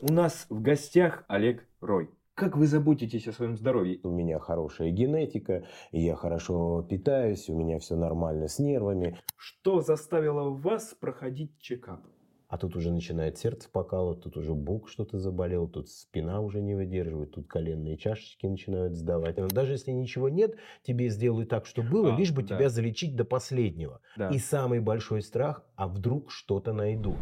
у 0.00 0.12
нас 0.12 0.46
в 0.50 0.60
гостях 0.60 1.24
Олег 1.28 1.66
Рой. 1.80 2.10
Как 2.34 2.56
вы 2.56 2.66
заботитесь 2.66 3.26
о 3.28 3.32
своем 3.32 3.56
здоровье? 3.56 3.98
У 4.02 4.10
меня 4.10 4.38
хорошая 4.38 4.90
генетика, 4.90 5.64
я 5.90 6.16
хорошо 6.16 6.82
питаюсь, 6.82 7.48
у 7.48 7.56
меня 7.56 7.78
все 7.78 7.96
нормально 7.96 8.48
с 8.48 8.58
нервами. 8.58 9.18
Что 9.38 9.80
заставило 9.80 10.50
вас 10.50 10.94
проходить 11.00 11.58
чекап? 11.58 12.02
А 12.48 12.58
тут 12.58 12.76
уже 12.76 12.92
начинает 12.92 13.38
сердце 13.38 13.68
покалывать, 13.72 14.20
тут 14.20 14.36
уже 14.36 14.54
бок 14.54 14.88
что-то 14.88 15.18
заболел, 15.18 15.66
тут 15.66 15.88
спина 15.88 16.40
уже 16.40 16.60
не 16.60 16.74
выдерживает, 16.74 17.32
тут 17.32 17.48
коленные 17.48 17.96
чашечки 17.96 18.46
начинают 18.46 18.94
сдавать. 18.94 19.36
Но 19.38 19.48
даже 19.48 19.72
если 19.72 19.90
ничего 19.90 20.28
нет, 20.28 20.54
тебе 20.82 21.08
сделают 21.08 21.48
так, 21.48 21.66
что 21.66 21.82
было, 21.82 22.14
А, 22.14 22.16
лишь 22.16 22.32
бы 22.32 22.42
да. 22.42 22.56
тебя 22.56 22.68
залечить 22.68 23.16
до 23.16 23.24
последнего. 23.24 24.00
Да. 24.16 24.28
И 24.28 24.38
самый 24.38 24.78
большой 24.78 25.22
страх, 25.22 25.64
а 25.74 25.88
вдруг 25.88 26.30
что-то 26.30 26.72
найдут. 26.72 27.16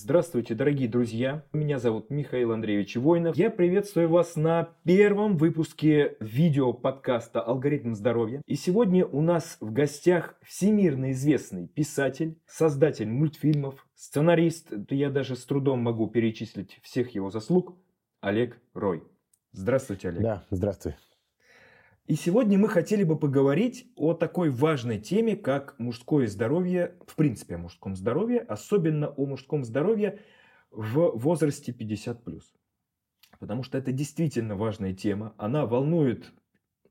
Здравствуйте, 0.00 0.54
дорогие 0.54 0.88
друзья. 0.88 1.44
Меня 1.52 1.80
зовут 1.80 2.08
Михаил 2.08 2.52
Андреевич 2.52 2.94
Войнов. 2.94 3.36
Я 3.36 3.50
приветствую 3.50 4.08
вас 4.08 4.36
на 4.36 4.68
первом 4.84 5.36
выпуске 5.36 6.16
видео 6.20 6.72
подкаста 6.72 7.40
«Алгоритм 7.40 7.94
здоровья». 7.94 8.40
И 8.46 8.54
сегодня 8.54 9.04
у 9.04 9.20
нас 9.20 9.56
в 9.60 9.72
гостях 9.72 10.36
всемирно 10.44 11.10
известный 11.10 11.66
писатель, 11.66 12.38
создатель 12.46 13.08
мультфильмов, 13.08 13.88
сценарист, 13.96 14.72
я 14.90 15.10
даже 15.10 15.34
с 15.34 15.44
трудом 15.44 15.80
могу 15.80 16.06
перечислить 16.06 16.78
всех 16.80 17.16
его 17.16 17.30
заслуг, 17.30 17.76
Олег 18.20 18.56
Рой. 18.74 19.02
Здравствуйте, 19.50 20.10
Олег. 20.10 20.22
Да, 20.22 20.44
здравствуй. 20.50 20.94
И 22.08 22.14
сегодня 22.14 22.56
мы 22.56 22.70
хотели 22.70 23.04
бы 23.04 23.18
поговорить 23.18 23.92
о 23.94 24.14
такой 24.14 24.48
важной 24.48 24.98
теме, 24.98 25.36
как 25.36 25.78
мужское 25.78 26.26
здоровье, 26.26 26.96
в 27.06 27.14
принципе 27.14 27.56
о 27.56 27.58
мужском 27.58 27.94
здоровье, 27.94 28.40
особенно 28.40 29.08
о 29.08 29.26
мужском 29.26 29.62
здоровье 29.62 30.18
в 30.70 31.10
возрасте 31.18 31.70
50+. 31.70 32.40
Потому 33.38 33.62
что 33.62 33.76
это 33.76 33.92
действительно 33.92 34.56
важная 34.56 34.94
тема, 34.94 35.34
она 35.36 35.66
волнует 35.66 36.32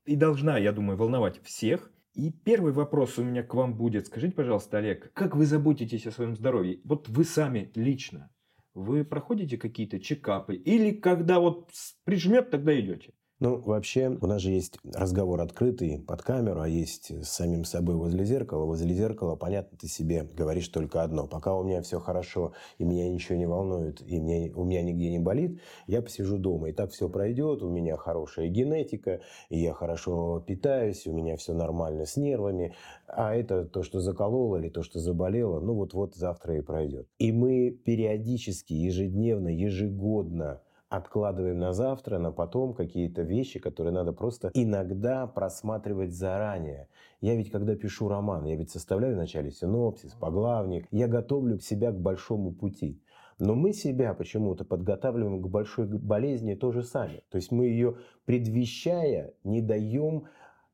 и 0.04 0.14
должна, 0.14 0.56
я 0.56 0.70
думаю, 0.70 0.96
волновать 0.96 1.42
всех. 1.42 1.90
И 2.14 2.30
первый 2.30 2.70
вопрос 2.72 3.18
у 3.18 3.24
меня 3.24 3.42
к 3.42 3.54
вам 3.54 3.74
будет. 3.74 4.06
Скажите, 4.06 4.36
пожалуйста, 4.36 4.78
Олег, 4.78 5.12
как 5.14 5.34
вы 5.34 5.46
заботитесь 5.46 6.06
о 6.06 6.12
своем 6.12 6.36
здоровье? 6.36 6.80
Вот 6.84 7.08
вы 7.08 7.24
сами 7.24 7.72
лично, 7.74 8.30
вы 8.72 9.04
проходите 9.04 9.58
какие-то 9.58 9.98
чекапы? 9.98 10.54
Или 10.54 10.92
когда 10.92 11.40
вот 11.40 11.72
прижмет, 12.04 12.50
тогда 12.50 12.78
идете? 12.78 13.14
Ну, 13.40 13.60
вообще, 13.60 14.08
у 14.20 14.26
нас 14.26 14.42
же 14.42 14.50
есть 14.50 14.80
разговор 14.94 15.40
открытый 15.40 16.00
под 16.00 16.22
камеру, 16.22 16.60
а 16.60 16.68
есть 16.68 17.12
с 17.24 17.28
самим 17.28 17.64
собой 17.64 17.94
возле 17.94 18.24
зеркала. 18.24 18.64
Возле 18.64 18.92
зеркала, 18.92 19.36
понятно, 19.36 19.78
ты 19.78 19.86
себе 19.86 20.24
говоришь 20.24 20.66
только 20.66 21.04
одно. 21.04 21.28
Пока 21.28 21.54
у 21.54 21.62
меня 21.62 21.80
все 21.82 22.00
хорошо, 22.00 22.52
и 22.78 22.84
меня 22.84 23.08
ничего 23.08 23.38
не 23.38 23.46
волнует, 23.46 24.02
и 24.04 24.18
мне, 24.18 24.52
у 24.56 24.64
меня 24.64 24.82
нигде 24.82 25.08
не 25.10 25.20
болит, 25.20 25.60
я 25.86 26.02
посижу 26.02 26.36
дома. 26.36 26.70
И 26.70 26.72
так 26.72 26.90
все 26.90 27.08
пройдет, 27.08 27.62
у 27.62 27.70
меня 27.70 27.96
хорошая 27.96 28.48
генетика, 28.48 29.20
и 29.50 29.60
я 29.60 29.72
хорошо 29.72 30.40
питаюсь, 30.44 31.06
у 31.06 31.12
меня 31.12 31.36
все 31.36 31.54
нормально 31.54 32.06
с 32.06 32.16
нервами. 32.16 32.74
А 33.06 33.36
это 33.36 33.64
то, 33.66 33.84
что 33.84 34.00
закололо 34.00 34.56
или 34.56 34.68
то, 34.68 34.82
что 34.82 34.98
заболело, 34.98 35.60
ну 35.60 35.74
вот-вот 35.74 36.16
завтра 36.16 36.56
и 36.56 36.60
пройдет. 36.60 37.06
И 37.20 37.30
мы 37.30 37.70
периодически, 37.70 38.72
ежедневно, 38.72 39.46
ежегодно 39.46 40.60
откладываем 40.88 41.58
на 41.58 41.72
завтра, 41.72 42.18
на 42.18 42.32
потом 42.32 42.74
какие-то 42.74 43.22
вещи, 43.22 43.58
которые 43.58 43.92
надо 43.92 44.12
просто 44.12 44.50
иногда 44.54 45.26
просматривать 45.26 46.12
заранее. 46.12 46.88
Я 47.20 47.34
ведь, 47.34 47.50
когда 47.50 47.74
пишу 47.74 48.08
роман, 48.08 48.44
я 48.46 48.56
ведь 48.56 48.70
составляю 48.70 49.14
вначале 49.14 49.50
синопсис, 49.50 50.14
поглавник, 50.14 50.86
я 50.90 51.08
готовлю 51.08 51.58
себя 51.58 51.92
к 51.92 52.00
большому 52.00 52.52
пути. 52.52 53.02
Но 53.38 53.54
мы 53.54 53.72
себя 53.72 54.14
почему-то 54.14 54.64
подготавливаем 54.64 55.40
к 55.40 55.48
большой 55.48 55.86
болезни 55.86 56.54
тоже 56.54 56.82
сами. 56.82 57.22
То 57.30 57.36
есть 57.36 57.52
мы 57.52 57.66
ее, 57.66 57.98
предвещая, 58.24 59.32
не 59.44 59.62
даем 59.62 60.24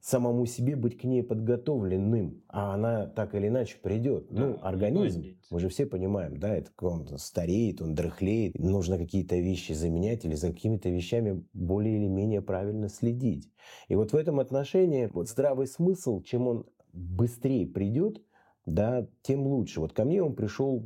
самому 0.05 0.45
себе 0.45 0.77
быть 0.77 0.99
к 0.99 1.05
ней 1.05 1.23
подготовленным, 1.23 2.43
а 2.49 2.75
она 2.75 3.07
так 3.07 3.35
или 3.35 3.49
иначе 3.49 3.79
придет. 3.83 4.27
Да, 4.29 4.49
ну, 4.49 4.59
организм, 4.61 5.25
мы 5.51 5.61
же 5.61 5.71
все 5.71 5.87
понимаем, 5.87 6.37
да, 6.37 6.55
это 6.55 6.71
он 6.83 7.09
стареет, 7.17 7.81
он 7.81 7.95
дряхлеет, 7.95 8.59
нужно 8.59 8.99
какие-то 8.99 9.37
вещи 9.37 9.73
заменять 9.73 10.27
или 10.27 10.35
за 10.35 10.49
какими-то 10.49 10.91
вещами 10.91 11.43
более 11.55 11.97
или 11.97 12.07
менее 12.07 12.43
правильно 12.43 12.91
следить. 12.91 13.51
И 13.89 13.95
вот 13.95 14.13
в 14.13 14.17
этом 14.17 14.41
отношении 14.41 15.09
вот 15.11 15.31
здравый 15.31 15.67
смысл, 15.67 16.21
чем 16.21 16.49
он 16.49 16.67
быстрее 16.93 17.67
придет, 17.67 18.23
да, 18.67 19.09
тем 19.23 19.47
лучше. 19.47 19.81
Вот 19.81 19.95
ко 19.95 20.05
мне 20.05 20.23
он 20.23 20.35
пришел 20.35 20.85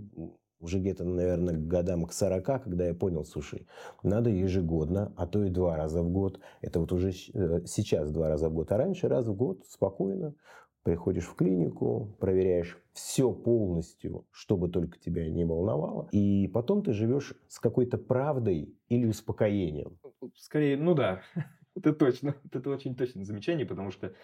уже 0.61 0.79
где-то, 0.79 1.05
наверное, 1.05 1.55
к 1.55 1.67
годам 1.67 2.07
к 2.07 2.13
40, 2.13 2.65
когда 2.65 2.87
я 2.87 2.95
понял, 2.95 3.25
слушай, 3.25 3.67
надо 4.03 4.31
ежегодно, 4.31 5.13
а 5.17 5.27
то 5.27 5.45
и 5.45 5.51
два 5.51 5.77
раза 5.77 6.03
в 6.03 6.11
год. 6.11 6.41
Это 6.61 6.81
вот 6.81 6.93
уже 6.93 7.11
э, 7.11 7.65
сейчас 7.67 8.11
два 8.11 8.29
раза 8.29 8.49
в 8.49 8.55
год, 8.55 8.73
а 8.73 8.77
раньше 8.77 9.09
раз 9.09 9.27
в 9.27 9.35
год 9.35 9.65
спокойно 9.67 10.35
приходишь 10.83 11.27
в 11.27 11.35
клинику, 11.35 12.17
проверяешь 12.19 12.79
все 12.93 13.33
полностью, 13.33 14.27
чтобы 14.31 14.71
только 14.71 14.99
тебя 14.99 15.29
не 15.29 15.45
волновало, 15.45 16.09
и 16.13 16.49
потом 16.49 16.83
ты 16.83 16.93
живешь 16.93 17.35
с 17.47 17.61
какой-то 17.61 17.99
правдой 17.99 18.75
или 18.89 19.05
успокоением. 19.07 19.99
Скорее, 20.35 20.77
ну 20.77 20.95
да, 20.95 21.21
это 21.77 21.93
точно. 21.93 22.37
Это 22.53 22.71
очень 22.71 22.97
точное 22.97 23.25
замечание, 23.25 23.67
потому 23.67 23.91
что 23.91 24.15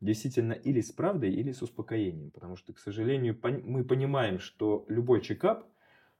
действительно 0.00 0.52
или 0.52 0.80
с 0.80 0.92
правдой, 0.92 1.32
или 1.32 1.52
с 1.52 1.62
успокоением. 1.62 2.30
Потому 2.30 2.56
что, 2.56 2.72
к 2.72 2.78
сожалению, 2.78 3.34
пон- 3.34 3.62
мы 3.64 3.84
понимаем, 3.84 4.38
что 4.38 4.84
любой 4.88 5.20
чекап, 5.20 5.66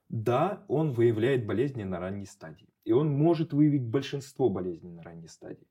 да, 0.09 0.63
он 0.67 0.91
выявляет 0.91 1.45
болезни 1.45 1.83
на 1.83 1.99
ранней 1.99 2.25
стадии. 2.25 2.69
И 2.83 2.91
он 2.91 3.09
может 3.09 3.53
выявить 3.53 3.83
большинство 3.83 4.49
болезней 4.49 4.91
на 4.91 5.03
ранней 5.03 5.27
стадии. 5.27 5.67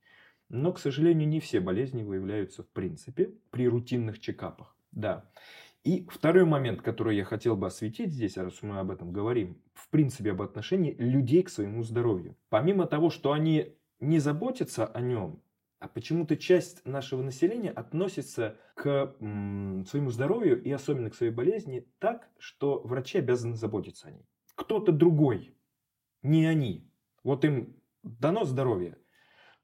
Но, 0.48 0.72
к 0.72 0.78
сожалению, 0.78 1.28
не 1.28 1.40
все 1.40 1.60
болезни 1.60 2.02
выявляются 2.02 2.62
в 2.62 2.68
принципе 2.68 3.32
при 3.50 3.68
рутинных 3.68 4.20
чекапах. 4.20 4.76
Да. 4.92 5.30
И 5.84 6.06
второй 6.10 6.44
момент, 6.44 6.82
который 6.82 7.16
я 7.16 7.24
хотел 7.24 7.56
бы 7.56 7.66
осветить 7.66 8.12
здесь, 8.12 8.36
раз 8.36 8.62
мы 8.62 8.78
об 8.78 8.90
этом 8.90 9.12
говорим, 9.12 9.60
в 9.74 9.88
принципе 9.90 10.32
об 10.32 10.42
отношении 10.42 10.94
людей 10.98 11.42
к 11.42 11.50
своему 11.50 11.82
здоровью. 11.82 12.36
Помимо 12.48 12.86
того, 12.86 13.10
что 13.10 13.32
они 13.32 13.76
не 14.00 14.18
заботятся 14.18 14.86
о 14.86 15.00
нем, 15.00 15.42
а 15.84 15.88
почему-то 15.88 16.38
часть 16.38 16.82
нашего 16.86 17.20
населения 17.20 17.70
относится 17.70 18.56
к 18.74 19.14
своему 19.18 20.10
здоровью 20.10 20.62
и 20.62 20.70
особенно 20.70 21.10
к 21.10 21.14
своей 21.14 21.30
болезни 21.30 21.86
так, 21.98 22.30
что 22.38 22.80
врачи 22.84 23.18
обязаны 23.18 23.54
заботиться 23.54 24.08
о 24.08 24.12
ней. 24.12 24.26
Кто-то 24.54 24.92
другой, 24.92 25.54
не 26.22 26.46
они. 26.46 26.90
Вот 27.22 27.44
им 27.44 27.76
дано 28.02 28.46
здоровье, 28.46 28.96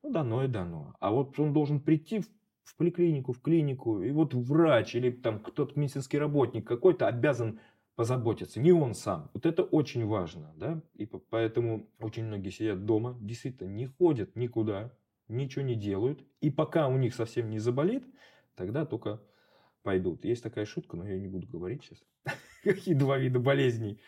ну 0.02 0.10
дано 0.10 0.44
и 0.44 0.46
дано. 0.46 0.94
А 1.00 1.10
вот 1.10 1.40
он 1.40 1.54
должен 1.54 1.80
прийти 1.80 2.20
в, 2.20 2.28
в 2.64 2.76
поликлинику, 2.76 3.32
в 3.32 3.40
клинику, 3.40 4.02
и 4.02 4.10
вот 4.10 4.34
врач 4.34 4.94
или 4.94 5.10
там 5.10 5.42
кто-то 5.42 5.80
медицинский 5.80 6.18
работник 6.18 6.66
какой-то 6.66 7.06
обязан 7.06 7.60
позаботиться, 7.96 8.60
не 8.60 8.72
он 8.72 8.92
сам. 8.92 9.30
Вот 9.32 9.46
это 9.46 9.62
очень 9.62 10.04
важно, 10.04 10.52
да, 10.56 10.82
и 10.96 11.06
по- 11.06 11.18
поэтому 11.18 11.88
очень 11.98 12.26
многие 12.26 12.50
сидят 12.50 12.84
дома, 12.84 13.16
действительно 13.22 13.68
не 13.68 13.86
ходят 13.86 14.36
никуда, 14.36 14.92
ничего 15.30 15.64
не 15.64 15.74
делают, 15.74 16.24
и 16.40 16.50
пока 16.50 16.88
у 16.88 16.96
них 16.96 17.14
совсем 17.14 17.50
не 17.50 17.58
заболит, 17.58 18.04
тогда 18.54 18.84
только 18.84 19.22
пойдут. 19.82 20.24
Есть 20.24 20.42
такая 20.42 20.66
шутка, 20.66 20.96
но 20.96 21.06
я 21.08 21.18
не 21.18 21.28
буду 21.28 21.46
говорить 21.46 21.82
сейчас, 21.84 22.04
какие 22.64 22.94
два 22.94 23.18
вида 23.18 23.38
болезней 23.38 24.00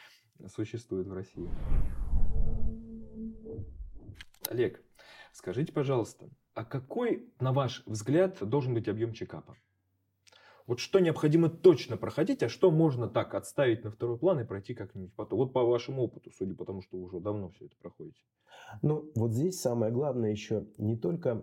существуют 0.48 1.08
в 1.08 1.12
России. 1.12 1.48
Олег, 4.50 4.82
скажите, 5.32 5.72
пожалуйста, 5.72 6.28
а 6.54 6.64
какой, 6.64 7.32
на 7.40 7.52
ваш 7.52 7.82
взгляд, 7.86 8.36
должен 8.40 8.74
быть 8.74 8.88
объем 8.88 9.12
чекапа? 9.12 9.56
Вот 10.66 10.80
что 10.80 11.00
необходимо 11.00 11.48
точно 11.48 11.96
проходить, 11.96 12.42
а 12.42 12.48
что 12.48 12.70
можно 12.70 13.08
так 13.08 13.34
отставить 13.34 13.84
на 13.84 13.90
второй 13.90 14.18
план 14.18 14.40
и 14.40 14.44
пройти 14.44 14.74
как-нибудь 14.74 15.12
потом? 15.14 15.38
Вот 15.38 15.52
по 15.52 15.64
вашему 15.64 16.02
опыту, 16.02 16.30
судя 16.36 16.54
по 16.54 16.64
тому, 16.64 16.82
что 16.82 16.96
вы 16.96 17.04
уже 17.04 17.20
давно 17.20 17.50
все 17.50 17.66
это 17.66 17.76
проходите. 17.80 18.22
Ну, 18.80 19.10
вот 19.14 19.32
здесь 19.32 19.60
самое 19.60 19.92
главное 19.92 20.30
еще 20.30 20.66
не 20.78 20.96
только... 20.96 21.42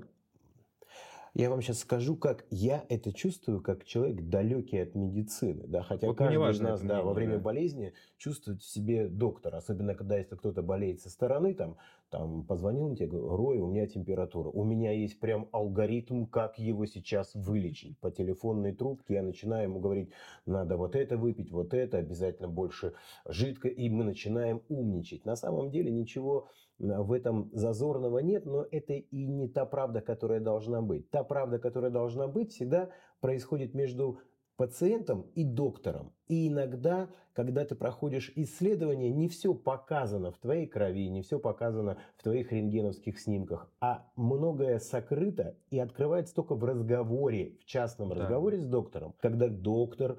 Я 1.40 1.50
вам 1.50 1.62
сейчас 1.62 1.80
скажу, 1.80 2.18
как 2.18 2.46
я 2.50 2.84
это 2.90 3.14
чувствую, 3.14 3.62
как 3.62 3.86
человек 3.86 4.28
далекий 4.28 4.78
от 4.78 4.94
медицины. 4.94 5.68
Да? 5.68 5.84
Хотя 5.84 6.08
Вот 6.08 6.18
каждый 6.18 6.52
из 6.52 6.60
нас 6.60 6.82
да, 6.82 7.02
во 7.02 7.14
время 7.14 7.38
да. 7.38 7.40
болезни 7.40 7.94
чувствует 8.18 8.62
в 8.62 8.70
себе 8.70 9.08
доктора. 9.08 9.60
Особенно, 9.60 9.96
когда 9.96 10.18
если 10.18 10.36
кто-то 10.36 10.62
болеет 10.62 11.00
со 11.00 11.10
стороны, 11.10 11.54
там, 11.54 11.78
там 12.10 12.44
позвонил 12.44 12.94
тебе, 12.94 13.08
говорю, 13.08 13.38
Рой, 13.38 13.58
у 13.60 13.68
меня 13.68 13.88
температура. 13.88 14.50
У 14.50 14.66
меня 14.66 14.92
есть 14.92 15.18
прям 15.22 15.48
алгоритм, 15.54 16.26
как 16.26 16.60
его 16.60 16.86
сейчас 16.86 17.34
вылечить. 17.36 17.98
По 18.00 18.12
телефонной 18.12 18.74
трубке 18.74 19.14
я 19.14 19.24
начинаю 19.24 19.70
ему 19.70 19.80
говорить, 19.80 20.10
надо 20.46 20.76
вот 20.76 20.94
это 20.94 21.16
выпить, 21.16 21.52
вот 21.52 21.74
это, 21.74 22.00
обязательно 22.00 22.50
больше 22.50 22.96
жидко. 23.26 23.70
И 23.70 23.88
мы 23.88 24.04
начинаем 24.04 24.62
умничать. 24.68 25.24
На 25.24 25.38
самом 25.38 25.72
деле 25.72 25.90
ничего 25.90 26.50
в 26.80 27.12
этом 27.12 27.50
зазорного 27.54 28.20
нет, 28.20 28.46
но 28.46 28.66
это 28.72 28.94
и 28.94 29.26
не 29.28 29.48
та 29.48 29.66
правда, 29.66 30.02
которая 30.02 30.40
должна 30.40 30.82
быть. 30.82 31.10
Та 31.10 31.24
правда, 31.24 31.60
которая 31.60 31.92
должна 31.92 32.28
быть, 32.28 32.52
всегда 32.52 32.90
происходит 33.20 33.74
между 33.74 34.20
пациентом 34.60 35.22
и 35.36 35.46
доктором. 35.46 36.12
И 36.28 36.50
иногда, 36.50 37.10
когда 37.34 37.64
ты 37.64 37.76
проходишь 37.76 38.34
исследование, 38.36 39.10
не 39.10 39.30
все 39.30 39.54
показано 39.54 40.32
в 40.32 40.38
твоей 40.38 40.68
крови, 40.68 41.10
не 41.10 41.22
все 41.22 41.40
показано 41.40 41.98
в 42.18 42.24
твоих 42.24 42.52
рентгеновских 42.52 43.20
снимках, 43.22 43.72
а 43.80 44.12
многое 44.18 44.80
сокрыто 44.80 45.56
и 45.70 45.80
открывается 45.80 46.36
только 46.36 46.56
в 46.56 46.64
разговоре, 46.66 47.58
в 47.62 47.66
частном 47.66 48.10
да. 48.10 48.16
разговоре 48.16 48.60
с 48.60 48.66
доктором. 48.66 49.16
Когда 49.22 49.48
доктор 49.48 50.18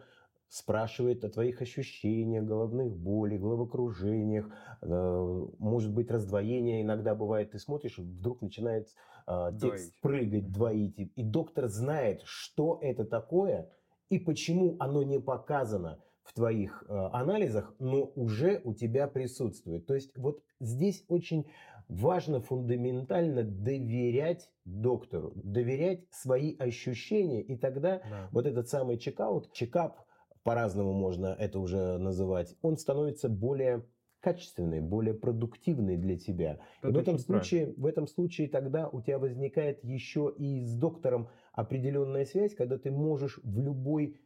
спрашивает 0.50 1.24
о 1.24 1.30
твоих 1.30 1.62
ощущениях, 1.62 2.44
головных 2.44 2.94
боли, 2.96 3.38
головокружениях, 3.38 4.50
э, 4.82 5.46
может 5.58 5.92
быть 5.92 6.10
раздвоение, 6.10 6.82
иногда 6.82 7.14
бывает, 7.14 7.52
ты 7.52 7.60
смотришь, 7.60 7.98
вдруг 7.98 8.42
начинает 8.42 8.88
э, 9.28 9.52
текст 9.60 9.60
двоить. 9.60 10.00
прыгать, 10.00 10.52
двоить, 10.52 10.98
и 10.98 11.22
доктор 11.22 11.68
знает, 11.68 12.22
что 12.24 12.80
это 12.82 13.04
такое, 13.04 13.70
и 14.08 14.18
почему 14.18 14.76
оно 14.80 15.04
не 15.04 15.20
показано 15.20 16.00
в 16.24 16.32
твоих 16.34 16.84
э, 16.88 16.94
анализах, 17.12 17.72
но 17.78 18.10
уже 18.16 18.60
у 18.64 18.74
тебя 18.74 19.06
присутствует. 19.06 19.86
То 19.86 19.94
есть 19.94 20.10
вот 20.18 20.42
здесь 20.58 21.04
очень 21.06 21.46
важно 21.88 22.40
фундаментально 22.40 23.44
доверять 23.44 24.50
доктору, 24.64 25.32
доверять 25.36 26.04
свои 26.10 26.56
ощущения, 26.56 27.40
и 27.40 27.56
тогда 27.56 27.98
да. 27.98 28.28
вот 28.32 28.46
этот 28.46 28.68
самый 28.68 28.98
чекаут, 28.98 29.52
чекап, 29.52 30.00
по-разному 30.42 30.92
можно 30.92 31.36
это 31.38 31.58
уже 31.58 31.98
называть, 31.98 32.56
он 32.62 32.76
становится 32.76 33.28
более 33.28 33.84
качественный, 34.20 34.80
более 34.80 35.14
продуктивный 35.14 35.96
для 35.96 36.18
тебя. 36.18 36.58
Это 36.82 36.88
и 36.88 36.92
в 36.92 36.98
этом 36.98 37.18
случае, 37.18 37.74
в 37.76 37.86
этом 37.86 38.06
случае 38.06 38.48
тогда 38.48 38.88
у 38.88 39.00
тебя 39.00 39.18
возникает 39.18 39.82
еще 39.82 40.32
и 40.36 40.64
с 40.64 40.74
доктором 40.74 41.28
определенная 41.52 42.24
связь, 42.24 42.54
когда 42.54 42.78
ты 42.78 42.90
можешь 42.90 43.40
в 43.42 43.58
любой 43.60 44.20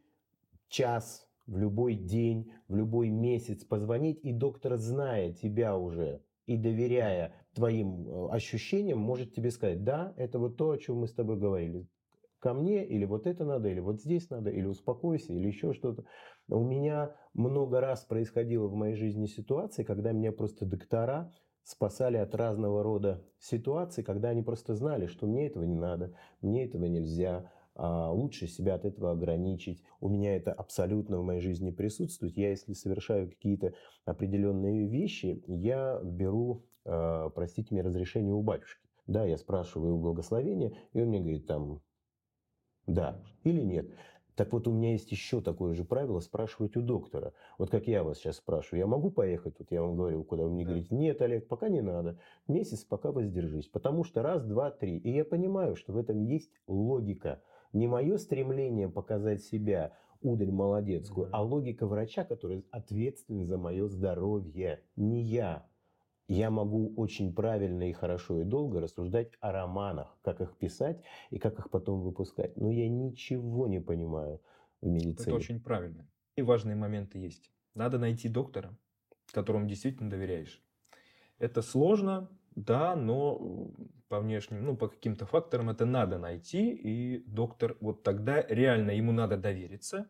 час, 0.67 1.27
в 1.47 1.57
любой 1.57 1.95
день, 1.95 2.51
в 2.67 2.75
любой 2.75 3.09
месяц 3.09 3.63
позвонить, 3.63 4.19
и 4.23 4.31
доктор, 4.33 4.75
зная 4.77 5.31
тебя 5.33 5.77
уже 5.77 6.21
и 6.45 6.57
доверяя 6.57 7.33
твоим 7.53 8.07
э, 8.07 8.29
ощущениям, 8.31 8.99
может 8.99 9.33
тебе 9.33 9.49
сказать, 9.49 9.83
да, 9.83 10.13
это 10.17 10.37
вот 10.37 10.57
то, 10.57 10.71
о 10.71 10.77
чем 10.77 10.97
мы 10.97 11.07
с 11.07 11.13
тобой 11.13 11.37
говорили 11.37 11.87
ко 12.45 12.53
мне, 12.53 12.85
или 12.85 13.05
вот 13.05 13.25
это 13.25 13.43
надо, 13.43 13.69
или 13.69 13.79
вот 13.79 13.99
здесь 13.99 14.29
надо, 14.29 14.51
или 14.51 14.67
успокойся, 14.67 15.33
или 15.33 15.47
еще 15.47 15.73
что-то. 15.73 16.05
У 16.47 16.63
меня 16.63 17.15
много 17.33 17.81
раз 17.81 18.05
происходило 18.05 18.67
в 18.67 18.75
моей 18.75 18.93
жизни 18.93 19.25
ситуации, 19.25 19.83
когда 19.83 20.11
меня 20.11 20.31
просто 20.31 20.63
доктора 20.63 21.33
спасали 21.63 22.17
от 22.17 22.35
разного 22.35 22.83
рода 22.83 23.25
ситуаций, 23.39 24.03
когда 24.03 24.29
они 24.29 24.43
просто 24.43 24.75
знали, 24.75 25.07
что 25.07 25.25
мне 25.25 25.47
этого 25.47 25.63
не 25.63 25.73
надо, 25.73 26.13
мне 26.41 26.65
этого 26.65 26.85
нельзя, 26.85 27.51
а 27.73 28.11
лучше 28.11 28.45
себя 28.45 28.75
от 28.75 28.85
этого 28.85 29.09
ограничить. 29.09 29.81
У 29.99 30.07
меня 30.07 30.35
это 30.35 30.53
абсолютно 30.53 31.17
в 31.17 31.23
моей 31.23 31.41
жизни 31.41 31.71
присутствует. 31.71 32.37
Я, 32.37 32.51
если 32.51 32.73
совершаю 32.73 33.27
какие-то 33.27 33.73
определенные 34.05 34.87
вещи, 34.87 35.43
я 35.47 35.99
беру, 36.03 36.63
а, 36.85 37.29
простите 37.31 37.69
мне, 37.71 37.81
разрешение 37.81 38.35
у 38.35 38.43
батюшки. 38.43 38.87
Да, 39.07 39.25
я 39.25 39.37
спрашиваю 39.39 39.97
благословения, 39.97 40.77
и 40.93 41.01
он 41.01 41.07
мне 41.07 41.21
говорит 41.21 41.47
там, 41.47 41.81
да 42.87 43.17
или 43.43 43.61
нет. 43.61 43.87
Так 44.35 44.51
вот, 44.51 44.67
у 44.67 44.71
меня 44.71 44.91
есть 44.91 45.11
еще 45.11 45.39
такое 45.39 45.73
же 45.73 45.85
правило 45.85 46.19
спрашивать 46.19 46.75
у 46.75 46.81
доктора. 46.81 47.31
Вот 47.57 47.69
как 47.69 47.87
я 47.87 48.03
вас 48.03 48.17
сейчас 48.17 48.35
спрашиваю, 48.37 48.81
я 48.81 48.87
могу 48.87 49.09
поехать? 49.09 49.55
Вот 49.59 49.71
я 49.71 49.81
вам 49.81 49.95
говорю, 49.95 50.23
куда 50.25 50.43
вы 50.43 50.49
мне 50.49 50.65
да. 50.65 50.71
говорите, 50.71 50.93
нет, 50.93 51.21
Олег, 51.21 51.47
пока 51.47 51.69
не 51.69 51.81
надо. 51.81 52.19
Месяц 52.47 52.83
пока 52.83 53.13
воздержись. 53.13 53.67
Потому 53.67 54.03
что 54.03 54.21
раз, 54.21 54.43
два, 54.43 54.71
три. 54.71 54.97
И 54.97 55.11
я 55.11 55.23
понимаю, 55.23 55.77
что 55.77 55.93
в 55.93 55.97
этом 55.97 56.21
есть 56.21 56.51
логика. 56.67 57.41
Не 57.71 57.87
мое 57.87 58.17
стремление 58.17 58.89
показать 58.89 59.41
себя, 59.41 59.93
ударь 60.21 60.51
молодецкую, 60.51 61.27
да. 61.27 61.37
а 61.37 61.41
логика 61.41 61.87
врача, 61.87 62.25
который 62.25 62.65
ответственен 62.71 63.45
за 63.45 63.57
мое 63.57 63.87
здоровье. 63.87 64.81
Не 64.97 65.21
я 65.21 65.65
я 66.27 66.49
могу 66.49 66.93
очень 66.95 67.33
правильно 67.33 67.89
и 67.89 67.93
хорошо 67.93 68.41
и 68.41 68.43
долго 68.43 68.81
рассуждать 68.81 69.31
о 69.39 69.51
романах, 69.51 70.17
как 70.23 70.41
их 70.41 70.57
писать 70.57 71.03
и 71.29 71.37
как 71.37 71.59
их 71.59 71.69
потом 71.69 72.01
выпускать. 72.01 72.57
Но 72.57 72.71
я 72.71 72.89
ничего 72.89 73.67
не 73.67 73.79
понимаю 73.79 74.41
в 74.81 74.87
медицине. 74.87 75.27
Это 75.27 75.35
очень 75.35 75.61
правильно. 75.61 76.07
И 76.35 76.41
важные 76.41 76.75
моменты 76.75 77.19
есть. 77.19 77.51
Надо 77.75 77.99
найти 77.99 78.29
доктора, 78.29 78.77
которому 79.31 79.67
действительно 79.67 80.09
доверяешь. 80.09 80.63
Это 81.37 81.61
сложно, 81.61 82.29
да, 82.55 82.95
но 82.95 83.71
по 84.07 84.19
внешним, 84.19 84.63
ну, 84.63 84.77
по 84.77 84.87
каким-то 84.87 85.25
факторам 85.25 85.69
это 85.69 85.85
надо 85.85 86.17
найти, 86.17 86.71
и 86.73 87.23
доктор 87.27 87.77
вот 87.81 88.03
тогда 88.03 88.41
реально 88.41 88.91
ему 88.91 89.11
надо 89.11 89.37
довериться, 89.37 90.09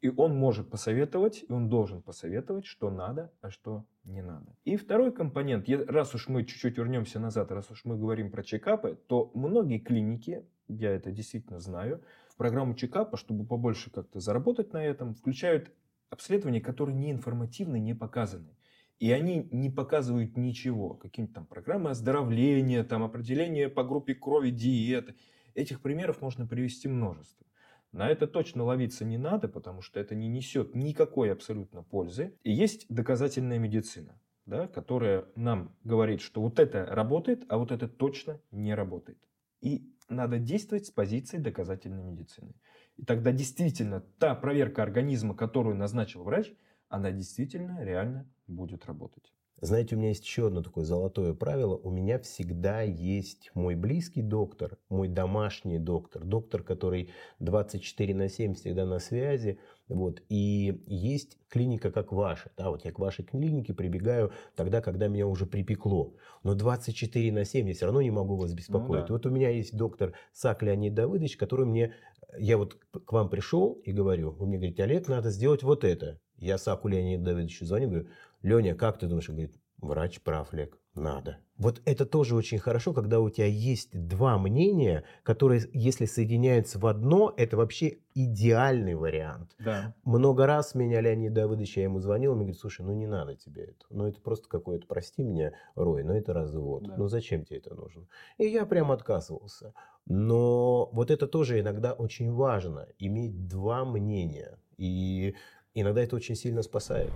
и 0.00 0.10
он 0.10 0.36
может 0.36 0.70
посоветовать, 0.70 1.44
и 1.48 1.52
он 1.52 1.68
должен 1.68 2.02
посоветовать, 2.02 2.66
что 2.66 2.90
надо, 2.90 3.32
а 3.40 3.50
что 3.50 3.84
не 4.04 4.22
надо. 4.22 4.54
И 4.64 4.76
второй 4.76 5.12
компонент, 5.12 5.68
раз 5.88 6.14
уж 6.14 6.28
мы 6.28 6.44
чуть-чуть 6.44 6.78
вернемся 6.78 7.18
назад, 7.18 7.50
раз 7.50 7.70
уж 7.70 7.84
мы 7.84 7.96
говорим 7.96 8.30
про 8.30 8.42
чекапы, 8.42 8.98
то 9.08 9.30
многие 9.34 9.78
клиники, 9.78 10.46
я 10.68 10.90
это 10.90 11.10
действительно 11.10 11.58
знаю, 11.58 12.02
в 12.28 12.36
программу 12.36 12.74
чекапа, 12.74 13.16
чтобы 13.16 13.44
побольше 13.44 13.90
как-то 13.90 14.20
заработать 14.20 14.72
на 14.72 14.84
этом, 14.84 15.14
включают 15.14 15.72
обследования, 16.10 16.60
которые 16.60 16.96
не 16.96 17.10
информативны, 17.10 17.78
не 17.80 17.94
показаны. 17.94 18.54
И 19.00 19.12
они 19.12 19.48
не 19.52 19.70
показывают 19.70 20.36
ничего. 20.36 20.94
Какие-то 20.94 21.34
там 21.34 21.46
программы 21.46 21.90
оздоровления, 21.90 22.82
там 22.82 23.04
определение 23.04 23.68
по 23.68 23.84
группе 23.84 24.14
крови, 24.14 24.50
диеты. 24.50 25.14
Этих 25.54 25.80
примеров 25.80 26.20
можно 26.20 26.46
привести 26.46 26.88
множество. 26.88 27.46
На 27.92 28.08
это 28.08 28.26
точно 28.26 28.64
ловиться 28.64 29.04
не 29.04 29.18
надо, 29.18 29.48
потому 29.48 29.80
что 29.80 29.98
это 29.98 30.14
не 30.14 30.28
несет 30.28 30.74
никакой 30.74 31.32
абсолютно 31.32 31.82
пользы. 31.82 32.34
И 32.42 32.52
есть 32.52 32.86
доказательная 32.88 33.58
медицина, 33.58 34.20
да, 34.46 34.68
которая 34.68 35.26
нам 35.34 35.74
говорит, 35.84 36.20
что 36.20 36.42
вот 36.42 36.58
это 36.58 36.84
работает, 36.84 37.44
а 37.48 37.56
вот 37.56 37.72
это 37.72 37.88
точно 37.88 38.40
не 38.50 38.74
работает. 38.74 39.18
И 39.60 39.94
надо 40.08 40.38
действовать 40.38 40.86
с 40.86 40.90
позиции 40.90 41.38
доказательной 41.38 42.02
медицины. 42.02 42.54
И 42.96 43.04
тогда 43.04 43.32
действительно 43.32 44.00
та 44.00 44.34
проверка 44.34 44.82
организма, 44.82 45.34
которую 45.34 45.76
назначил 45.76 46.24
врач, 46.24 46.52
она 46.88 47.10
действительно 47.10 47.82
реально 47.84 48.28
будет 48.46 48.86
работать. 48.86 49.32
Знаете, 49.60 49.96
у 49.96 49.98
меня 49.98 50.10
есть 50.10 50.24
еще 50.24 50.46
одно 50.46 50.62
такое 50.62 50.84
золотое 50.84 51.34
правило. 51.34 51.76
У 51.76 51.90
меня 51.90 52.18
всегда 52.20 52.82
есть 52.82 53.50
мой 53.54 53.74
близкий 53.74 54.22
доктор, 54.22 54.78
мой 54.88 55.08
домашний 55.08 55.78
доктор, 55.78 56.24
доктор, 56.24 56.62
который 56.62 57.10
24 57.40 58.14
на 58.14 58.28
7 58.28 58.54
всегда 58.54 58.86
на 58.86 59.00
связи. 59.00 59.58
Вот. 59.88 60.22
И 60.28 60.80
есть 60.86 61.38
клиника, 61.48 61.90
как 61.90 62.12
ваша. 62.12 62.50
Да, 62.56 62.70
вот 62.70 62.84
я 62.84 62.92
к 62.92 63.00
вашей 63.00 63.24
клинике 63.24 63.74
прибегаю 63.74 64.32
тогда, 64.54 64.80
когда 64.80 65.08
меня 65.08 65.26
уже 65.26 65.44
припекло. 65.44 66.14
Но 66.44 66.54
24 66.54 67.32
на 67.32 67.44
7 67.44 67.68
я 67.68 67.74
все 67.74 67.86
равно 67.86 68.00
не 68.00 68.12
могу 68.12 68.36
вас 68.36 68.52
беспокоить. 68.54 69.02
Ну, 69.02 69.06
да. 69.08 69.12
Вот 69.14 69.26
у 69.26 69.30
меня 69.30 69.50
есть 69.50 69.76
доктор 69.76 70.12
Сак 70.32 70.62
Леонид 70.62 70.94
Давыдович, 70.94 71.36
который 71.36 71.66
мне... 71.66 71.94
Я 72.38 72.58
вот 72.58 72.74
к 72.74 73.12
вам 73.12 73.28
пришел 73.28 73.72
и 73.84 73.90
говорю, 73.90 74.32
вы 74.32 74.46
мне 74.46 74.58
говорите, 74.58 74.84
Олег, 74.84 75.08
надо 75.08 75.30
сделать 75.30 75.62
вот 75.62 75.82
это. 75.82 76.20
Я 76.36 76.56
Саку 76.58 76.86
Леониду 76.86 77.24
Давыдовичу 77.24 77.64
звоню, 77.64 77.88
говорю, 77.88 78.08
Леня, 78.42 78.74
как 78.74 78.98
ты 78.98 79.06
думаешь? 79.06 79.28
Он 79.28 79.36
говорит, 79.36 79.54
врач 79.78 80.20
прав, 80.20 80.52
Лек, 80.52 80.78
надо. 80.94 81.38
Вот 81.56 81.82
это 81.86 82.06
тоже 82.06 82.36
очень 82.36 82.58
хорошо, 82.58 82.92
когда 82.92 83.18
у 83.20 83.30
тебя 83.30 83.46
есть 83.46 83.90
два 83.92 84.38
мнения, 84.38 85.04
которые, 85.24 85.68
если 85.72 86.06
соединяются 86.06 86.78
в 86.78 86.86
одно, 86.86 87.34
это 87.36 87.56
вообще 87.56 87.98
идеальный 88.14 88.94
вариант. 88.94 89.56
Да. 89.58 89.94
Много 90.04 90.46
раз 90.46 90.76
меня 90.76 91.00
Леонид 91.00 91.32
Давыдович, 91.32 91.78
я 91.78 91.82
ему 91.84 91.98
звонил, 91.98 92.32
он 92.32 92.38
мне 92.38 92.46
говорит, 92.46 92.60
слушай, 92.60 92.82
ну 92.82 92.92
не 92.92 93.06
надо 93.06 93.34
тебе 93.34 93.64
это. 93.64 93.86
Ну 93.90 94.06
это 94.06 94.20
просто 94.20 94.48
какое-то, 94.48 94.86
прости 94.86 95.22
меня, 95.24 95.52
Рой, 95.74 96.04
но 96.04 96.16
это 96.16 96.32
развод. 96.32 96.84
Да. 96.84 96.94
Ну 96.96 97.08
зачем 97.08 97.44
тебе 97.44 97.58
это 97.58 97.74
нужно? 97.74 98.06
И 98.38 98.46
я 98.46 98.64
прям 98.64 98.92
отказывался. 98.92 99.74
Но 100.06 100.88
вот 100.92 101.10
это 101.10 101.26
тоже 101.26 101.58
иногда 101.60 101.92
очень 101.92 102.32
важно, 102.32 102.86
иметь 102.98 103.48
два 103.48 103.84
мнения. 103.84 104.58
И 104.76 105.34
иногда 105.74 106.02
это 106.02 106.14
очень 106.14 106.36
сильно 106.36 106.62
спасает. 106.62 107.10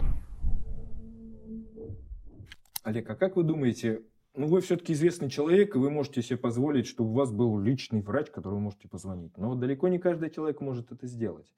Олег, 2.83 3.09
а 3.11 3.15
как 3.15 3.37
вы 3.37 3.45
думаете, 3.45 4.03
ну 4.35 4.47
вы 4.47 4.61
все-таки 4.61 4.93
известный 4.93 5.31
человек, 5.31 5.75
и 5.75 5.79
вы 5.79 5.91
можете 5.91 6.23
себе 6.23 6.37
позволить, 6.37 6.87
чтобы 6.87 7.11
у 7.11 7.15
вас 7.15 7.31
был 7.31 7.59
личный 7.59 8.03
врач, 8.03 8.31
которому 8.31 8.59
вы 8.59 8.65
можете 8.65 8.89
позвонить. 8.89 9.37
Но 9.37 9.55
далеко 9.55 9.89
не 9.89 9.99
каждый 9.99 10.31
человек 10.31 10.61
может 10.61 10.91
это 10.91 11.07
сделать. 11.07 11.53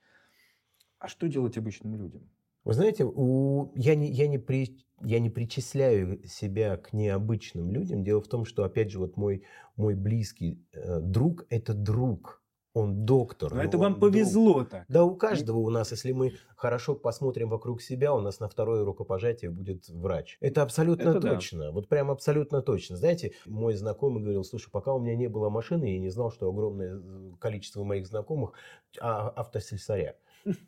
А 0.99 1.09
что 1.09 1.29
делать 1.29 1.57
обычным 1.57 1.95
людям? 1.97 2.29
Вы 2.65 2.73
знаете, 2.75 3.05
у... 3.05 3.73
я, 3.75 3.95
не, 3.95 4.11
я, 4.11 4.27
не 4.27 4.39
при... 4.39 4.79
я 5.03 5.19
не 5.19 5.29
причисляю 5.31 6.27
себя 6.27 6.77
к 6.77 6.93
необычным 6.93 7.71
людям. 7.71 8.05
Дело 8.05 8.23
в 8.23 8.29
том, 8.29 8.45
что, 8.45 8.65
опять 8.65 8.91
же, 8.91 8.99
вот 8.99 9.17
мой, 9.17 9.45
мой 9.77 9.95
близкий 9.95 10.67
э, 10.73 11.01
друг– 11.01 11.47
это 11.51 11.75
друг– 11.75 12.43
он 12.75 13.07
доктор. 13.07 13.55
Но 13.55 13.63
это 13.63 13.79
вам 13.79 14.01
повезло 14.01 14.55
друг. 14.55 14.69
так. 14.69 14.85
Да, 14.89 15.05
у 15.05 15.15
каждого 15.17 15.59
у 15.59 15.71
нас, 15.71 15.93
если 15.93 16.11
мы 16.11 16.35
хорошо 16.57 16.97
посмотрим 16.97 17.49
вокруг 17.49 17.81
себя, 17.81 18.13
у 18.13 18.21
нас 18.21 18.41
на 18.41 18.49
второе 18.49 18.85
рукопожатие 18.85 19.51
будет 19.51 19.89
врач. 19.89 20.37
Это 20.41 20.63
абсолютно 20.63 21.11
это 21.11 21.21
точно. 21.21 21.67
Да. 21.67 21.71
Вот 21.71 21.89
прям 21.89 22.11
абсолютно 22.11 22.63
точно. 22.63 22.97
Знаете, 22.97 23.33
мой 23.47 23.75
знакомый 23.75 24.23
говорил, 24.23 24.43
слушай, 24.43 24.71
пока 24.71 24.93
у 24.93 24.99
меня 24.99 25.15
не 25.15 25.29
было 25.29 25.49
машины, 25.51 25.85
я 25.85 25.99
не 26.01 26.11
знал, 26.11 26.33
что 26.33 26.49
огромное 26.49 27.01
количество 27.39 27.85
моих 27.85 28.09
знакомых 28.09 28.53
а, 29.01 29.29
автослесаря. 29.29 30.17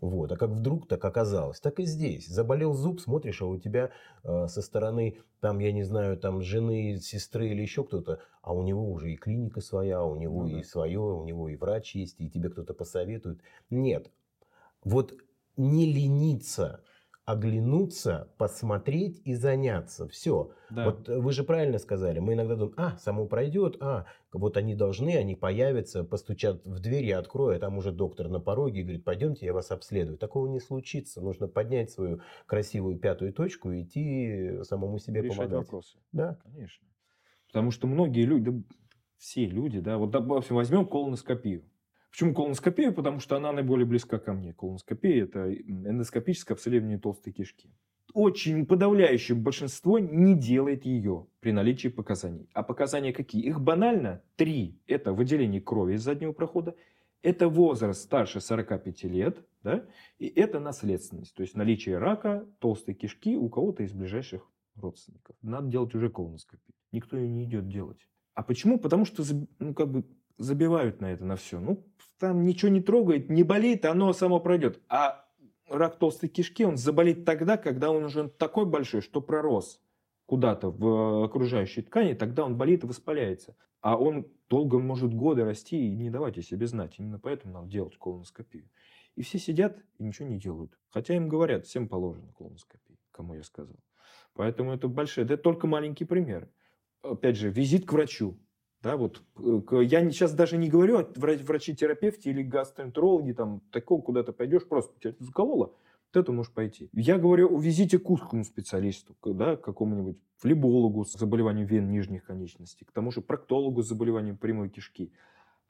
Вот. 0.01 0.33
А 0.33 0.37
как 0.37 0.51
вдруг 0.51 0.89
так 0.89 1.05
оказалось? 1.05 1.61
Так 1.61 1.81
и 1.81 1.85
здесь. 1.85 2.27
Заболел 2.27 2.75
зуб, 2.75 3.01
смотришь, 3.01 3.43
а 3.43 3.47
у 3.47 3.59
тебя 3.59 3.91
э, 4.25 4.47
со 4.49 4.63
стороны, 4.63 5.19
там, 5.41 5.59
я 5.59 5.73
не 5.73 5.83
знаю, 5.83 6.17
там 6.17 6.43
жены, 6.43 6.99
сестры 7.01 7.49
или 7.49 7.63
еще 7.63 7.85
кто-то, 7.85 8.21
а 8.43 8.55
у 8.55 8.63
него 8.63 8.91
уже 8.91 9.13
и 9.13 9.17
клиника 9.17 9.61
своя, 9.61 10.03
у 10.03 10.17
него 10.17 10.45
ну, 10.45 10.49
и 10.49 10.63
да. 10.63 10.69
свое, 10.69 11.01
у 11.01 11.25
него 11.25 11.49
и 11.49 11.57
врач 11.57 11.95
есть, 11.95 12.17
и 12.19 12.31
тебе 12.31 12.49
кто-то 12.49 12.75
посоветует. 12.75 13.41
Нет. 13.71 14.11
Вот 14.85 15.15
не 15.57 15.91
лениться 15.93 16.83
оглянуться, 17.27 18.33
посмотреть 18.39 19.21
и 19.25 19.35
заняться. 19.35 20.07
Все. 20.09 20.53
Да. 20.71 20.85
Вот 20.85 21.09
вы 21.09 21.33
же 21.33 21.43
правильно 21.43 21.79
сказали. 21.79 22.21
Мы 22.21 22.35
иногда 22.35 22.55
думаем, 22.55 22.75
а, 22.79 22.97
само 22.99 23.27
пройдет, 23.27 23.77
а, 23.81 24.07
вот 24.33 24.57
они 24.57 24.77
должны, 24.77 25.17
они 25.17 25.35
появятся, 25.35 26.05
постучат 26.05 26.65
в 26.65 26.79
дверь, 26.79 27.05
я 27.05 27.19
открою, 27.19 27.57
а 27.57 27.59
там 27.59 27.79
уже 27.79 27.91
доктор 27.91 28.29
на 28.29 28.39
пороге 28.39 28.81
и 28.81 28.83
говорит, 28.85 29.05
пойдемте, 29.05 29.45
я 29.45 29.53
вас 29.53 29.73
обследую. 29.73 30.19
Такого 30.19 30.47
не 30.47 30.61
случится. 30.61 31.21
Нужно 31.21 31.49
поднять 31.49 31.91
свою 31.91 32.21
красивую 32.47 32.97
пятую 32.97 33.33
точку 33.33 33.73
и 33.73 33.83
идти 33.83 34.63
самому 34.63 35.01
себе 35.01 35.21
Решать 35.21 35.37
помогать. 35.37 35.59
вопросы. 35.59 35.99
Да. 36.13 36.39
Конечно. 36.45 36.87
Потому 37.49 37.73
что 37.73 37.89
многие 37.89 38.23
люди, 38.23 38.51
да, 38.51 38.63
все 39.19 39.47
люди, 39.47 39.81
да, 39.81 39.99
вот 39.99 40.11
допустим, 40.11 40.55
возьмем 40.55 40.87
колоноскопию. 40.87 41.65
Почему 42.17 42.33
колоноскопия? 42.33 42.93
Потому 42.93 43.21
что 43.21 43.37
она 43.37 43.53
наиболее 43.53 43.85
близка 43.85 44.19
ко 44.19 44.33
мне. 44.33 44.55
Колоноскопия– 44.55 45.25
это 45.25 45.53
эндоскопическое 45.53 46.55
обследование 46.55 46.99
толстой 46.99 47.35
кишки. 47.35 47.69
Очень 48.15 48.65
подавляющее 48.65 49.37
большинство 49.37 49.99
не 49.99 50.35
делает 50.35 50.87
ее 50.87 51.27
при 51.41 51.53
наличии 51.53 51.89
показаний. 51.89 52.49
А 52.55 52.63
показания 52.63 53.13
какие? 53.13 53.43
Их 53.43 53.61
банально 53.61 54.23
три. 54.37 54.81
Это 54.87 55.13
выделение 55.13 55.61
крови 55.61 55.97
из 55.97 56.05
заднего 56.05 56.33
прохода, 56.33 56.75
это 57.21 57.51
возраст 57.51 58.01
старше 58.01 58.41
45 58.41 59.05
лет, 59.05 59.47
да, 59.63 59.85
и 60.19 60.27
это 60.27 60.59
наследственность. 60.59 61.35
То 61.35 61.43
есть 61.43 61.55
наличие 61.55 61.99
рака 61.99 62.49
толстой 62.61 62.95
кишки 62.95 63.37
у 63.37 63.51
кого-то 63.51 63.83
из 63.83 63.93
ближайших 63.93 64.51
родственников. 64.75 65.37
Надо 65.43 65.69
делать 65.69 65.95
уже 65.95 66.09
колоноскопию. 66.09 66.75
Никто 66.93 67.19
ее 67.19 67.29
не 67.29 67.45
идет 67.45 67.69
делать. 67.69 68.09
А 68.37 68.43
почему? 68.43 68.79
Потому 68.79 69.07
что 69.07 69.25
ну, 69.59 69.75
как 69.75 69.91
бы 69.91 70.05
забивают 70.37 71.01
на 71.01 71.13
это, 71.13 71.25
на 71.25 71.37
все. 71.37 71.59
Ну, 71.59 71.83
там 72.19 72.45
ничего 72.45 72.71
не 72.71 72.83
трогает, 72.83 73.31
не 73.31 73.43
болит, 73.43 73.87
оно 73.87 74.13
само 74.13 74.41
пройдет. 74.41 74.79
А 74.91 75.25
рак 75.69 75.99
толстой 75.99 76.29
кишки, 76.29 76.65
он 76.65 76.77
заболит 76.77 77.25
тогда, 77.25 77.57
когда 77.57 77.91
он 77.91 78.05
уже 78.05 78.29
такой 78.29 78.67
большой, 78.67 79.01
что 79.01 79.23
пророс 79.23 79.81
куда-то 80.27 80.71
в 80.71 81.25
окружающей 81.25 81.81
ткани, 81.81 82.13
тогда 82.13 82.45
он 82.45 82.59
болит 82.59 82.85
и 82.85 82.87
воспаляется. 82.87 83.57
А 83.81 83.97
он 83.97 84.27
долго 84.51 84.79
может 84.79 85.15
годы 85.15 85.45
расти 85.45 85.87
и 85.87 85.97
не 85.97 86.11
давать 86.11 86.37
о 86.37 86.43
себе 86.43 86.67
знать. 86.67 86.97
Именно 86.99 87.19
поэтому 87.19 87.55
надо 87.55 87.69
делать 87.69 87.97
колоноскопию. 87.97 88.69
И 89.15 89.23
все 89.23 89.39
сидят 89.39 89.83
и 89.99 90.03
ничего 90.03 90.29
не 90.29 90.39
делают. 90.39 90.77
Хотя 90.91 91.15
им 91.17 91.29
говорят, 91.29 91.65
всем 91.65 91.89
положено 91.89 92.35
колоноскопия, 92.35 92.99
кому 93.13 93.35
я 93.35 93.43
сказал. 93.43 93.77
Поэтому 94.35 94.75
это 94.75 94.89
большое. 94.89 95.25
Это 95.25 95.39
только 95.39 95.67
маленький 95.67 96.05
пример. 96.05 96.51
Опять 97.13 97.37
же, 97.37 97.51
визит 97.51 97.87
к 97.87 97.93
врачу. 97.93 98.37
Да, 98.83 98.97
вот, 98.97 99.23
э, 99.39 99.83
я 99.83 100.09
сейчас 100.11 100.33
даже 100.33 100.57
не 100.57 100.69
говорю 100.69 100.99
о 100.99 101.09
врачи-терапевте 101.17 102.31
или 102.31 102.43
гастроэнтерологе, 102.43 103.35
там, 103.35 103.61
такого 103.73 104.01
куда-то 104.01 104.33
пойдешь, 104.33 104.67
просто 104.69 104.95
тебя 105.01 105.15
закололо, 105.19 105.73
вот 106.13 106.21
это 106.21 106.31
можешь 106.33 106.53
пойти. 106.53 106.89
Я 106.93 107.19
говорю 107.19 107.53
о 107.53 107.61
визите 107.61 107.99
к 107.99 108.09
узкому 108.09 108.45
специалисту, 108.45 109.17
да, 109.25 109.57
к 109.57 109.63
какому-нибудь 109.63 110.19
флебологу 110.37 111.05
с 111.05 111.13
заболеванием 111.15 111.67
вен 111.67 111.91
нижних 111.91 112.25
конечностей, 112.25 112.85
к 112.85 112.93
тому 112.93 113.11
же 113.11 113.23
проктологу 113.23 113.83
с 113.83 113.89
заболеванием 113.89 114.37
прямой 114.37 114.69
кишки. 114.69 115.13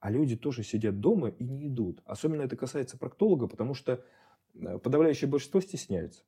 А 0.00 0.10
люди 0.10 0.36
тоже 0.36 0.62
сидят 0.62 1.00
дома 1.00 1.28
и 1.28 1.44
не 1.44 1.68
идут. 1.68 2.02
Особенно 2.04 2.42
это 2.42 2.56
касается 2.56 2.98
проктолога, 2.98 3.46
потому 3.46 3.74
что 3.74 4.04
э, 4.54 4.78
подавляющее 4.78 5.28
большинство 5.28 5.60
стесняется. 5.60 6.22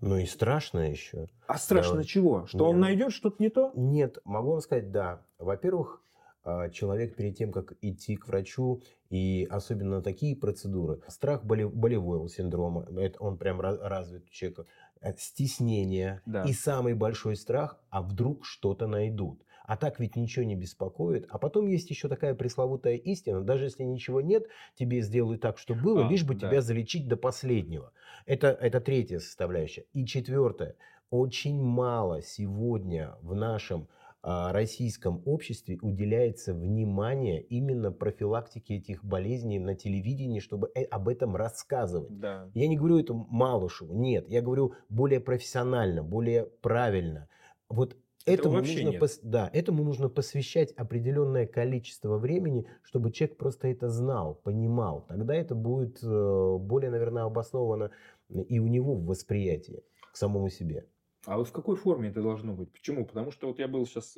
Ну 0.00 0.16
и 0.16 0.26
страшно 0.26 0.90
еще. 0.90 1.28
А 1.46 1.58
страшно 1.58 1.98
да. 1.98 2.04
чего? 2.04 2.46
Что 2.46 2.58
Нет. 2.58 2.66
он 2.66 2.80
найдет 2.80 3.12
что-то 3.12 3.36
не 3.38 3.48
то? 3.48 3.72
Нет, 3.74 4.18
могу 4.24 4.52
вам 4.52 4.60
сказать, 4.60 4.90
да. 4.90 5.22
Во-первых, 5.38 6.02
а, 6.44 6.68
человек 6.70 7.16
перед 7.16 7.36
тем, 7.36 7.50
как 7.50 7.72
идти 7.80 8.16
к 8.16 8.28
врачу, 8.28 8.82
и 9.10 9.46
особенно 9.50 10.02
такие 10.02 10.36
процедуры, 10.36 11.00
страх 11.08 11.44
болевого 11.44 12.28
синдрома, 12.28 12.86
это 12.96 13.18
он 13.20 13.36
прям 13.38 13.60
развит 13.60 14.26
у 14.26 14.30
человека, 14.30 14.66
э, 15.00 15.12
стеснение 15.18 16.22
да. 16.26 16.44
и 16.44 16.52
самый 16.52 16.94
большой 16.94 17.36
страх, 17.36 17.80
а 17.90 18.02
вдруг 18.02 18.44
что-то 18.44 18.86
найдут. 18.86 19.42
А 19.66 19.76
так 19.76 20.00
ведь 20.00 20.16
ничего 20.16 20.44
не 20.44 20.54
беспокоит. 20.54 21.26
А 21.28 21.38
потом 21.38 21.66
есть 21.66 21.90
еще 21.90 22.08
такая 22.08 22.34
пресловутая 22.34 22.96
истина. 22.96 23.42
Даже 23.42 23.64
если 23.64 23.82
ничего 23.82 24.20
нет, 24.20 24.46
тебе 24.74 25.00
сделают 25.02 25.40
так, 25.40 25.58
что 25.58 25.74
было, 25.74 26.06
а, 26.06 26.08
лишь 26.08 26.24
бы 26.24 26.34
да. 26.34 26.48
тебя 26.48 26.60
залечить 26.60 27.08
до 27.08 27.16
последнего. 27.16 27.92
Это, 28.24 28.48
это 28.48 28.80
третья 28.80 29.18
составляющая. 29.18 29.84
И 29.92 30.06
четвертое. 30.06 30.76
Очень 31.10 31.62
мало 31.62 32.22
сегодня 32.22 33.16
в 33.22 33.34
нашем 33.34 33.88
а, 34.28 34.52
российском 34.52 35.22
обществе 35.24 35.78
уделяется 35.82 36.52
внимание 36.52 37.40
именно 37.42 37.92
профилактике 37.92 38.74
этих 38.74 39.04
болезней 39.04 39.60
на 39.60 39.76
телевидении, 39.76 40.40
чтобы 40.40 40.68
э, 40.74 40.82
об 40.82 41.08
этом 41.08 41.36
рассказывать. 41.36 42.18
Да. 42.18 42.50
Я 42.52 42.66
не 42.66 42.76
говорю 42.76 42.98
это 42.98 43.14
Малышеву, 43.14 43.94
нет, 43.94 44.28
я 44.28 44.42
говорю 44.42 44.74
более 44.88 45.20
профессионально, 45.20 46.02
более 46.02 46.46
правильно. 46.60 47.28
Вот 47.68 47.96
этому 48.26 48.58
нужно, 48.58 48.92
пос, 48.92 49.20
да, 49.22 49.50
этому 49.52 49.84
нужно 49.84 50.08
посвящать 50.08 50.72
определенное 50.72 51.46
количество 51.46 52.18
времени, 52.18 52.68
чтобы 52.82 53.10
человек 53.12 53.38
просто 53.38 53.68
это 53.68 53.88
знал, 53.88 54.34
понимал. 54.34 55.06
Тогда 55.08 55.34
это 55.34 55.54
будет 55.54 56.02
э, 56.02 56.56
более, 56.58 56.90
наверное, 56.90 57.24
обосновано 57.24 57.90
и 58.28 58.58
у 58.58 58.66
него 58.66 58.94
в 58.94 59.06
восприятии 59.06 59.82
к 60.12 60.16
самому 60.16 60.50
себе. 60.50 60.86
А 61.24 61.38
вот 61.38 61.48
в 61.48 61.52
какой 61.52 61.76
форме 61.76 62.10
это 62.10 62.22
должно 62.22 62.54
быть? 62.54 62.72
Почему? 62.72 63.06
Потому 63.06 63.30
что 63.30 63.48
вот 63.48 63.58
я 63.58 63.68
был 63.68 63.86
сейчас 63.86 64.16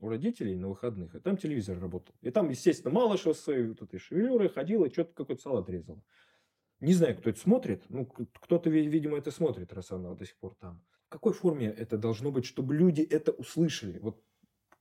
у 0.00 0.08
родителей 0.08 0.56
на 0.56 0.68
выходных, 0.68 1.14
и 1.14 1.20
там 1.20 1.36
телевизор 1.36 1.78
работал. 1.78 2.14
И 2.22 2.30
там, 2.30 2.48
естественно, 2.48 2.92
мало 2.92 3.16
что 3.16 3.34
с 3.34 3.46
вот 3.46 3.82
этой 3.82 3.98
шевелюрой 3.98 4.48
ходила, 4.48 4.90
что-то 4.90 5.12
какой-то 5.12 5.42
салат 5.42 5.68
резала. 5.68 6.02
Не 6.80 6.94
знаю, 6.94 7.18
кто 7.18 7.30
это 7.30 7.38
смотрит. 7.38 7.84
Ну, 7.90 8.06
кто-то, 8.06 8.70
видимо, 8.70 9.18
это 9.18 9.30
смотрит, 9.30 9.72
раз 9.72 9.90
она 9.92 10.14
до 10.14 10.24
сих 10.24 10.36
пор 10.38 10.54
там. 10.54 10.82
Какой 11.10 11.32
форме 11.32 11.66
это 11.66 11.98
должно 11.98 12.30
быть, 12.30 12.44
чтобы 12.44 12.74
люди 12.74 13.02
это 13.02 13.32
услышали? 13.32 13.98
Вот 13.98 14.22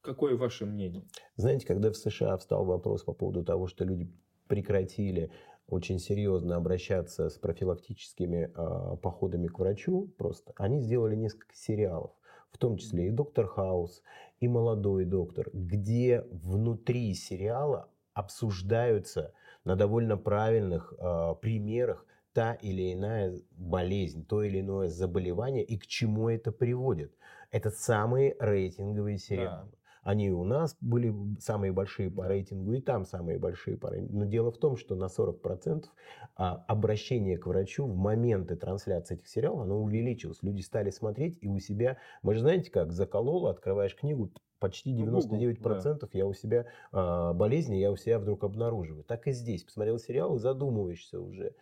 какое 0.01 0.37
ваше 0.37 0.67
мнение? 0.67 1.03
Знаете, 1.35 1.65
когда 1.65 1.89
в 1.89 1.97
США 1.97 2.37
встал 2.37 2.65
вопрос 2.65 3.03
по 3.03 3.13
поводу 3.13 3.43
того, 3.43 3.67
что 3.67 3.83
люди 3.83 4.07
прекратили 4.47 5.31
очень 5.67 5.97
серьезно 5.97 6.55
обращаться 6.55 7.29
с 7.29 7.37
профилактическими 7.39 8.51
э, 8.55 8.97
походами 8.97 9.47
к 9.47 9.57
врачу 9.57 10.13
просто, 10.19 10.53
они 10.55 10.81
сделали 10.81 11.15
несколько 11.15 11.55
сериалов, 11.55 12.11
в 12.51 12.59
том 12.59 12.77
числе 12.77 13.07
и 13.07 13.11
«Доктор 13.11 13.47
Хаус», 13.47 14.03
и 14.39 14.47
«Молодой 14.47 15.05
доктор», 15.05 15.49
где 15.51 16.25
внутри 16.31 17.15
сериала 17.15 17.89
обсуждаются 18.13 19.33
на 19.63 19.75
довольно 19.75 20.15
правильных 20.15 20.93
э, 20.97 21.35
примерах 21.41 22.05
та 22.33 22.53
или 22.53 22.93
иная 22.93 23.39
болезнь, 23.51 24.25
то 24.25 24.43
или 24.43 24.61
иное 24.61 24.87
заболевание 24.87 25.63
и 25.63 25.77
к 25.77 25.87
чему 25.87 26.29
это 26.29 26.51
приводит. 26.51 27.13
Это 27.51 27.69
самые 27.71 28.35
рейтинговые 28.39 29.17
сериалы. 29.17 29.69
Да. 29.71 29.79
Они 30.01 30.31
у 30.31 30.43
нас 30.43 30.77
были 30.79 31.13
самые 31.39 31.71
большие 31.71 32.09
по 32.09 32.27
рейтингу, 32.27 32.73
и 32.73 32.81
там 32.81 33.05
самые 33.05 33.37
большие 33.37 33.77
по 33.77 33.89
рейтингу. 33.89 34.19
Но 34.19 34.25
дело 34.25 34.51
в 34.51 34.57
том, 34.57 34.77
что 34.77 34.95
на 34.95 35.05
40% 35.05 35.85
а, 36.35 36.63
обращение 36.67 37.37
к 37.37 37.47
врачу 37.47 37.85
в 37.85 37.95
моменты 37.95 38.55
трансляции 38.55 39.15
этих 39.15 39.27
сериалов, 39.27 39.61
оно 39.61 39.81
увеличилось. 39.81 40.41
Люди 40.41 40.61
стали 40.61 40.89
смотреть 40.89 41.37
и 41.41 41.47
у 41.47 41.59
себя... 41.59 41.97
Мы 42.21 42.33
же 42.33 42.39
знаете 42.39 42.71
как, 42.71 42.91
заколола, 42.91 43.51
открываешь 43.51 43.95
книгу, 43.95 44.31
почти 44.59 44.93
99% 44.93 45.59
ну, 45.61 45.99
да. 46.01 46.07
я 46.13 46.25
у 46.25 46.33
себя 46.33 46.65
э, 46.91 47.33
болезни, 47.33 47.75
я 47.75 47.91
у 47.91 47.95
себя 47.95 48.19
вдруг 48.19 48.43
обнаруживаю. 48.43 49.03
Так 49.03 49.27
и 49.27 49.31
здесь. 49.31 49.63
Посмотрел 49.63 49.99
сериал 49.99 50.35
и 50.35 50.39
задумываешься 50.39 51.19
уже. 51.19 51.53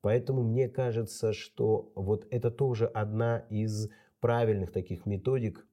Поэтому 0.00 0.42
мне 0.42 0.68
кажется, 0.68 1.32
что 1.32 1.92
вот 1.94 2.26
это 2.30 2.50
тоже 2.50 2.86
одна 2.86 3.38
из 3.50 3.90
правильных 4.20 4.70
таких 4.70 5.06
методик 5.06 5.66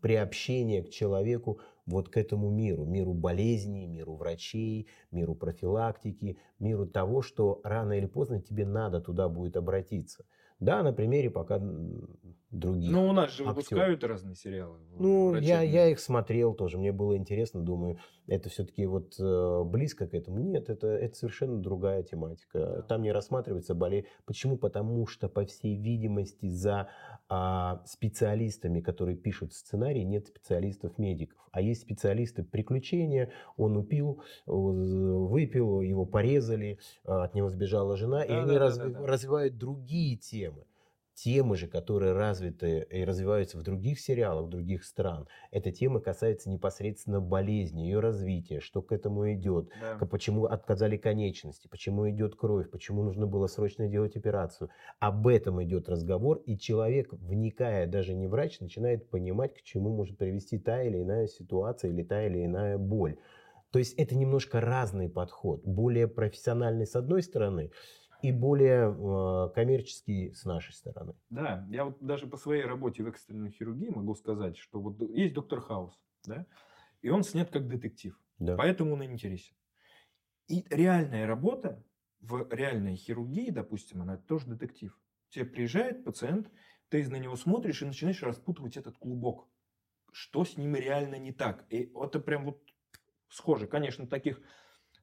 приобщения 0.00 0.82
к 0.82 0.90
человеку 0.90 1.60
вот 1.86 2.08
к 2.08 2.16
этому 2.16 2.50
миру, 2.50 2.84
миру 2.84 3.12
болезней, 3.12 3.86
миру 3.86 4.14
врачей, 4.14 4.88
миру 5.10 5.34
профилактики, 5.34 6.38
миру 6.58 6.86
того, 6.86 7.22
что 7.22 7.60
рано 7.64 7.92
или 7.92 8.06
поздно 8.06 8.40
тебе 8.40 8.64
надо 8.64 9.00
туда 9.00 9.28
будет 9.28 9.56
обратиться. 9.56 10.24
Да, 10.58 10.82
на 10.82 10.92
примере 10.92 11.30
пока 11.30 11.60
других. 12.50 12.90
Ну, 12.90 13.08
у 13.08 13.12
нас 13.12 13.30
же 13.30 13.42
актеров. 13.42 13.56
выпускают 13.56 14.04
разные 14.04 14.34
сериалы. 14.34 14.78
Ну, 14.98 15.34
я, 15.34 15.38
врачебные. 15.38 15.72
я 15.72 15.88
их 15.88 16.00
смотрел 16.00 16.54
тоже, 16.54 16.78
мне 16.78 16.92
было 16.92 17.16
интересно, 17.16 17.60
думаю, 17.60 17.98
это 18.26 18.48
все-таки 18.48 18.86
вот 18.86 19.14
э, 19.18 19.62
близко 19.64 20.06
к 20.06 20.14
этому. 20.14 20.38
Нет, 20.38 20.68
это, 20.68 20.86
это 20.88 21.16
совершенно 21.16 21.58
другая 21.60 22.02
тематика. 22.02 22.58
Да. 22.58 22.82
Там 22.82 23.02
не 23.02 23.12
рассматривается 23.12 23.74
болезнь. 23.74 24.06
Почему? 24.24 24.56
Потому 24.56 25.06
что, 25.06 25.28
по 25.28 25.44
всей 25.44 25.76
видимости, 25.76 26.48
за 26.48 26.88
а, 27.28 27.82
специалистами, 27.86 28.80
которые 28.80 29.16
пишут 29.16 29.52
сценарий, 29.52 30.04
нет 30.04 30.26
специалистов-медиков. 30.28 31.38
А 31.52 31.60
есть 31.60 31.82
специалисты 31.82 32.44
приключения, 32.44 33.32
он 33.56 33.76
упил, 33.76 34.22
э, 34.46 34.50
выпил, 34.52 35.80
его 35.80 36.06
порезали, 36.06 36.78
э, 37.04 37.10
от 37.10 37.34
него 37.34 37.48
сбежала 37.48 37.96
жена, 37.96 38.22
и 38.22 38.28
Да, 38.28 38.42
они 38.42 38.52
да, 38.52 38.58
да, 38.58 38.66
разви- 38.66 38.92
да, 38.92 39.00
да. 39.00 39.06
развивают 39.06 39.56
другие 39.58 40.16
темы. 40.16 40.64
Темы 41.14 41.56
же, 41.56 41.66
которые 41.68 42.14
развиты 42.14 42.86
и 42.88 43.04
развиваются 43.04 43.58
в 43.58 43.62
других 43.62 44.00
сериалах, 44.00 44.48
других 44.48 44.84
стран, 44.84 45.28
эта 45.50 45.70
тема 45.70 46.00
касается 46.00 46.48
непосредственно 46.48 47.20
болезни, 47.20 47.82
ее 47.82 48.00
развития, 48.00 48.60
что 48.60 48.80
к 48.80 48.90
этому 48.90 49.30
идет, 49.34 49.68
Да. 49.80 49.98
почему 50.10 50.46
отказали 50.46 50.96
конечности, 50.96 51.68
почему 51.68 52.08
идет 52.08 52.36
кровь, 52.36 52.70
почему 52.70 53.02
нужно 53.02 53.26
было 53.26 53.48
срочно 53.48 53.86
делать 53.86 54.16
операцию. 54.16 54.70
Об 54.98 55.26
этом 55.26 55.62
идет 55.62 55.90
разговор, 55.90 56.38
и 56.46 56.56
человек, 56.56 57.12
вникая, 57.12 57.86
даже 57.86 58.14
не 58.14 58.26
врач, 58.26 58.60
начинает 58.60 59.10
понимать, 59.10 59.52
к 59.54 59.62
чему 59.62 59.90
может 59.94 60.16
привести 60.16 60.58
та 60.58 60.82
или 60.82 61.02
иная 61.02 61.26
ситуация 61.26 61.90
или 61.90 62.02
та 62.02 62.24
или 62.24 62.46
иная 62.46 62.78
боль. 62.78 63.18
То 63.70 63.78
есть 63.78 63.94
это 63.94 64.16
немножко 64.16 64.60
разный 64.60 65.08
подход, 65.08 65.62
более 65.64 66.08
профессиональный 66.08 66.86
с 66.86 66.96
одной 66.96 67.22
стороны 67.22 67.70
и 68.22 68.32
более 68.32 68.90
э, 68.90 69.50
коммерческий 69.54 70.32
с 70.32 70.44
нашей 70.44 70.72
стороны. 70.72 71.14
Да, 71.30 71.66
я 71.70 71.84
вот 71.86 71.98
даже 72.00 72.26
по 72.26 72.36
своей 72.36 72.64
работе 72.64 73.02
в 73.02 73.08
экстренной 73.08 73.50
хирургии 73.50 73.88
могу 73.90 74.14
сказать, 74.14 74.56
что 74.56 74.80
вот 74.80 75.00
есть 75.02 75.34
доктор 75.34 75.60
Хаус, 75.60 75.98
да, 76.24 76.46
и 77.02 77.08
он 77.08 77.22
снят 77.24 77.50
как 77.50 77.68
детектив, 77.68 78.18
Да. 78.38 78.56
поэтому 78.56 78.94
он 78.94 79.04
интересен. 79.04 79.54
И 80.48 80.66
реальная 80.70 81.26
работа 81.26 81.82
в 82.20 82.48
реальной 82.52 82.96
хирургии, 82.96 83.50
допустим, 83.50 84.02
она 84.02 84.16
тоже 84.16 84.46
детектив. 84.46 84.98
Тебе 85.30 85.44
приезжает 85.44 86.04
пациент, 86.04 86.50
ты 86.88 87.08
на 87.08 87.16
него 87.16 87.36
смотришь 87.36 87.82
и 87.82 87.86
начинаешь 87.86 88.22
распутывать 88.22 88.76
этот 88.76 88.98
клубок. 88.98 89.48
Что 90.12 90.44
с 90.44 90.56
ним 90.56 90.74
реально 90.74 91.20
не 91.20 91.32
так. 91.32 91.64
И 91.70 91.92
это 91.94 92.18
прям 92.18 92.46
вот 92.46 92.60
схоже. 93.28 93.68
Конечно, 93.68 94.08
таких 94.08 94.40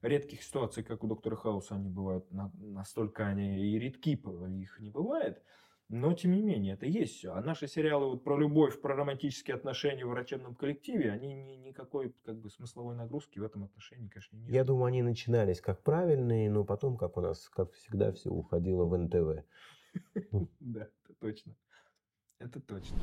редких 0.02 0.42
ситуаций, 0.42 0.82
как 0.82 1.04
у 1.04 1.06
доктора 1.06 1.36
Хауса, 1.36 1.74
они 1.74 1.88
бывают 1.88 2.30
на- 2.30 2.52
настолько 2.54 3.26
они 3.26 3.58
и 3.58 3.78
редки, 3.78 4.10
их 4.10 4.80
не 4.80 4.90
бывает. 4.90 5.42
Но, 5.90 6.12
тем 6.12 6.32
не 6.32 6.42
менее, 6.42 6.74
это 6.74 6.84
есть 6.84 7.14
все. 7.14 7.32
А 7.32 7.40
наши 7.40 7.66
сериалы 7.66 8.10
вот 8.10 8.22
про 8.22 8.36
любовь, 8.36 8.78
про 8.78 8.94
романтические 8.94 9.56
отношения 9.56 10.04
в 10.04 10.10
врачебном 10.10 10.54
коллективе, 10.54 11.10
они 11.10 11.32
ни- 11.32 11.56
никакой 11.56 12.14
как 12.24 12.38
бы 12.38 12.50
смысловой 12.50 12.94
нагрузки 12.94 13.38
в 13.38 13.42
этом 13.42 13.64
отношении, 13.64 14.08
конечно, 14.08 14.36
нет. 14.36 14.50
Я 14.50 14.64
думаю, 14.64 14.86
они 14.86 15.02
начинались 15.02 15.62
как 15.62 15.82
правильные, 15.82 16.50
но 16.50 16.64
потом, 16.64 16.98
как 16.98 17.16
у 17.16 17.22
нас, 17.22 17.48
как 17.48 17.72
всегда, 17.72 18.12
все 18.12 18.30
уходило 18.30 18.84
в 18.84 18.96
НТВ. 18.98 19.44
Да, 20.60 20.82
это 20.82 21.14
точно. 21.18 21.56
Это 22.38 22.60
точно. 22.60 22.98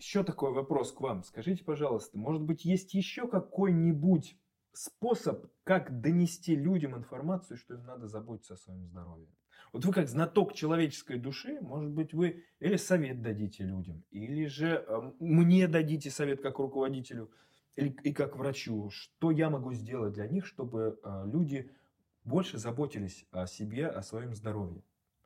Еще 0.00 0.24
такой 0.24 0.54
вопрос 0.54 0.92
к 0.92 1.00
вам. 1.02 1.22
Скажите, 1.22 1.62
пожалуйста, 1.62 2.16
может 2.16 2.40
быть, 2.40 2.64
есть 2.64 2.94
еще 2.94 3.28
какой-нибудь 3.28 4.34
способ, 4.72 5.44
как 5.62 6.00
донести 6.00 6.56
людям 6.56 6.96
информацию, 6.96 7.58
что 7.58 7.74
им 7.74 7.84
надо 7.84 8.08
заботиться 8.08 8.54
о 8.54 8.56
своем 8.56 8.86
здоровье? 8.86 9.28
Вот 9.74 9.84
вы 9.84 9.92
как 9.92 10.08
знаток 10.08 10.54
человеческой 10.54 11.18
души, 11.18 11.60
может 11.60 11.90
быть, 11.90 12.14
вы 12.14 12.44
или 12.60 12.76
совет 12.76 13.20
дадите 13.20 13.62
людям, 13.62 14.02
или 14.10 14.46
же 14.46 14.82
э, 14.88 15.12
мне 15.20 15.68
дадите 15.68 16.10
совет 16.10 16.40
как 16.40 16.58
руководителю 16.60 17.30
или, 17.76 17.90
и 18.02 18.14
как 18.14 18.38
врачу, 18.38 18.88
что 18.88 19.30
я 19.30 19.50
могу 19.50 19.74
сделать 19.74 20.14
для 20.14 20.26
них, 20.26 20.46
чтобы 20.46 20.98
э, 21.04 21.22
люди 21.30 21.70
больше 22.24 22.56
заботились 22.56 23.26
о 23.32 23.46
себе, 23.46 23.86
о 23.86 24.02
своем 24.02 24.34
здоровье. 24.34 24.82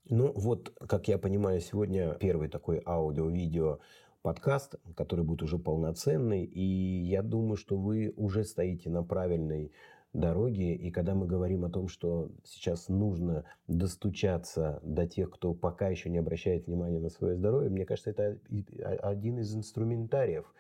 Ну 0.07 0.33
вот, 0.35 0.77
как 0.87 1.09
я 1.09 1.17
понимаю, 1.17 1.61
сегодня 1.61 2.15
первый 2.15 2.49
такой 2.49 2.83
аудио-видео 2.85 3.79
подкаст, 4.25 4.77
который 4.97 5.23
будет 5.23 5.43
уже 5.43 5.59
полноценный, 5.59 6.45
и 6.45 6.63
я 7.05 7.23
думаю, 7.23 7.57
что 7.57 7.77
вы 7.77 8.15
уже 8.17 8.45
стоите 8.45 8.89
на 8.89 9.03
правильной 9.03 9.71
дороге, 10.15 10.75
и 10.75 10.91
когда 10.91 11.15
мы 11.15 11.27
говорим 11.27 11.67
о 11.67 11.69
том, 11.69 11.89
что 11.89 12.31
сейчас 12.43 12.89
нужно 12.89 13.45
достучаться 13.69 14.81
до 14.83 15.07
тех, 15.07 15.31
кто 15.31 15.53
пока 15.53 15.89
еще 15.89 16.09
не 16.09 16.17
обращает 16.17 16.67
внимания 16.67 17.01
на 17.01 17.11
свое 17.11 17.37
здоровье, 17.37 17.69
мне 17.69 17.85
кажется, 17.85 18.11
это 18.11 18.39
один 19.03 19.41
из 19.41 19.55
инструментариев 19.55 20.55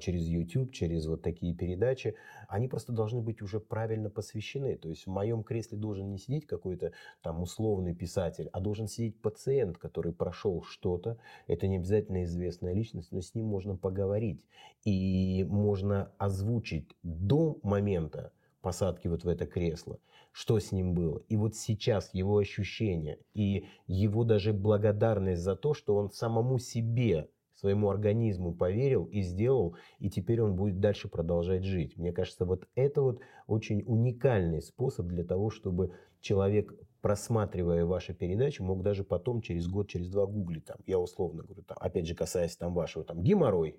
через 0.00 0.26
YouTube, 0.26 0.72
через 0.72 1.06
вот 1.06 1.22
такие 1.22 1.54
передачи, 1.54 2.14
они 2.48 2.66
просто 2.66 2.92
должны 2.92 3.20
быть 3.20 3.42
уже 3.42 3.60
правильно 3.60 4.08
посвящены. 4.08 4.76
То 4.76 4.88
есть 4.88 5.06
в 5.06 5.10
моем 5.10 5.42
кресле 5.42 5.76
должен 5.76 6.10
не 6.10 6.18
сидеть 6.18 6.46
какой-то 6.46 6.92
там 7.22 7.42
условный 7.42 7.94
писатель, 7.94 8.48
а 8.52 8.60
должен 8.60 8.88
сидеть 8.88 9.20
пациент, 9.20 9.76
который 9.76 10.12
прошел 10.12 10.62
что-то. 10.62 11.18
Это 11.46 11.66
не 11.66 11.76
обязательно 11.76 12.24
известная 12.24 12.72
личность, 12.72 13.12
но 13.12 13.20
с 13.20 13.34
ним 13.34 13.46
можно 13.46 13.76
поговорить. 13.76 14.46
И 14.84 15.44
можно 15.48 16.10
озвучить 16.16 16.88
до 17.02 17.58
момента 17.62 18.32
посадки 18.62 19.08
вот 19.08 19.24
в 19.24 19.28
это 19.28 19.46
кресло, 19.46 19.98
что 20.32 20.58
с 20.58 20.72
ним 20.72 20.94
было. 20.94 21.22
И 21.28 21.36
вот 21.36 21.54
сейчас 21.54 22.14
его 22.14 22.38
ощущения 22.38 23.18
и 23.34 23.66
его 23.86 24.24
даже 24.24 24.52
благодарность 24.52 25.42
за 25.42 25.56
то, 25.56 25.74
что 25.74 25.96
он 25.96 26.10
самому 26.10 26.58
себе 26.58 27.28
своему 27.60 27.90
организму 27.90 28.52
поверил 28.54 29.04
и 29.04 29.22
сделал, 29.22 29.76
и 29.98 30.10
теперь 30.10 30.40
он 30.40 30.56
будет 30.56 30.80
дальше 30.80 31.08
продолжать 31.08 31.62
жить. 31.64 31.96
Мне 31.96 32.12
кажется, 32.12 32.44
вот 32.44 32.66
это 32.74 33.02
вот 33.02 33.20
очень 33.46 33.82
уникальный 33.86 34.62
способ 34.62 35.06
для 35.06 35.24
того, 35.24 35.50
чтобы 35.50 35.92
человек, 36.20 36.74
просматривая 37.02 37.84
ваши 37.84 38.14
передачи, 38.14 38.62
мог 38.62 38.82
даже 38.82 39.04
потом 39.04 39.42
через 39.42 39.68
год, 39.68 39.88
через 39.88 40.08
два 40.08 40.26
гуглить, 40.26 40.64
там, 40.64 40.78
я 40.86 40.98
условно 40.98 41.42
говорю, 41.42 41.62
там, 41.62 41.76
опять 41.80 42.06
же, 42.06 42.14
касаясь 42.14 42.56
там 42.56 42.74
вашего 42.74 43.04
там, 43.04 43.22
геморрой, 43.22 43.76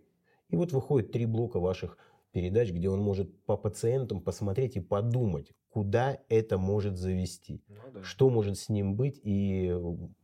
и 0.49 0.55
вот 0.55 0.71
выходит 0.71 1.11
три 1.11 1.25
блока 1.25 1.59
ваших 1.59 1.97
передач, 2.31 2.71
где 2.71 2.89
он 2.89 2.99
может 2.99 3.35
по 3.45 3.57
пациентам 3.57 4.21
посмотреть 4.21 4.75
и 4.75 4.79
подумать, 4.79 5.51
куда 5.69 6.19
это 6.29 6.57
может 6.57 6.97
завести, 6.97 7.63
Ну 7.67 7.75
да. 7.93 8.03
что 8.03 8.29
может 8.29 8.57
с 8.57 8.69
ним 8.69 8.95
быть 8.95 9.19
и 9.23 9.75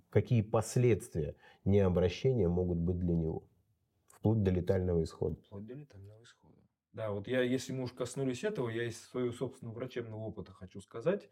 какие 0.09 0.41
последствия 0.41 1.35
необращения 1.65 2.47
могут 2.47 2.77
быть 2.77 2.97
для 2.97 3.13
него, 3.13 3.43
вплоть 4.27 4.43
до 4.43 4.51
летального 4.51 5.03
исхода. 5.03 5.35
Вплоть 5.45 5.65
до 5.65 5.73
летального 5.73 6.23
исхода. 6.23 6.55
Да, 6.93 7.11
вот 7.11 7.27
я, 7.27 7.41
если 7.41 7.73
мы 7.73 7.83
уж 7.83 7.93
коснулись 7.93 8.43
этого, 8.43 8.69
я 8.69 8.83
из 8.83 9.01
своего 9.09 9.31
собственного 9.31 9.75
врачебного 9.75 10.21
опыта 10.21 10.51
хочу 10.51 10.81
сказать 10.81 11.29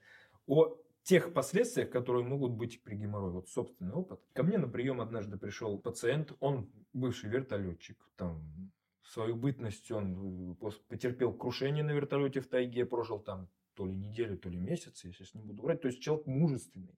о 0.48 0.78
тех 1.04 1.34
последствиях, 1.34 1.90
которые 1.90 2.24
могут 2.24 2.54
быть 2.54 2.84
при 2.84 2.96
геморрое. 2.96 3.32
Вот 3.32 3.50
собственный 3.50 3.94
опыт. 3.94 4.22
Ко 4.34 4.44
мне 4.44 4.58
на 4.58 4.68
прием 4.68 5.02
однажды 5.02 5.38
пришел 5.38 5.78
пациент, 5.80 6.34
он 6.40 6.72
бывший 6.94 7.30
вертолетчик, 7.30 7.98
там 8.16 8.72
свою 9.04 9.36
бытность 9.36 9.92
он 9.92 10.54
э, 10.54 10.72
потерпел 10.88 11.34
крушение 11.34 11.84
на 11.84 11.92
вертолете 11.92 12.42
в 12.42 12.48
тайге, 12.48 12.86
прожил 12.86 13.20
там 13.20 13.50
то 13.76 13.86
ли 13.86 13.96
неделю, 13.96 14.38
то 14.38 14.50
ли 14.50 14.58
месяц, 14.58 15.04
я 15.04 15.12
сейчас 15.12 15.34
не 15.34 15.42
буду 15.42 15.64
врать. 15.64 15.82
То 15.82 15.88
есть 15.88 16.02
человек 16.02 16.26
мужественный, 16.28 16.98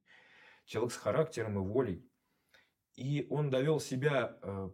человек 0.66 0.94
с 0.94 0.98
характером 0.98 1.58
и 1.58 1.62
волей. 1.62 2.06
И 2.96 3.28
он 3.30 3.50
довел 3.50 3.80
себя 3.80 4.38
э, 4.42 4.70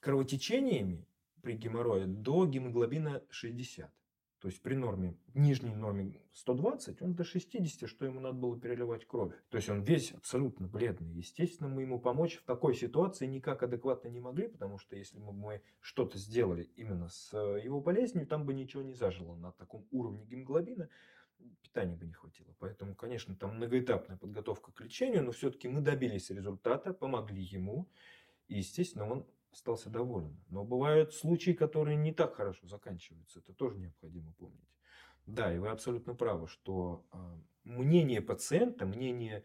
кровотечениями 0.00 1.06
при 1.42 1.54
геморрое 1.54 2.06
до 2.06 2.46
гемоглобина 2.46 3.22
60. 3.30 3.90
То 4.40 4.48
есть 4.48 4.62
при 4.62 4.74
норме, 4.74 5.18
нижней 5.34 5.74
норме 5.74 6.18
120, 6.32 7.02
он 7.02 7.14
до 7.14 7.24
60, 7.24 7.88
что 7.88 8.06
ему 8.06 8.20
надо 8.20 8.38
было 8.38 8.58
переливать 8.58 9.06
кровь. 9.06 9.34
То 9.50 9.58
есть 9.58 9.68
он 9.68 9.82
весь 9.82 10.12
абсолютно 10.12 10.66
бледный. 10.66 11.12
Естественно, 11.12 11.68
мы 11.68 11.82
ему 11.82 12.00
помочь 12.00 12.36
в 12.36 12.44
такой 12.44 12.74
ситуации 12.74 13.26
никак 13.26 13.62
адекватно 13.62 14.08
не 14.08 14.20
могли, 14.20 14.48
потому 14.48 14.78
что 14.78 14.96
если 14.96 15.18
бы 15.18 15.34
мы 15.34 15.60
что-то 15.80 16.16
сделали 16.16 16.70
именно 16.76 17.10
с 17.10 17.34
э, 17.34 17.60
его 17.62 17.82
болезнью, 17.82 18.26
там 18.26 18.46
бы 18.46 18.54
ничего 18.54 18.82
не 18.82 18.94
зажило 18.94 19.36
на 19.36 19.52
таком 19.52 19.86
уровне 19.90 20.24
гемоглобина, 20.24 20.88
питания 21.62 21.96
бы 21.96 22.06
не 22.06 22.14
хватило. 22.14 22.54
Поэтому, 22.60 22.94
конечно, 22.94 23.36
там 23.36 23.56
многоэтапная 23.56 24.16
подготовка 24.16 24.72
к 24.72 24.80
лечению, 24.80 25.22
но 25.22 25.32
все-таки 25.32 25.68
мы 25.68 25.82
добились 25.82 26.30
результата, 26.30 26.94
помогли 26.94 27.42
ему, 27.42 27.90
и, 28.48 28.56
естественно, 28.56 29.06
он 29.06 29.26
остался 29.52 29.90
доволен. 29.90 30.36
Но 30.48 30.64
бывают 30.64 31.14
случаи, 31.14 31.52
которые 31.52 31.96
не 31.96 32.12
так 32.12 32.34
хорошо 32.34 32.66
заканчиваются. 32.66 33.40
Это 33.40 33.52
тоже 33.52 33.78
необходимо 33.78 34.32
помнить. 34.32 34.68
Да, 35.26 35.54
и 35.54 35.58
вы 35.58 35.68
абсолютно 35.68 36.14
правы, 36.14 36.48
что 36.48 37.04
э, 37.12 37.16
мнение 37.64 38.20
пациента, 38.20 38.86
мнение, 38.86 39.44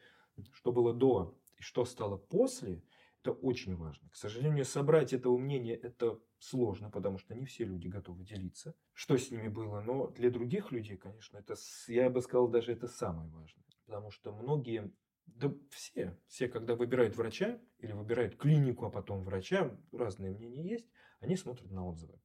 что 0.54 0.72
было 0.72 0.94
до 0.94 1.38
и 1.58 1.62
что 1.62 1.86
стало 1.86 2.18
после, 2.18 2.84
это 3.22 3.32
очень 3.32 3.76
важно. 3.76 4.10
К 4.10 4.15
сожалению, 4.15 4.65
собрать 4.65 5.13
этого 5.13 5.38
мнения 5.38 5.76
это 5.76 6.20
сложно, 6.38 6.91
потому 6.91 7.18
что 7.18 7.34
не 7.34 7.46
все 7.46 7.65
люди 7.65 7.88
готовы 7.88 8.24
делиться, 8.24 8.76
что 8.94 9.18
с 9.18 9.32
ними 9.32 9.48
было. 9.48 9.82
Но 9.82 10.08
для 10.08 10.30
других 10.30 10.72
людей, 10.72 10.98
конечно, 10.98 11.38
это, 11.38 11.56
я 11.88 12.10
бы 12.10 12.22
сказал, 12.22 12.48
даже 12.48 12.72
это 12.72 12.88
самое 12.88 13.30
важное. 13.30 13.65
Потому 13.86 14.12
что 14.12 14.32
многие 14.32 14.91
Да 15.25 15.53
все. 15.69 16.17
Все, 16.27 16.47
когда 16.47 16.75
выбирают 16.75 17.15
врача 17.15 17.59
или 17.79 17.91
выбирают 17.91 18.38
клинику, 18.38 18.85
а 18.85 18.89
потом 18.89 19.23
врача, 19.23 19.77
разные 19.91 20.31
мнения 20.31 20.63
есть, 20.63 20.88
они 21.19 21.35
смотрят 21.35 21.71
на 21.71 21.88
отзывы. 21.88 22.19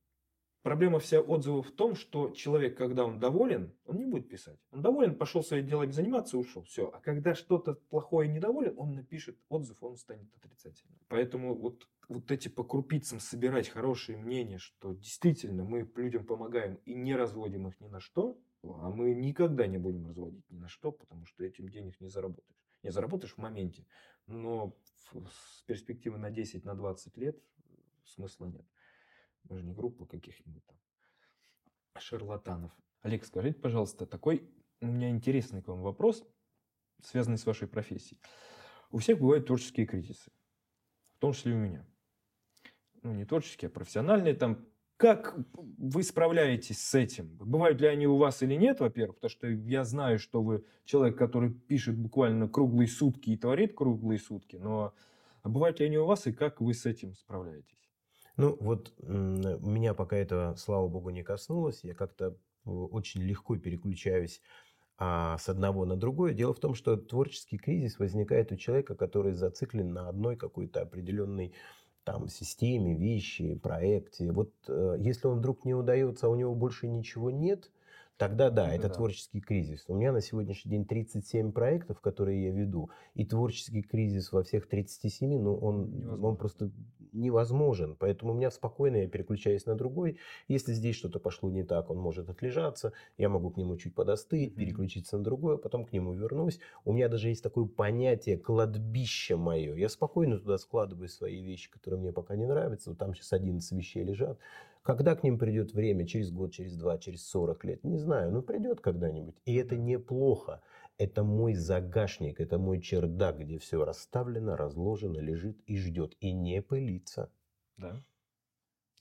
Проблема 0.63 0.99
вся 0.99 1.21
отзывов 1.21 1.69
в 1.69 1.73
том, 1.73 1.95
что 1.95 2.31
человек, 2.31 2.77
когда 2.77 3.07
он 3.07 3.19
доволен, 3.19 3.73
он 3.87 3.97
не 3.97 4.05
будет 4.05 4.29
писать. 4.29 4.59
Он 4.71 4.83
доволен, 4.83 5.15
пошел 5.15 5.43
своим 5.43 5.67
делом 5.67 5.91
заниматься, 5.91 6.37
ушел. 6.37 6.63
Все. 6.65 6.89
А 6.89 7.01
когда 7.01 7.35
что-то 7.35 7.75
плохое 7.89 8.29
недоволен, 8.29 8.75
он 8.77 8.93
напишет 8.93 9.39
отзыв, 9.49 9.83
он 9.83 9.97
станет 9.97 10.29
отрицательным. 10.35 10.99
Поэтому 11.09 11.55
вот, 11.55 11.89
вот 12.09 12.31
эти 12.31 12.49
по 12.49 12.63
крупицам 12.63 13.21
собирать 13.21 13.71
хорошие 13.71 14.19
мнения, 14.19 14.59
что 14.59 14.93
действительно 14.93 15.65
мы 15.65 15.91
людям 15.97 16.27
помогаем 16.27 16.75
и 16.85 16.93
не 16.93 17.17
разводим 17.17 17.69
их 17.69 17.81
ни 17.81 17.89
на 17.89 18.01
что, 18.01 18.39
а 18.63 18.91
мы 18.91 19.15
никогда 19.15 19.67
не 19.67 19.79
будем 19.79 20.07
разводить 20.07 20.45
ни 20.51 20.59
на 20.59 20.69
что, 20.69 20.93
потому 20.93 21.25
что 21.25 21.43
этим 21.43 21.71
денег 21.71 21.99
не 22.01 22.09
заработаешь. 22.09 22.61
Не 22.83 22.91
заработаешь 22.91 23.35
в 23.35 23.39
моменте, 23.39 23.87
но 24.27 24.77
с 25.13 25.63
перспективы 25.63 26.19
на 26.19 26.31
10, 26.31 26.65
на 26.65 26.75
20 26.75 27.17
лет 27.19 27.43
смысла 28.05 28.47
нет. 28.47 28.67
Мы 29.45 29.57
же 29.59 29.65
не 29.65 29.73
группа 29.73 30.07
каких-нибудь 30.07 30.65
там 30.67 30.79
шарлатанов. 31.99 32.73
Олег, 33.03 33.25
скажите, 33.25 33.59
пожалуйста, 33.59 34.07
такой 34.07 34.51
у 34.81 34.87
меня 34.87 35.11
интересный 35.11 35.63
к 35.63 35.69
вам 35.69 35.83
вопрос, 35.83 36.25
связанный 37.03 37.39
с 37.39 37.47
вашей 37.47 37.69
профессией. 37.69 38.21
У 38.91 38.99
всех 38.99 39.19
бывают 39.19 39.47
творческие 39.47 39.87
кризисы, 39.87 40.33
в 41.15 41.19
том 41.19 41.33
числе 41.33 41.53
и 41.53 41.55
у 41.55 41.59
меня. 41.59 41.87
Ну, 43.03 43.13
не 43.15 43.25
творческие, 43.25 43.69
а 43.69 43.71
профессиональные. 43.71 44.35
Там, 44.35 44.67
как 45.01 45.35
вы 45.79 46.03
справляетесь 46.03 46.79
с 46.79 46.95
этим? 46.95 47.29
Бывают 47.39 47.81
ли 47.81 47.87
они 47.87 48.07
у 48.07 48.19
вас 48.19 48.43
или 48.43 48.55
нет, 48.55 48.81
во-первых, 48.81 49.17
потому 49.17 49.31
что 49.31 49.47
я 49.49 49.85
знаю, 49.85 50.19
что 50.19 50.43
вы 50.43 50.63
человек, 50.85 51.17
который 51.17 51.51
пишет 51.51 51.97
буквально 51.97 52.51
круглые 52.51 52.87
сутки 52.87 53.31
и 53.31 53.39
творит 53.39 53.75
круглые 53.75 54.19
сутки, 54.19 54.57
но 54.57 54.93
бывают 55.43 55.81
ли 55.81 55.87
они 55.87 55.97
у 55.97 56.05
вас 56.05 56.27
и 56.27 56.35
как 56.35 56.61
вы 56.61 56.75
с 56.75 56.85
этим 56.85 57.15
справляетесь? 57.15 57.89
Ну, 58.37 58.59
вот 58.61 58.93
меня 58.99 59.95
пока 59.95 60.19
это, 60.19 60.55
слава 60.59 60.87
богу, 60.87 61.09
не 61.09 61.23
коснулось. 61.23 61.83
Я 61.83 61.95
как-то 61.95 62.37
э, 62.67 62.71
очень 62.71 63.23
легко 63.23 63.57
переключаюсь 63.57 64.43
а, 64.99 65.39
с 65.39 65.49
одного 65.49 65.87
на 65.87 65.97
другое. 65.97 66.35
Дело 66.35 66.53
в 66.53 66.61
том, 66.61 66.75
что 66.75 66.99
творческий 66.99 67.57
кризис 67.57 67.99
возникает 67.99 68.53
у 68.53 68.57
человека, 68.57 68.95
который 68.95 69.33
зациклен 69.33 69.95
на 69.95 70.11
одной 70.11 70.37
какой-то 70.37 70.83
определенной 70.83 71.55
там, 72.05 72.29
системе, 72.29 72.95
вещи, 72.95 73.55
проекте. 73.55 74.33
Вот 74.33 74.53
э, 74.69 74.97
если 74.99 75.27
он 75.27 75.39
вдруг 75.39 75.65
не 75.65 75.75
удается, 75.75 76.27
а 76.27 76.31
у 76.31 76.35
него 76.35 76.55
больше 76.55 76.89
ничего 76.89 77.31
нет, 77.31 77.71
Тогда 78.21 78.51
да, 78.51 78.67
это, 78.67 78.75
это 78.75 78.89
да. 78.89 78.95
творческий 78.97 79.41
кризис. 79.41 79.87
У 79.89 79.95
меня 79.95 80.13
на 80.13 80.21
сегодняшний 80.21 80.71
день 80.73 80.85
37 80.85 81.53
проектов, 81.53 82.03
которые 82.03 82.45
я 82.45 82.51
веду, 82.51 82.91
и 83.15 83.25
творческий 83.25 83.81
кризис 83.81 84.31
во 84.31 84.43
всех 84.43 84.69
37, 84.69 85.41
ну, 85.41 85.55
он, 85.57 86.23
он 86.23 86.37
просто 86.37 86.71
невозможен. 87.13 87.97
Поэтому 87.99 88.33
у 88.33 88.37
меня 88.37 88.51
спокойно, 88.51 88.97
я 88.97 89.09
переключаюсь 89.09 89.65
на 89.65 89.75
другой. 89.75 90.19
Если 90.49 90.75
здесь 90.75 90.97
что-то 90.97 91.19
пошло 91.19 91.51
не 91.51 91.63
так, 91.63 91.89
он 91.89 91.97
может 91.97 92.29
отлежаться, 92.29 92.93
я 93.17 93.31
могу 93.31 93.49
к 93.53 93.57
нему 93.57 93.79
чуть 93.79 93.95
подостыть, 93.95 94.53
mm-hmm. 94.53 94.57
переключиться 94.57 95.17
на 95.17 95.25
другое, 95.25 95.57
потом 95.57 95.87
к 95.87 95.93
нему 95.95 96.13
вернусь. 96.13 96.61
У 96.85 96.93
меня 96.93 97.09
даже 97.09 97.31
есть 97.31 97.43
такое 97.43 97.65
понятие 97.65 98.37
кладбище 98.37 99.37
мое. 99.37 99.75
Я 99.77 99.89
спокойно 99.89 100.39
туда 100.39 100.59
складываю 100.59 101.09
свои 101.09 101.41
вещи, 101.41 101.71
которые 101.71 101.99
мне 101.99 102.13
пока 102.13 102.37
не 102.37 102.45
нравятся. 102.45 102.91
Вот 102.91 102.99
там 102.99 103.15
сейчас 103.15 103.33
11 103.33 103.73
вещей 103.73 104.05
лежат. 104.05 104.39
Когда 104.83 105.15
к 105.15 105.23
ним 105.23 105.39
придет 105.39 105.75
время, 105.75 106.07
через 106.07 106.31
год, 106.33 106.53
через 106.53 106.75
два, 106.77 106.97
через 106.99 107.27
40 107.29 107.65
лет, 107.65 107.85
не 107.85 107.99
знаю, 107.99 108.33
но 108.33 108.41
придет 108.41 108.81
когда-нибудь. 108.81 109.37
И 109.45 109.55
это 109.57 109.77
неплохо. 109.77 110.63
Это 110.97 111.23
мой 111.23 111.55
загашник, 111.55 112.41
это 112.41 112.59
мой 112.59 112.81
чердак, 112.81 113.39
где 113.39 113.59
все 113.59 113.85
расставлено, 113.85 114.57
разложено, 114.57 115.19
лежит 115.19 115.61
и 115.67 115.77
ждет. 115.77 116.17
И 116.21 116.33
не 116.33 116.63
пылится. 116.63 117.31
Да, 117.77 118.03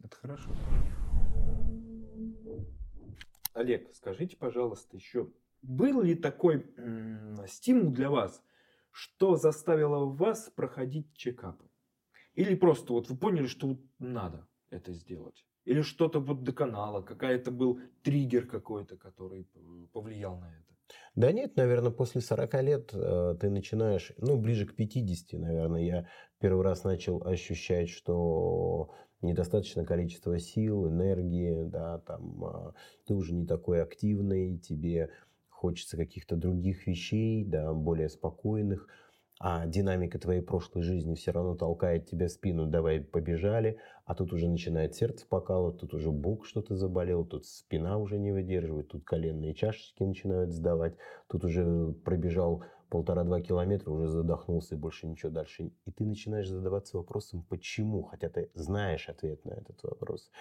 это 0.03 0.15
хорошо. 0.17 0.51
Олег, 3.53 3.89
скажите, 3.93 4.35
пожалуйста, 4.35 4.97
еще, 4.97 5.31
был 5.61 6.01
ли 6.01 6.15
такой 6.15 6.65
м- 6.77 7.37
стимул 7.47 7.91
для 7.91 8.09
вас, 8.09 8.43
что 8.91 9.37
заставило 9.37 10.05
вас 10.05 10.51
проходить 10.55 11.13
чекапы? 11.15 11.65
Или 12.33 12.55
просто 12.55 12.93
вот 12.93 13.09
вы 13.09 13.17
поняли, 13.17 13.47
что 13.47 13.77
надо 13.97 14.47
это 14.69 14.93
сделать? 14.93 15.45
Или 15.69 15.83
что-то 15.83 16.19
вот 16.19 16.43
до 16.43 16.51
канала, 16.51 17.03
какая-то 17.03 17.51
был 17.51 17.79
триггер 18.01 18.47
какой-то, 18.47 18.97
который 18.97 19.47
повлиял 19.93 20.39
на 20.39 20.47
это? 20.47 20.95
Да 21.13 21.31
нет, 21.31 21.57
наверное, 21.57 21.91
после 21.91 22.21
40 22.21 22.63
лет 22.63 22.89
э, 22.91 23.35
ты 23.39 23.51
начинаешь, 23.51 24.11
ну, 24.17 24.35
ближе 24.35 24.65
к 24.65 24.75
50, 24.75 25.39
наверное, 25.39 25.83
я 25.83 26.07
первый 26.39 26.63
раз 26.63 26.83
начал 26.83 27.21
ощущать, 27.21 27.89
что 27.89 28.89
недостаточно 29.21 29.85
количество 29.85 30.39
сил, 30.39 30.87
энергии, 30.87 31.61
да, 31.65 31.99
там, 31.99 32.43
э, 32.45 32.71
ты 33.05 33.13
уже 33.13 33.35
не 33.35 33.45
такой 33.45 33.83
активный, 33.83 34.57
тебе 34.57 35.11
хочется 35.49 35.97
каких-то 35.97 36.35
других 36.35 36.87
вещей, 36.87 37.45
да, 37.45 37.75
более 37.75 38.09
спокойных 38.09 38.87
а 39.39 39.65
динамика 39.67 40.19
твоей 40.19 40.41
прошлой 40.41 40.81
жизни 40.83 41.15
все 41.15 41.31
равно 41.31 41.55
толкает 41.55 42.07
тебя 42.07 42.27
в 42.27 42.31
спину, 42.31 42.67
давай 42.67 42.99
побежали, 42.99 43.77
а 44.03 44.13
тут 44.13 44.33
уже 44.33 44.49
начинает 44.49 44.95
сердце 44.95 45.25
покалывать, 45.25 45.79
тут 45.79 45.93
уже 45.93 46.11
бок 46.11 46.45
что-то 46.45 46.75
заболел, 46.75 47.23
тут 47.23 47.45
спина 47.45 47.97
уже 47.97 48.19
не 48.19 48.33
выдерживает, 48.33 48.89
тут 48.89 49.05
коленные 49.05 49.53
чашечки 49.53 50.03
начинают 50.03 50.51
сдавать, 50.51 50.95
тут 51.27 51.45
уже 51.45 51.93
пробежал 52.03 52.65
полтора-два 52.89 53.39
километра, 53.39 53.91
уже 53.91 54.09
задохнулся 54.09 54.75
и 54.75 54.77
больше 54.77 55.07
ничего 55.07 55.31
дальше. 55.31 55.71
И 55.85 55.91
ты 55.91 56.05
начинаешь 56.05 56.49
задаваться 56.49 56.97
вопросом, 56.97 57.45
почему, 57.47 58.03
хотя 58.03 58.27
ты 58.29 58.49
знаешь 58.55 59.07
ответ 59.07 59.45
на 59.45 59.51
этот 59.51 59.81
вопрос. 59.83 60.31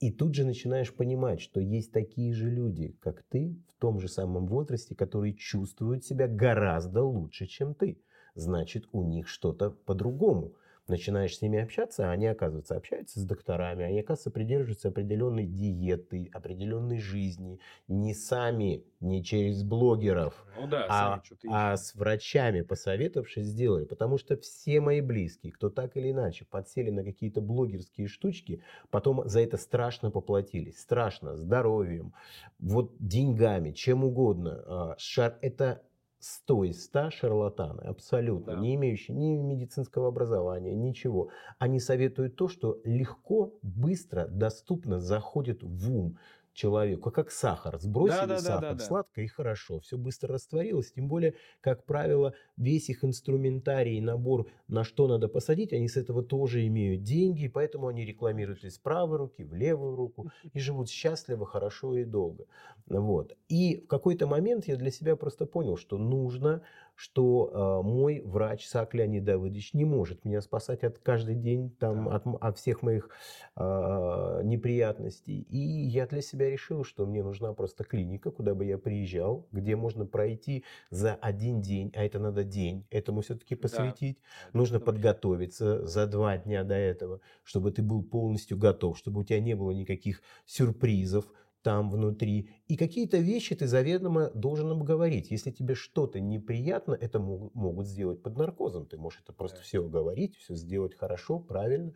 И 0.00 0.12
тут 0.12 0.34
же 0.34 0.46
начинаешь 0.46 0.94
понимать, 0.94 1.40
что 1.40 1.60
есть 1.60 1.92
такие 1.92 2.32
же 2.32 2.48
люди, 2.48 2.96
как 3.00 3.24
ты, 3.24 3.56
в 3.68 3.80
том 3.80 3.98
же 3.98 4.08
самом 4.08 4.46
возрасте, 4.46 4.94
которые 4.94 5.34
чувствуют 5.34 6.04
себя 6.04 6.28
гораздо 6.28 7.02
лучше, 7.02 7.46
чем 7.46 7.74
ты 7.74 7.98
значит 8.38 8.88
у 8.92 9.02
них 9.02 9.28
что-то 9.28 9.70
по-другому. 9.70 10.54
Начинаешь 10.88 11.36
с 11.36 11.42
ними 11.42 11.58
общаться, 11.58 12.08
а 12.08 12.12
они, 12.12 12.26
оказывается, 12.26 12.74
общаются 12.74 13.20
с 13.20 13.24
докторами, 13.24 13.84
они, 13.84 14.00
оказывается, 14.00 14.30
придерживаются 14.30 14.88
определенной 14.88 15.44
диеты, 15.44 16.30
определенной 16.32 16.98
жизни. 16.98 17.60
Не 17.88 18.14
сами, 18.14 18.84
не 19.00 19.22
через 19.22 19.62
блогеров, 19.62 20.46
ну 20.58 20.66
да, 20.66 20.86
а, 20.88 21.22
а 21.50 21.76
с 21.76 21.94
врачами, 21.94 22.62
посоветовавшись, 22.62 23.48
сделали. 23.48 23.84
Потому 23.84 24.16
что 24.16 24.38
все 24.38 24.80
мои 24.80 25.02
близкие, 25.02 25.52
кто 25.52 25.68
так 25.68 25.94
или 25.98 26.10
иначе 26.10 26.46
подсели 26.46 26.88
на 26.88 27.04
какие-то 27.04 27.42
блогерские 27.42 28.08
штучки, 28.08 28.62
потом 28.88 29.28
за 29.28 29.40
это 29.40 29.58
страшно 29.58 30.10
поплатились. 30.10 30.80
Страшно, 30.80 31.36
здоровьем, 31.36 32.14
вот 32.58 32.94
деньгами, 32.98 33.72
чем 33.72 34.04
угодно. 34.04 34.64
А, 34.66 34.94
шар, 34.96 35.36
это 35.42 35.82
100 36.20 36.64
из 36.64 36.84
100 36.84 37.10
шарлатаны, 37.10 37.82
абсолютно, 37.82 38.54
да. 38.54 38.60
не 38.60 38.74
имеющие 38.74 39.16
ни 39.16 39.36
медицинского 39.36 40.08
образования, 40.08 40.74
ничего. 40.74 41.30
Они 41.58 41.78
советуют 41.80 42.36
то, 42.36 42.48
что 42.48 42.80
легко, 42.84 43.54
быстро, 43.62 44.26
доступно 44.26 45.00
заходит 45.00 45.62
в 45.62 45.92
ум 45.92 46.18
человеку, 46.58 47.12
как 47.12 47.30
сахар. 47.30 47.78
Сбросили 47.78 48.20
да, 48.20 48.26
да, 48.26 48.38
сахар, 48.38 48.60
да, 48.60 48.68
да, 48.70 48.74
да. 48.74 48.84
сладко 48.84 49.20
и 49.22 49.28
хорошо. 49.28 49.78
Все 49.80 49.96
быстро 49.96 50.34
растворилось. 50.34 50.92
Тем 50.92 51.06
более, 51.06 51.34
как 51.60 51.84
правило, 51.84 52.34
весь 52.56 52.90
их 52.90 53.04
инструментарий, 53.04 54.00
набор, 54.00 54.48
на 54.66 54.82
что 54.82 55.06
надо 55.06 55.28
посадить, 55.28 55.72
они 55.72 55.88
с 55.88 55.96
этого 55.96 56.22
тоже 56.22 56.66
имеют 56.66 57.04
деньги, 57.04 57.46
поэтому 57.46 57.86
они 57.86 58.04
рекламируют 58.04 58.64
из 58.64 58.76
правой 58.78 59.18
руки 59.18 59.44
в 59.44 59.54
левую 59.54 59.94
руку 59.94 60.30
и 60.52 60.58
живут 60.58 60.88
счастливо, 60.88 61.46
хорошо 61.46 61.96
и 61.96 62.04
долго. 62.04 62.46
Вот. 62.88 63.36
И 63.48 63.80
в 63.84 63.86
какой-то 63.86 64.26
момент 64.26 64.66
я 64.66 64.76
для 64.76 64.90
себя 64.90 65.14
просто 65.14 65.46
понял, 65.46 65.76
что 65.76 65.96
нужно 65.96 66.62
что 66.98 67.80
э, 67.84 67.86
мой 67.86 68.22
врач 68.24 68.66
Сак 68.66 68.92
Леонид 68.92 69.22
Давыдович 69.22 69.72
не 69.72 69.84
может 69.84 70.24
меня 70.24 70.40
спасать 70.40 70.82
от 70.82 70.98
каждый 70.98 71.36
день 71.36 71.70
там, 71.78 72.06
да. 72.06 72.16
от, 72.16 72.26
от 72.40 72.58
всех 72.58 72.82
моих 72.82 73.10
э, 73.54 74.40
неприятностей. 74.42 75.42
И 75.42 75.58
я 75.58 76.08
для 76.08 76.20
себя 76.22 76.50
решил, 76.50 76.82
что 76.82 77.06
мне 77.06 77.22
нужна 77.22 77.52
просто 77.52 77.84
клиника, 77.84 78.32
куда 78.32 78.56
бы 78.56 78.64
я 78.64 78.78
приезжал, 78.78 79.46
где 79.52 79.76
можно 79.76 80.06
пройти 80.06 80.64
за 80.90 81.14
один 81.14 81.60
день, 81.60 81.92
а 81.94 82.02
это 82.02 82.18
надо 82.18 82.42
день, 82.42 82.84
этому 82.90 83.20
все-таки 83.20 83.54
посвятить. 83.54 84.18
Да. 84.52 84.58
Нужно 84.58 84.80
подготовиться 84.80 85.86
за 85.86 86.08
два 86.08 86.36
дня 86.36 86.64
до 86.64 86.74
этого, 86.74 87.20
чтобы 87.44 87.70
ты 87.70 87.80
был 87.80 88.02
полностью 88.02 88.58
готов, 88.58 88.98
чтобы 88.98 89.20
у 89.20 89.24
тебя 89.24 89.38
не 89.38 89.54
было 89.54 89.70
никаких 89.70 90.20
сюрпризов, 90.46 91.26
там 91.68 91.90
внутри. 91.90 92.48
И 92.66 92.78
какие-то 92.78 93.18
вещи 93.18 93.54
ты 93.54 93.66
заведомо 93.66 94.30
должен 94.30 94.70
обговорить. 94.70 95.30
Если 95.30 95.50
тебе 95.50 95.74
что-то 95.74 96.18
неприятно, 96.18 96.96
это 96.98 97.18
могут 97.20 97.86
сделать 97.86 98.22
под 98.22 98.38
наркозом. 98.38 98.86
Ты 98.86 98.96
можешь 98.96 99.20
это 99.22 99.34
просто 99.34 99.60
все 99.60 99.84
оговорить, 99.84 100.34
все 100.38 100.54
сделать 100.54 100.94
хорошо, 100.94 101.38
правильно. 101.38 101.92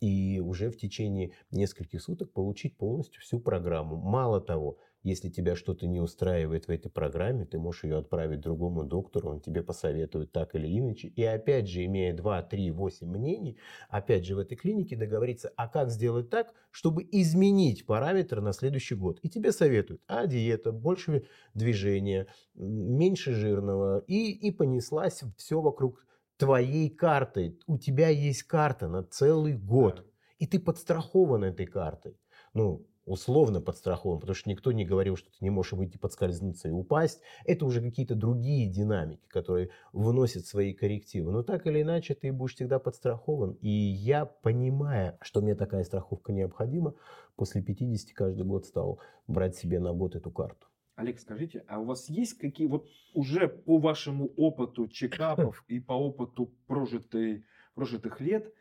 И 0.00 0.42
уже 0.44 0.70
в 0.70 0.76
течение 0.76 1.30
нескольких 1.52 2.02
суток 2.02 2.32
получить 2.32 2.76
полностью 2.76 3.22
всю 3.22 3.38
программу. 3.38 3.94
Мало 3.94 4.40
того, 4.40 4.78
Если 5.02 5.30
тебя 5.30 5.56
что-то 5.56 5.86
не 5.88 6.00
устраивает 6.00 6.66
в 6.66 6.70
этой 6.70 6.88
программе, 6.88 7.44
ты 7.44 7.58
можешь 7.58 7.84
ее 7.84 7.98
отправить 7.98 8.40
другому 8.40 8.84
доктору, 8.84 9.30
он 9.30 9.40
тебе 9.40 9.62
посоветует 9.62 10.30
так 10.30 10.54
или 10.54 10.68
иначе. 10.78 11.08
И 11.08 11.24
опять 11.24 11.68
же, 11.68 11.84
имея 11.84 12.14
2, 12.14 12.42
3, 12.42 12.70
8 12.70 13.06
мнений, 13.08 13.58
опять 13.88 14.24
же 14.24 14.36
в 14.36 14.38
этой 14.38 14.54
клинике 14.54 14.94
договориться, 14.94 15.52
а 15.56 15.66
как 15.66 15.90
сделать 15.90 16.30
так, 16.30 16.54
чтобы 16.70 17.06
изменить 17.10 17.84
параметры 17.84 18.40
на 18.40 18.52
следующий 18.52 18.94
год. 18.94 19.18
И 19.22 19.28
тебе 19.28 19.50
советуют, 19.50 20.02
а 20.06 20.26
диета, 20.26 20.70
больше 20.70 21.26
движения, 21.52 22.28
меньше 22.54 23.34
жирного. 23.34 24.04
И, 24.06 24.30
и 24.30 24.52
понеслась 24.52 25.22
все 25.36 25.60
вокруг 25.60 26.06
твоей 26.36 26.90
карты. 26.90 27.58
У 27.66 27.76
тебя 27.76 28.08
есть 28.08 28.44
карта 28.44 28.88
на 28.88 29.02
целый 29.02 29.56
год. 29.56 30.06
И 30.38 30.46
ты 30.46 30.58
подстрахован 30.58 31.44
этой 31.44 31.66
картой. 31.66 32.16
Ну, 32.54 32.86
условно 33.04 33.60
подстрахован, 33.60 34.20
потому 34.20 34.34
что 34.34 34.48
никто 34.48 34.72
не 34.72 34.84
говорил, 34.84 35.16
что 35.16 35.30
ты 35.30 35.36
не 35.40 35.50
можешь 35.50 35.72
выйти 35.72 35.98
подскользнуться 35.98 36.68
и 36.68 36.70
упасть. 36.70 37.20
Это 37.44 37.66
уже 37.66 37.80
какие-то 37.80 38.14
другие 38.14 38.68
динамики, 38.68 39.26
которые 39.28 39.70
вносят 39.92 40.46
свои 40.46 40.72
коррективы. 40.72 41.32
Но 41.32 41.42
так 41.42 41.66
или 41.66 41.82
иначе 41.82 42.14
ты 42.14 42.32
будешь 42.32 42.54
всегда 42.54 42.78
подстрахован. 42.78 43.52
И 43.60 43.68
я, 43.68 44.24
понимая, 44.24 45.18
что 45.20 45.40
мне 45.40 45.54
такая 45.54 45.84
страховка 45.84 46.32
необходима, 46.32 46.94
после 47.36 47.62
50 47.62 48.12
каждый 48.14 48.44
год 48.44 48.66
стал 48.66 49.00
брать 49.26 49.56
себе 49.56 49.80
на 49.80 49.92
год 49.92 50.14
эту 50.14 50.30
карту. 50.30 50.66
Олег, 50.94 51.18
скажите, 51.18 51.64
а 51.68 51.80
у 51.80 51.84
вас 51.84 52.08
есть 52.08 52.34
какие 52.34 52.66
вот 52.66 52.86
уже 53.14 53.48
по 53.48 53.78
вашему 53.78 54.26
опыту 54.36 54.88
чекапов 54.88 55.64
и 55.68 55.80
по 55.80 55.94
опыту 55.94 56.54
прожитой, 56.66 57.44
прожитых 57.74 58.20
лет 58.20 58.52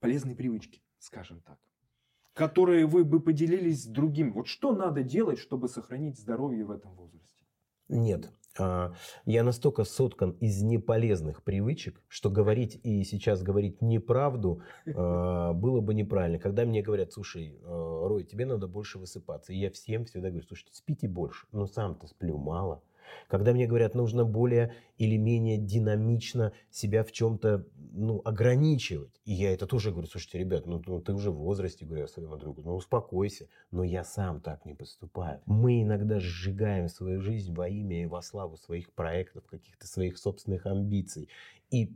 полезные 0.00 0.34
привычки, 0.34 0.82
скажем 0.98 1.40
так? 1.42 1.58
Которые 2.34 2.86
вы 2.86 3.04
бы 3.04 3.20
поделились 3.20 3.84
с 3.84 3.86
другим. 3.86 4.32
Вот 4.32 4.48
что 4.48 4.74
надо 4.74 5.02
делать, 5.02 5.38
чтобы 5.38 5.68
сохранить 5.68 6.18
здоровье 6.18 6.64
в 6.64 6.70
этом 6.72 6.94
возрасте? 6.94 7.44
Нет. 7.88 8.30
А, 8.58 8.92
я 9.24 9.42
настолько 9.42 9.84
соткан 9.84 10.32
из 10.40 10.62
неполезных 10.62 11.42
привычек, 11.42 12.02
что 12.08 12.30
говорить 12.30 12.78
и 12.82 13.02
сейчас 13.04 13.42
говорить 13.42 13.82
неправду 13.82 14.62
а, 14.86 15.52
было 15.52 15.80
бы 15.80 15.94
неправильно. 15.94 16.38
Когда 16.38 16.64
мне 16.64 16.82
говорят, 16.82 17.12
слушай, 17.12 17.58
а, 17.62 18.08
Рой, 18.08 18.24
тебе 18.24 18.46
надо 18.46 18.68
больше 18.68 18.98
высыпаться. 18.98 19.52
И 19.52 19.58
я 19.58 19.70
всем 19.70 20.04
всегда 20.04 20.28
говорю, 20.28 20.46
слушайте, 20.46 20.74
спите 20.74 21.08
больше. 21.08 21.46
Но 21.52 21.66
сам-то 21.66 22.06
сплю 22.06 22.36
мало. 22.36 22.82
Когда 23.28 23.52
мне 23.52 23.66
говорят, 23.66 23.94
нужно 23.94 24.24
более 24.24 24.74
или 24.98 25.16
менее 25.16 25.58
динамично 25.58 26.52
себя 26.70 27.04
в 27.04 27.12
чем-то 27.12 27.66
ну, 27.92 28.20
ограничивать. 28.24 29.20
И 29.24 29.32
я 29.32 29.52
это 29.52 29.66
тоже 29.66 29.90
говорю, 29.90 30.08
слушайте, 30.08 30.38
ребят, 30.38 30.66
ну, 30.66 30.82
ну 30.86 31.00
ты 31.00 31.12
уже 31.12 31.30
в 31.30 31.36
возрасте, 31.36 31.84
говорю 31.84 32.02
я 32.02 32.08
своему 32.08 32.36
другу, 32.36 32.62
ну 32.62 32.74
успокойся. 32.74 33.48
Но 33.70 33.84
я 33.84 34.04
сам 34.04 34.40
так 34.40 34.64
не 34.64 34.74
поступаю. 34.74 35.40
Мы 35.46 35.82
иногда 35.82 36.20
сжигаем 36.20 36.88
свою 36.88 37.20
жизнь 37.20 37.54
во 37.54 37.68
имя 37.68 38.02
и 38.02 38.06
во 38.06 38.22
славу 38.22 38.56
своих 38.56 38.92
проектов, 38.92 39.44
каких-то 39.46 39.86
своих 39.86 40.18
собственных 40.18 40.66
амбиций. 40.66 41.28
И 41.70 41.92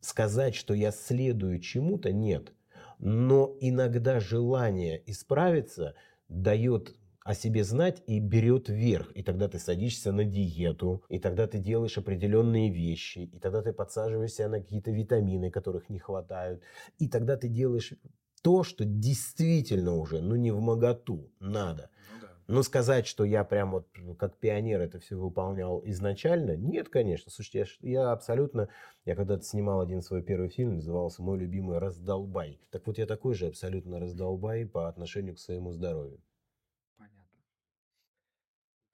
сказать, 0.00 0.54
что 0.54 0.74
я 0.74 0.90
следую 0.90 1.60
чему-то, 1.60 2.12
нет. 2.12 2.52
Но 2.98 3.56
иногда 3.60 4.20
желание 4.20 5.02
исправиться 5.06 5.94
дает 6.28 6.94
о 7.24 7.34
себе 7.34 7.64
знать 7.64 8.02
и 8.06 8.18
берет 8.20 8.68
вверх. 8.68 9.12
И 9.14 9.22
тогда 9.22 9.48
ты 9.48 9.58
садишься 9.58 10.12
на 10.12 10.24
диету, 10.24 11.02
и 11.08 11.18
тогда 11.18 11.46
ты 11.46 11.58
делаешь 11.58 11.98
определенные 11.98 12.70
вещи, 12.70 13.30
и 13.32 13.38
тогда 13.38 13.62
ты 13.62 13.72
подсаживаешься 13.72 14.48
на 14.48 14.60
какие-то 14.60 14.90
витамины, 14.90 15.50
которых 15.50 15.88
не 15.88 15.98
хватает, 15.98 16.62
и 16.98 17.08
тогда 17.08 17.36
ты 17.36 17.48
делаешь 17.48 17.94
то, 18.42 18.64
что 18.64 18.84
действительно 18.84 19.94
уже, 19.94 20.20
ну 20.20 20.34
не 20.34 20.50
в 20.50 20.60
моготу, 20.60 21.30
надо. 21.38 21.90
Ну, 22.12 22.20
да. 22.20 22.32
Но 22.48 22.62
сказать, 22.64 23.06
что 23.06 23.24
я 23.24 23.44
прям 23.44 23.70
вот 23.70 23.86
как 24.18 24.36
пионер 24.38 24.80
это 24.80 24.98
все 24.98 25.14
выполнял 25.14 25.80
изначально, 25.84 26.56
нет, 26.56 26.88
конечно. 26.88 27.30
Слушайте, 27.30 27.66
я, 27.82 27.90
я 27.90 28.12
абсолютно, 28.12 28.68
я 29.04 29.14
когда-то 29.14 29.44
снимал 29.44 29.80
один 29.80 30.02
свой 30.02 30.22
первый 30.22 30.48
фильм, 30.48 30.74
назывался 30.74 31.22
«Мой 31.22 31.38
любимый 31.38 31.78
раздолбай». 31.78 32.60
Так 32.70 32.86
вот 32.86 32.98
я 32.98 33.06
такой 33.06 33.34
же 33.34 33.46
абсолютно 33.46 34.00
раздолбай 34.00 34.66
по 34.66 34.88
отношению 34.88 35.36
к 35.36 35.38
своему 35.38 35.70
здоровью. 35.70 36.20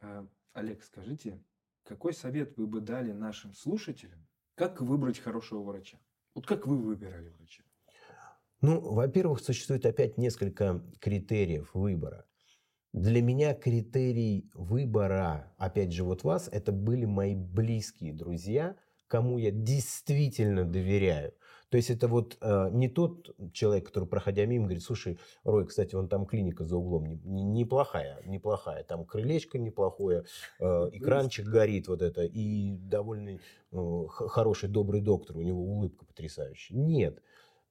А, 0.01 0.27
Олег, 0.53 0.83
скажите, 0.83 1.43
какой 1.85 2.13
совет 2.13 2.57
вы 2.57 2.67
бы 2.67 2.81
дали 2.81 3.13
нашим 3.13 3.55
слушателям, 3.55 4.27
как 4.55 4.81
выбрать 4.81 5.19
хорошего 5.19 5.63
врача? 5.63 5.99
Вот 6.35 6.47
как 6.47 6.67
вы 6.67 6.77
выбирали 6.77 7.29
врача? 7.31 7.65
Ну, 8.61 8.81
во-первых, 8.81 9.41
существует 9.41 9.87
опять 9.87 10.19
несколько 10.19 10.83
критериев 11.01 11.75
выбора. 11.75 12.27
Для 12.93 13.23
меня 13.23 13.55
критерий 13.55 14.51
выбора, 14.55 15.55
опять 15.59 15.93
же, 15.93 16.05
вот 16.05 16.25
вас, 16.25 16.49
это 16.51 16.73
были 16.73 17.05
мои 17.05 17.35
близкие 17.35 18.13
друзья, 18.13 18.77
кому 19.07 19.39
я 19.39 19.51
действительно 19.51 20.65
доверяю. 20.65 21.35
То 21.71 21.77
есть 21.77 21.91
это 21.91 22.09
вот 22.09 22.39
э, 22.41 22.71
не 22.73 22.89
тот 22.89 23.35
человек, 23.53 23.87
который, 23.87 24.07
проходя 24.07 24.47
мимо, 24.47 24.65
говорит, 24.65 24.83
слушай, 24.83 25.19
Рой, 25.45 25.67
кстати, 25.67 25.95
вон 25.95 26.09
там 26.09 26.25
клиника 26.25 26.65
за 26.65 26.77
углом 26.77 27.07
не, 27.07 27.17
не, 27.25 27.43
неплохая, 27.45 28.23
неплохая, 28.25 28.85
там 28.85 29.05
крылечко 29.05 29.59
неплохое, 29.59 30.25
э, 30.61 30.65
экранчик 30.93 31.47
горит 31.47 31.89
вот 31.89 32.01
это, 32.01 32.23
и 32.23 32.77
довольно 32.77 33.39
э, 33.73 34.05
хороший, 34.09 34.69
добрый 34.69 35.03
доктор, 35.03 35.37
у 35.37 35.43
него 35.43 35.63
улыбка 35.63 36.07
потрясающая. 36.07 36.77
Нет, 36.77 37.23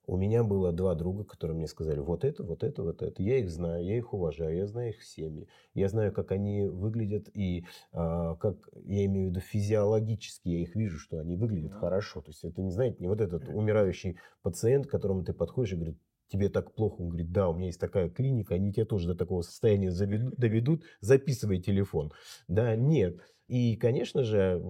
у 0.07 0.15
меня 0.15 0.43
было 0.43 0.71
два 0.71 0.95
друга, 0.95 1.25
которые 1.25 1.57
мне 1.57 1.67
сказали, 1.67 1.99
вот 1.99 2.23
это, 2.23 2.41
вот 2.43 2.63
это, 2.63 2.81
вот 2.81 3.01
это. 3.01 3.21
Я 3.21 3.39
их 3.39 3.51
знаю, 3.51 3.83
я 3.83 3.97
их 3.97 4.13
уважаю, 4.13 4.55
я 4.55 4.65
знаю 4.65 4.89
их 4.89 5.03
семьи, 5.03 5.47
я 5.73 5.89
знаю, 5.89 6.13
как 6.13 6.31
они 6.31 6.63
выглядят 6.63 7.29
и 7.33 7.65
а, 7.91 8.35
как, 8.35 8.69
я 8.85 9.05
имею 9.05 9.27
в 9.27 9.29
виду 9.31 9.41
физиологически, 9.41 10.47
я 10.47 10.59
их 10.61 10.75
вижу, 10.75 10.97
что 10.97 11.19
они 11.19 11.35
выглядят 11.35 11.71
да. 11.71 11.79
хорошо. 11.79 12.21
То 12.21 12.29
есть 12.29 12.43
это 12.45 12.61
не, 12.61 12.71
знаете, 12.71 12.97
не 12.99 13.09
вот 13.09 13.19
этот 13.19 13.49
умирающий 13.49 14.17
пациент, 14.41 14.87
к 14.87 14.89
которому 14.91 15.23
ты 15.25 15.33
подходишь 15.33 15.73
и 15.73 15.75
говорит, 15.75 15.97
тебе 16.29 16.47
так 16.47 16.73
плохо, 16.73 17.01
он 17.01 17.09
говорит, 17.09 17.31
да, 17.33 17.49
у 17.49 17.53
меня 17.53 17.67
есть 17.67 17.79
такая 17.79 18.09
клиника, 18.09 18.55
они 18.55 18.71
тебя 18.71 18.85
тоже 18.85 19.07
до 19.07 19.15
такого 19.15 19.41
состояния 19.41 19.91
заведут, 19.91 20.35
доведут, 20.37 20.83
записывай 21.01 21.61
телефон. 21.61 22.13
Да, 22.47 22.77
нет. 22.77 23.19
И, 23.49 23.75
конечно 23.75 24.23
же, 24.23 24.61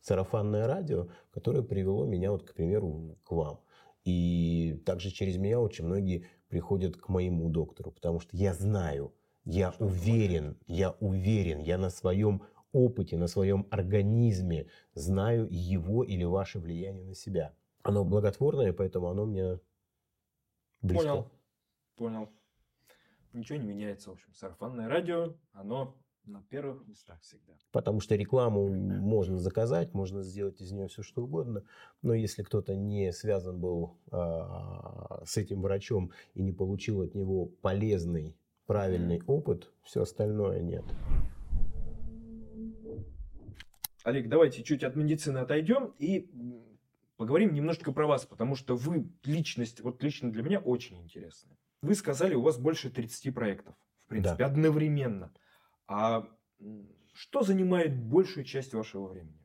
сарафанное 0.00 0.66
радио, 0.66 1.08
которое 1.32 1.62
привело 1.62 2.06
меня, 2.06 2.30
вот, 2.30 2.44
к 2.44 2.54
примеру, 2.54 3.16
к 3.24 3.32
вам. 3.32 3.60
И 4.04 4.82
также 4.84 5.10
через 5.10 5.36
меня 5.38 5.60
очень 5.60 5.84
многие 5.86 6.26
приходят 6.48 6.96
к 6.96 7.08
моему 7.08 7.48
доктору, 7.48 7.90
потому 7.90 8.20
что 8.20 8.36
я 8.36 8.52
знаю, 8.52 9.14
я 9.44 9.72
что 9.72 9.86
уверен, 9.86 10.58
я 10.66 10.90
уверен, 11.00 11.58
я 11.58 11.78
на 11.78 11.90
своем 11.90 12.42
опыте, 12.72 13.16
на 13.16 13.28
своем 13.28 13.66
организме 13.70 14.68
знаю 14.94 15.48
его 15.50 16.04
или 16.04 16.24
ваше 16.24 16.58
влияние 16.58 17.06
на 17.06 17.14
себя. 17.14 17.54
Оно 17.82 18.04
благотворное, 18.04 18.72
поэтому 18.72 19.08
оно 19.08 19.26
мне 19.26 19.60
близко. 20.82 21.06
Понял, 21.06 21.30
понял. 21.96 22.28
Ничего 23.32 23.58
не 23.58 23.66
меняется, 23.66 24.10
в 24.10 24.12
общем. 24.14 24.32
Сарафанное 24.34 24.88
радио, 24.88 25.34
оно 25.52 25.96
на 26.26 26.42
первых 26.42 26.86
местах 26.86 27.20
всегда. 27.20 27.52
Потому 27.72 28.00
что 28.00 28.14
рекламу 28.14 28.68
можно 28.68 29.38
заказать, 29.38 29.94
можно 29.94 30.22
сделать 30.22 30.60
из 30.60 30.72
нее 30.72 30.88
все 30.88 31.02
что 31.02 31.24
угодно, 31.24 31.62
но 32.02 32.14
если 32.14 32.42
кто-то 32.42 32.74
не 32.74 33.12
связан 33.12 33.60
был 33.60 33.96
а, 34.10 35.22
с 35.26 35.36
этим 35.36 35.62
врачом 35.62 36.12
и 36.34 36.42
не 36.42 36.52
получил 36.52 37.02
от 37.02 37.14
него 37.14 37.46
полезный, 37.46 38.36
правильный 38.66 39.22
опыт, 39.26 39.70
все 39.82 40.02
остальное 40.02 40.60
нет. 40.60 40.84
Олег, 44.04 44.28
давайте 44.28 44.62
чуть 44.62 44.84
от 44.84 44.96
медицины 44.96 45.38
отойдем 45.38 45.94
и 45.98 46.28
поговорим 47.16 47.54
немножечко 47.54 47.92
про 47.92 48.06
вас, 48.06 48.26
потому 48.26 48.54
что 48.54 48.76
вы 48.76 49.08
личность, 49.24 49.80
вот 49.80 50.02
лично 50.02 50.30
для 50.30 50.42
меня 50.42 50.58
очень 50.60 51.00
интересная. 51.00 51.56
Вы 51.80 51.94
сказали, 51.94 52.34
у 52.34 52.42
вас 52.42 52.58
больше 52.58 52.90
30 52.90 53.34
проектов, 53.34 53.74
в 54.06 54.08
принципе, 54.08 54.36
да. 54.38 54.46
одновременно. 54.46 55.32
А 55.86 56.26
что 57.12 57.42
занимает 57.42 57.96
большую 57.96 58.44
часть 58.44 58.74
вашего 58.74 59.08
времени? 59.08 59.38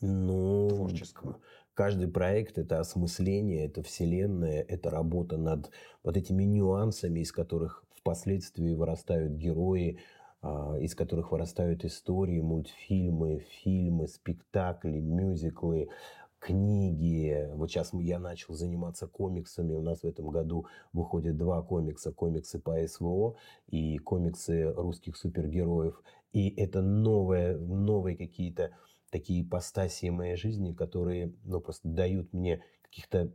Ну, 0.00 0.68
творческого. 0.68 1.40
Каждый 1.74 2.08
проект– 2.08 2.58
это 2.58 2.80
осмысление, 2.80 3.66
это 3.66 3.82
вселенная, 3.82 4.62
это 4.62 4.90
работа 4.90 5.36
над 5.36 5.70
вот 6.02 6.16
этими 6.16 6.42
нюансами, 6.42 7.20
из 7.20 7.30
которых 7.30 7.84
впоследствии 7.94 8.74
вырастают 8.74 9.34
герои, 9.34 10.00
а, 10.40 10.76
из 10.80 10.94
которых 10.94 11.30
вырастают 11.30 11.84
истории, 11.84 12.40
мультфильмы, 12.40 13.40
фильмы, 13.62 14.08
спектакли, 14.08 14.98
мюзиклы 14.98 15.88
книги. 16.38 17.48
Вот 17.54 17.70
сейчас 17.70 17.92
я 17.92 18.18
начал 18.18 18.54
заниматься 18.54 19.06
комиксами. 19.06 19.74
У 19.74 19.82
нас 19.82 20.02
в 20.02 20.06
этом 20.06 20.28
году 20.28 20.66
выходят 20.92 21.36
два 21.36 21.62
комикса. 21.62 22.12
Комиксы 22.12 22.58
по 22.58 22.86
СВО 22.86 23.36
и 23.66 23.98
комиксы 23.98 24.72
русских 24.72 25.16
супергероев. 25.16 26.02
И 26.32 26.48
это 26.50 26.82
новые, 26.82 27.56
новые 27.56 28.16
какие-то 28.16 28.70
такие 29.10 29.42
ипостасии 29.42 30.10
моей 30.10 30.36
жизни, 30.36 30.72
которые 30.72 31.34
ну, 31.44 31.60
просто 31.60 31.88
дают 31.88 32.32
мне 32.32 32.62
каких-то 32.82 33.32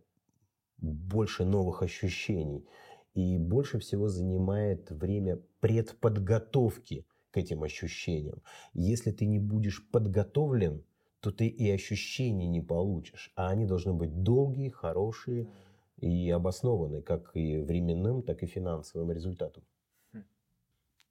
больше 0.77 1.45
новых 1.45 1.81
ощущений. 1.81 2.65
И 3.13 3.37
больше 3.37 3.79
всего 3.79 4.07
занимает 4.07 4.89
время 4.89 5.39
предподготовки 5.59 7.05
к 7.31 7.37
этим 7.37 7.63
ощущениям. 7.63 8.41
Если 8.73 9.11
ты 9.11 9.25
не 9.25 9.39
будешь 9.39 9.87
подготовлен, 9.89 10.83
то 11.23 11.31
ты 11.31 11.47
и 11.47 11.71
ощущений 11.71 12.47
не 12.47 12.61
получишь. 12.61 13.31
А 13.35 13.47
они 13.47 13.65
должны 13.65 13.93
быть 13.93 14.23
долгие, 14.23 14.67
хорошие 14.69 15.47
и 15.97 16.29
обоснованные, 16.29 17.01
как 17.01 17.31
и 17.33 17.59
временным, 17.59 18.23
так 18.23 18.43
и 18.43 18.45
финансовым 18.45 19.09
результатом. 19.11 19.63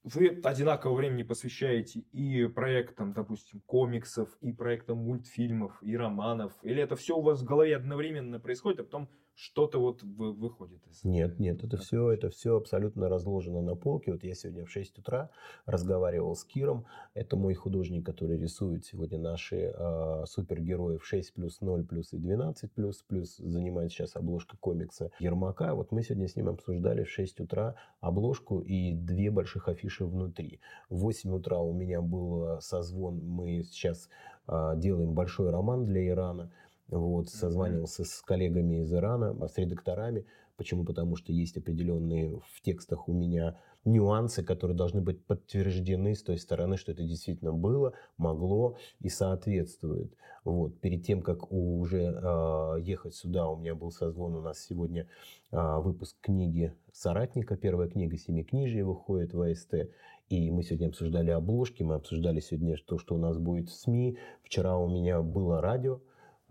Вы 0.05 0.41
одинаково 0.45 0.95
времени 0.95 1.23
посвящаете 1.23 2.01
и 2.13 2.47
проектам, 2.47 3.15
допустим, 3.15 3.61
комиксов, 3.61 4.37
и 4.43 4.53
проектам 4.53 4.99
мультфильмов, 4.99 5.83
и 5.83 5.97
романов? 5.97 6.53
Или 6.63 6.83
это 6.83 6.95
все 6.95 7.17
у 7.17 7.23
вас 7.23 7.41
в 7.41 7.45
голове 7.45 7.77
одновременно 7.77 8.39
происходит, 8.39 8.81
а 8.81 8.85
потом 8.85 9.09
что-то 9.35 9.79
вот 9.81 10.03
выходит 10.03 10.87
из... 10.89 11.05
Нет, 11.05 11.39
нет, 11.41 11.65
это 11.65 11.77
все, 11.77 12.11
это 12.11 12.31
все 12.31 12.57
абсолютно 12.57 13.09
разложено 13.09 13.61
на 13.63 13.75
полке. 13.75 14.13
Вот 14.13 14.25
я 14.25 14.35
сегодня 14.35 14.65
в 14.65 14.71
6 14.71 14.99
утра 14.99 15.31
разговаривал 15.67 16.35
с 16.37 16.45
Киром. 16.45 16.85
Это 17.15 17.37
мой 17.37 17.55
художник, 17.55 18.05
который 18.05 18.39
рисует 18.39 18.85
сегодня 18.85 19.19
наши 19.19 19.73
э, 19.75 20.25
супергероев 20.27 21.05
6 21.05 21.35
плюс 21.35 21.61
0 21.61 21.85
плюс 21.87 22.13
и 22.13 22.19
12 22.19 22.73
плюс, 22.73 23.03
плюс 23.03 23.37
занимает 23.37 23.91
сейчас 23.91 24.17
обложка 24.17 24.57
комикса 24.59 25.11
Ермака. 25.19 25.75
Вот 25.75 25.93
мы 25.93 26.03
сегодня 26.03 26.29
с 26.29 26.37
ним 26.37 26.49
обсуждали 26.49 27.05
в 27.05 27.11
6 27.11 27.41
утра 27.41 27.75
обложку 28.01 28.61
и 28.61 28.93
две 28.93 29.31
больших 29.31 29.69
афиши 29.69 30.05
внутри. 30.05 30.61
В 30.89 30.99
8 30.99 31.35
утра 31.35 31.59
у 31.59 31.73
меня 31.73 32.03
был 32.03 32.61
созвон, 32.61 33.19
мы 33.25 33.63
сейчас 33.65 34.09
э, 34.47 34.73
делаем 34.77 35.15
большой 35.15 35.51
роман 35.51 35.87
для 35.87 36.07
Ирана. 36.09 36.53
Вот, 36.93 37.31
созванивался 37.31 38.05
с 38.05 38.21
коллегами 38.21 38.83
из 38.83 38.93
Ирана, 38.93 39.49
с 39.49 39.57
редакторами. 39.57 40.27
Почему? 40.59 40.85
Потому 40.85 41.17
что 41.17 41.33
есть 41.33 41.57
определенные 41.57 42.39
в 42.39 42.61
текстах 42.61 43.09
у 43.09 43.15
меня 43.15 43.57
нюансы, 43.87 44.45
которые 44.45 44.77
должны 44.77 45.01
быть 45.01 45.25
подтверждены 45.25 46.15
с 46.15 46.23
той 46.23 46.37
стороны, 46.37 46.77
что 46.77 46.93
это 46.93 47.03
действительно 47.03 47.55
было, 47.55 47.95
могло 48.19 48.77
и 49.01 49.09
соответствует. 49.09 50.13
Вот. 50.45 50.79
Перед 50.81 51.07
тем, 51.07 51.23
как 51.23 51.51
уже 51.51 52.03
э, 52.03 52.81
ехать 52.83 53.15
сюда, 53.15 53.49
у 53.49 53.57
меня 53.57 53.75
был 53.75 53.91
созвон, 53.91 54.35
у 54.35 54.43
нас 54.43 54.61
сегодня 54.61 55.09
э, 55.51 55.79
выпуск 55.81 56.17
книги 56.21 56.75
«Соратника», 56.93 57.57
первая 57.57 57.89
книга 57.89 58.19
«Семикнижие» 58.19 58.85
выходит 58.85 59.33
в 59.33 59.41
АСТ. 59.41 59.89
И 60.29 60.51
мы 60.51 60.63
сегодня 60.63 60.89
обсуждали 60.89 61.31
обложки, 61.31 61.83
мы 61.83 61.95
обсуждали 61.95 62.41
сегодня 62.41 62.77
то, 62.87 62.99
что 62.99 63.15
у 63.15 63.19
нас 63.19 63.39
будет 63.39 63.71
в 63.71 63.75
СМИ. 63.75 64.19
Вчера 64.43 64.77
у 64.77 64.89
меня 64.89 65.23
было 65.23 65.61
радио, 65.61 65.95
а, 65.95 66.01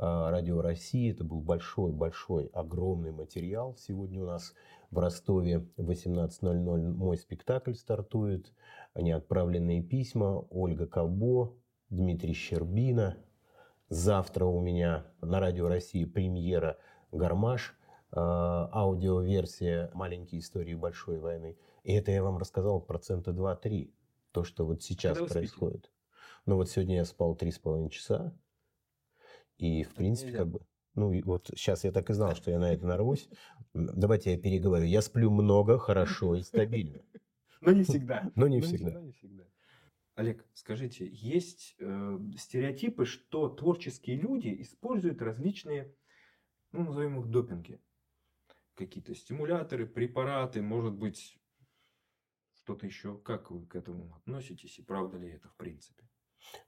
Радио 0.01 0.61
России. 0.61 1.11
Это 1.11 1.23
был 1.23 1.41
большой-большой, 1.41 2.47
огромный 2.47 3.11
материал. 3.11 3.75
Сегодня 3.77 4.21
у 4.21 4.25
нас 4.25 4.55
в 4.89 4.97
Ростове 4.97 5.59
в 5.77 5.89
18.00 5.91 6.93
мой 6.93 7.17
спектакль 7.17 7.73
стартует. 7.73 8.51
Неотправленные 8.95 9.83
письма. 9.83 10.45
Ольга 10.49 10.87
Кабо, 10.87 11.55
Дмитрий 11.89 12.33
Щербина. 12.33 13.17
Завтра 13.89 14.45
у 14.45 14.59
меня 14.59 15.05
на 15.21 15.39
Радио 15.39 15.67
России 15.67 16.05
премьера 16.05 16.77
«Гармаш», 17.11 17.77
а, 18.11 18.69
аудиоверсия 18.73 19.91
«Маленькие 19.93 20.41
истории 20.41 20.73
большой 20.73 21.19
войны». 21.19 21.57
И 21.83 21.93
это 21.93 22.11
я 22.11 22.23
вам 22.23 22.37
рассказал 22.37 22.81
процента 22.81 23.31
2-3. 23.31 23.93
То, 24.31 24.43
что 24.43 24.65
вот 24.65 24.81
сейчас 24.81 25.17
происходит. 25.17 25.91
Ну 26.45 26.55
вот 26.55 26.69
сегодня 26.69 26.95
я 26.95 27.05
спал 27.05 27.35
3,5 27.35 27.89
часа. 27.89 28.33
И, 29.61 29.83
в 29.83 29.93
принципе, 29.93 30.31
как 30.31 30.47
бы... 30.47 30.59
Ну, 30.95 31.21
вот 31.23 31.51
сейчас 31.55 31.83
я 31.83 31.91
так 31.91 32.09
и 32.09 32.13
знал, 32.13 32.35
что 32.35 32.49
я 32.49 32.57
на 32.57 32.73
это 32.73 32.85
нарвусь. 32.85 33.29
Давайте 33.73 34.31
я 34.31 34.37
переговорю. 34.37 34.85
Я 34.85 35.03
сплю 35.03 35.29
много, 35.29 35.77
хорошо 35.77 36.35
и 36.35 36.41
стабильно. 36.41 37.01
Но 37.61 37.71
не 37.71 37.83
всегда. 37.83 38.31
Но 38.35 38.47
не 38.47 38.59
всегда. 38.59 38.99
Олег, 40.15 40.45
скажите, 40.55 41.07
есть 41.11 41.75
э, 41.79 42.19
стереотипы, 42.37 43.05
что 43.05 43.49
творческие 43.49 44.17
люди 44.17 44.61
используют 44.61 45.21
различные, 45.21 45.95
ну, 46.71 46.83
назовем 46.85 47.19
их 47.19 47.29
допинги. 47.29 47.79
Какие-то 48.73 49.13
стимуляторы, 49.13 49.85
препараты, 49.85 50.63
может 50.63 50.93
быть, 50.93 51.39
что-то 52.55 52.87
еще. 52.87 53.17
Как 53.19 53.51
вы 53.51 53.65
к 53.67 53.75
этому 53.75 54.15
относитесь 54.15 54.79
и 54.79 54.81
правда 54.81 55.17
ли 55.17 55.29
это 55.29 55.47
в 55.49 55.55
принципе? 55.55 56.10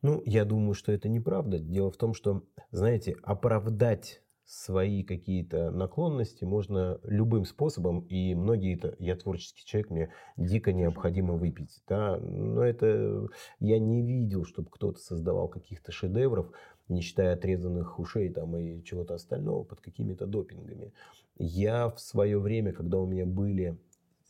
Ну, 0.01 0.21
я 0.25 0.45
думаю, 0.45 0.73
что 0.73 0.91
это 0.91 1.09
неправда. 1.09 1.59
Дело 1.59 1.91
в 1.91 1.97
том, 1.97 2.13
что, 2.13 2.43
знаете, 2.71 3.15
оправдать 3.23 4.23
свои 4.45 5.03
какие-то 5.03 5.71
наклонности 5.71 6.43
можно 6.43 6.99
любым 7.03 7.45
способом, 7.45 8.01
и 8.01 8.35
многие 8.35 8.75
это, 8.75 8.95
я 8.99 9.15
творческий 9.15 9.65
человек, 9.65 9.89
мне 9.89 10.13
дико 10.37 10.73
необходимо 10.73 11.35
выпить, 11.35 11.81
да, 11.87 12.17
но 12.17 12.61
это 12.63 13.29
я 13.59 13.79
не 13.79 14.05
видел, 14.05 14.45
чтобы 14.45 14.69
кто-то 14.69 14.99
создавал 14.99 15.47
каких-то 15.47 15.91
шедевров, 15.91 16.51
не 16.89 17.01
считая 17.01 17.33
отрезанных 17.33 17.97
ушей 17.99 18.29
там 18.29 18.57
и 18.57 18.83
чего-то 18.83 19.13
остального 19.13 19.63
под 19.63 19.79
какими-то 19.79 20.27
допингами. 20.27 20.93
Я 21.37 21.89
в 21.89 21.99
свое 21.99 22.37
время, 22.37 22.73
когда 22.73 22.99
у 22.99 23.05
меня 23.05 23.25
были 23.25 23.79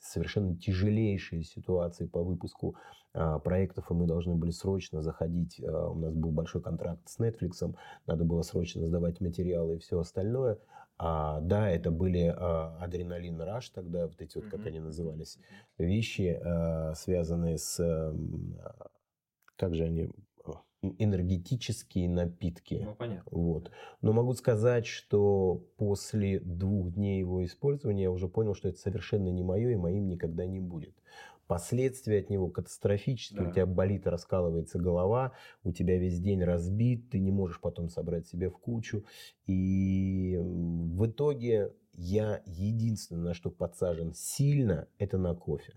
совершенно 0.03 0.55
тяжелейшие 0.55 1.43
ситуации 1.43 2.05
по 2.05 2.23
выпуску 2.23 2.75
а, 3.13 3.39
проектов, 3.39 3.89
и 3.89 3.93
мы 3.93 4.05
должны 4.05 4.35
были 4.35 4.51
срочно 4.51 5.01
заходить. 5.01 5.61
А, 5.63 5.89
у 5.89 5.95
нас 5.95 6.13
был 6.13 6.31
большой 6.31 6.61
контракт 6.61 7.07
с 7.07 7.19
Netflix, 7.19 7.75
надо 8.05 8.25
было 8.25 8.41
срочно 8.41 8.85
сдавать 8.85 9.21
материалы 9.21 9.75
и 9.75 9.79
все 9.79 9.99
остальное. 9.99 10.59
А, 10.97 11.39
да, 11.41 11.69
это 11.69 11.91
были 11.91 12.33
а, 12.35 12.77
адреналин 12.79 13.41
раш 13.41 13.69
тогда, 13.69 14.07
вот 14.07 14.21
эти 14.21 14.37
вот, 14.37 14.47
как 14.49 14.65
они 14.65 14.79
назывались, 14.79 15.39
вещи, 15.77 16.39
а, 16.43 16.93
связанные 16.95 17.57
с, 17.57 17.79
а, 17.79 18.13
как 19.55 19.75
же 19.75 19.85
они, 19.85 20.09
энергетические 20.83 22.09
напитки. 22.09 22.81
Ну, 22.85 22.95
понятно. 22.95 23.29
Вот. 23.31 23.71
Но 24.01 24.13
могу 24.13 24.33
сказать, 24.33 24.85
что 24.85 25.65
после 25.77 26.39
двух 26.39 26.91
дней 26.91 27.19
его 27.19 27.43
использования 27.45 28.03
я 28.03 28.11
уже 28.11 28.27
понял, 28.27 28.53
что 28.53 28.69
это 28.69 28.77
совершенно 28.77 29.29
не 29.29 29.43
мое 29.43 29.71
и 29.71 29.75
моим 29.75 30.07
никогда 30.07 30.45
не 30.45 30.59
будет. 30.59 30.95
Последствия 31.47 32.19
от 32.19 32.29
него 32.29 32.47
катастрофические. 32.47 33.41
Да. 33.41 33.49
У 33.49 33.51
тебя 33.51 33.65
болит, 33.65 34.07
раскалывается 34.07 34.79
голова, 34.79 35.33
у 35.63 35.71
тебя 35.71 35.97
весь 35.97 36.19
день 36.19 36.43
разбит, 36.43 37.09
ты 37.09 37.19
не 37.19 37.31
можешь 37.31 37.59
потом 37.59 37.89
собрать 37.89 38.27
себе 38.27 38.49
в 38.49 38.57
кучу. 38.57 39.03
И 39.45 40.39
в 40.41 41.05
итоге 41.05 41.73
я 41.93 42.41
единственное, 42.45 43.23
на 43.23 43.33
что 43.33 43.51
подсажен 43.51 44.13
сильно, 44.13 44.87
это 44.97 45.17
на 45.17 45.35
кофе. 45.35 45.73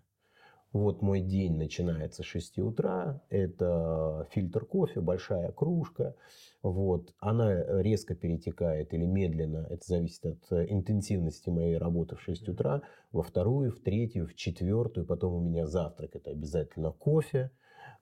Вот 0.73 1.01
мой 1.01 1.21
день 1.21 1.57
начинается 1.57 2.23
с 2.23 2.27
6 2.27 2.59
утра. 2.59 3.23
Это 3.31 4.27
фильтр 4.31 4.65
кофе, 4.65 5.01
большая 5.01 5.53
кружка. 5.53 6.15
Вот. 6.63 7.15
Она 7.19 7.81
резко 7.81 8.15
перетекает 8.15 8.93
или 8.93 9.07
медленно, 9.07 9.67
это 9.71 9.87
зависит 9.87 10.27
от 10.27 10.53
э, 10.53 10.67
интенсивности 10.69 11.49
моей 11.49 11.79
работы 11.79 12.17
в 12.17 12.23
6 12.23 12.49
утра, 12.49 12.83
во 13.13 13.23
вторую, 13.23 13.71
в 13.71 13.81
третью, 13.81 14.27
в 14.27 14.35
четвертую. 14.35 15.07
Потом 15.07 15.35
у 15.35 15.41
меня 15.41 15.67
завтрак, 15.67 16.17
это 16.17 16.31
обязательно 16.31 16.91
кофе. 16.91 17.51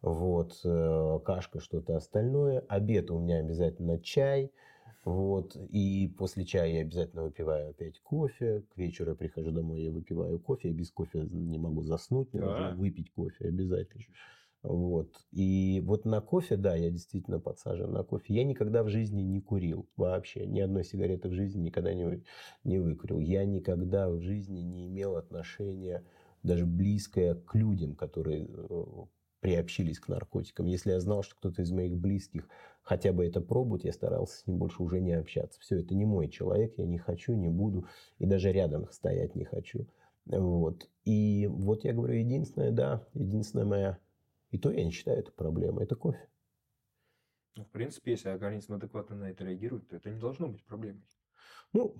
Вот, 0.00 0.60
э, 0.64 1.18
кашка, 1.24 1.60
что-то 1.60 1.96
остальное. 1.96 2.60
Обед 2.68 3.10
у 3.10 3.18
меня 3.18 3.38
обязательно 3.38 3.98
чай. 4.00 4.50
Вот. 5.04 5.56
И 5.70 6.08
после 6.18 6.44
чая 6.44 6.72
я 6.72 6.80
обязательно 6.80 7.24
выпиваю 7.24 7.70
опять 7.70 8.00
кофе. 8.00 8.64
К 8.74 8.78
вечеру 8.78 9.10
я 9.10 9.16
прихожу 9.16 9.50
домой, 9.50 9.82
я 9.82 9.90
выпиваю 9.90 10.38
кофе. 10.38 10.68
Я 10.68 10.74
без 10.74 10.90
кофе 10.90 11.20
не 11.30 11.58
могу 11.58 11.82
заснуть, 11.82 12.32
мне 12.32 12.42
да. 12.42 12.48
нужно 12.48 12.76
выпить 12.76 13.10
кофе 13.12 13.48
обязательно. 13.48 14.04
Вот. 14.62 15.14
И 15.30 15.82
вот 15.84 16.06
на 16.06 16.22
кофе, 16.22 16.56
да, 16.56 16.74
я 16.74 16.90
действительно 16.90 17.38
подсажен 17.38 17.92
на 17.92 18.02
кофе. 18.02 18.32
Я 18.32 18.44
никогда 18.44 18.82
в 18.82 18.88
жизни 18.88 19.20
не 19.20 19.42
курил 19.42 19.86
вообще. 19.96 20.46
Ни 20.46 20.60
одной 20.60 20.84
сигареты 20.84 21.28
в 21.28 21.34
жизни 21.34 21.60
никогда 21.60 21.92
не, 21.92 22.22
не 22.64 22.78
выкурил. 22.78 23.20
Я 23.20 23.44
никогда 23.44 24.08
в 24.08 24.20
жизни 24.22 24.60
не 24.60 24.86
имел 24.88 25.16
отношения 25.16 26.02
даже 26.42 26.64
близкое 26.64 27.34
к 27.34 27.54
людям, 27.54 27.94
которые 27.94 28.46
э, 28.46 29.04
приобщились 29.44 30.00
к 30.00 30.08
наркотикам. 30.08 30.64
Если 30.64 30.90
я 30.90 31.00
знал, 31.00 31.22
что 31.22 31.36
кто-то 31.36 31.60
из 31.60 31.70
моих 31.70 31.98
близких 31.98 32.48
хотя 32.80 33.12
бы 33.12 33.26
это 33.26 33.42
пробует, 33.42 33.84
я 33.84 33.92
старался 33.92 34.38
с 34.38 34.46
ним 34.46 34.56
больше 34.56 34.82
уже 34.82 35.02
не 35.02 35.12
общаться. 35.12 35.60
Все, 35.60 35.80
это 35.80 35.94
не 35.94 36.06
мой 36.06 36.30
человек, 36.30 36.72
я 36.78 36.86
не 36.86 36.96
хочу, 36.96 37.34
не 37.34 37.50
буду, 37.50 37.86
и 38.16 38.24
даже 38.24 38.52
рядом 38.52 38.90
стоять 38.90 39.34
не 39.34 39.44
хочу. 39.44 39.86
Вот. 40.24 40.88
И 41.04 41.46
вот 41.46 41.84
я 41.84 41.92
говорю, 41.92 42.14
единственное, 42.14 42.70
да, 42.70 43.06
единственная 43.12 43.66
моя, 43.66 43.98
и 44.50 44.56
то 44.56 44.70
я 44.70 44.82
не 44.82 44.90
считаю 44.90 45.18
это 45.18 45.30
проблемой, 45.30 45.84
это 45.84 45.94
кофе. 45.94 46.26
Ну, 47.54 47.64
в 47.66 47.68
принципе, 47.68 48.12
если 48.12 48.30
организм 48.30 48.72
адекватно 48.72 49.14
на 49.14 49.24
это 49.24 49.44
реагирует, 49.44 49.88
то 49.88 49.96
это 49.96 50.08
не 50.08 50.18
должно 50.18 50.48
быть 50.48 50.64
проблемой. 50.64 51.04
Ну, 51.74 51.94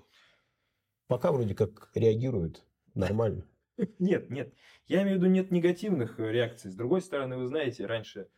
пока 1.09 1.31
вроде 1.31 1.55
как 1.55 1.91
реагирует 1.95 2.65
нормально. 2.95 3.47
Нет, 3.99 4.31
нет. 4.31 4.55
Я 4.87 5.03
имею 5.03 5.19
в 5.19 5.23
виду 5.23 5.33
нет 5.33 5.51
негативных 5.51 6.21
э, 6.21 6.31
реакций. 6.31 6.71
С 6.71 6.75
другой 6.75 7.01
стороны, 7.01 7.37
вы 7.37 7.47
знаете, 7.47 7.87
раньше 7.87 8.29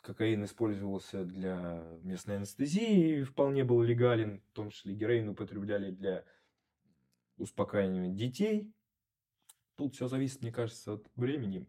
кокаин 0.00 0.44
использовался 0.44 1.24
для 1.24 1.82
местной 2.02 2.36
анестезии 2.36 3.22
вполне 3.22 3.64
был 3.64 3.82
легален. 3.82 4.40
В 4.50 4.52
том 4.52 4.70
числе 4.70 4.94
героин 4.94 5.28
употребляли 5.28 5.90
для 5.90 6.24
успокаивание 7.36 8.12
детей. 8.12 8.72
Тут 9.76 9.94
все 9.94 10.08
зависит, 10.08 10.42
мне 10.42 10.52
кажется, 10.52 10.94
от 10.94 11.10
времени, 11.16 11.66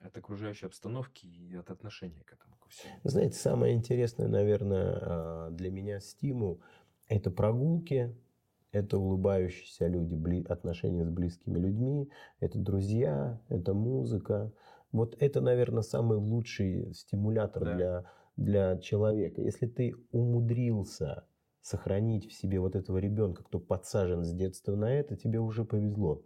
от 0.00 0.16
окружающей 0.16 0.66
обстановки 0.66 1.26
и 1.26 1.54
от 1.54 1.70
отношения 1.70 2.24
к 2.24 2.32
этому. 2.32 2.56
Ко 2.56 2.68
всему. 2.68 2.92
Знаете, 3.04 3.36
самое 3.36 3.74
интересное, 3.74 4.28
наверное, 4.28 4.98
а, 5.00 5.50
для 5.50 5.70
меня 5.70 6.00
стимул– 6.00 6.60
это 7.08 7.30
прогулки, 7.30 8.16
это 8.72 8.98
улыбающиеся 8.98 9.86
люди, 9.86 10.44
отношения 10.48 11.04
с 11.04 11.10
близкими 11.10 11.58
людьми, 11.58 12.10
это 12.40 12.58
друзья, 12.58 13.40
это 13.48 13.74
музыка. 13.74 14.52
Вот 14.90 15.16
это, 15.20 15.40
наверное, 15.40 15.82
самый 15.82 16.18
лучший 16.18 16.92
стимулятор 16.94 17.64
да. 17.64 17.74
для, 17.74 18.04
для 18.36 18.78
человека. 18.78 19.42
Если 19.42 19.66
ты 19.66 19.94
умудрился 20.10 21.24
сохранить 21.60 22.28
в 22.28 22.32
себе 22.32 22.60
вот 22.60 22.74
этого 22.74 22.98
ребенка, 22.98 23.44
кто 23.44 23.60
подсажен 23.60 24.24
с 24.24 24.32
детства 24.32 24.74
на 24.74 24.92
это, 24.92 25.16
тебе 25.16 25.38
уже 25.38 25.64
повезло. 25.64 26.24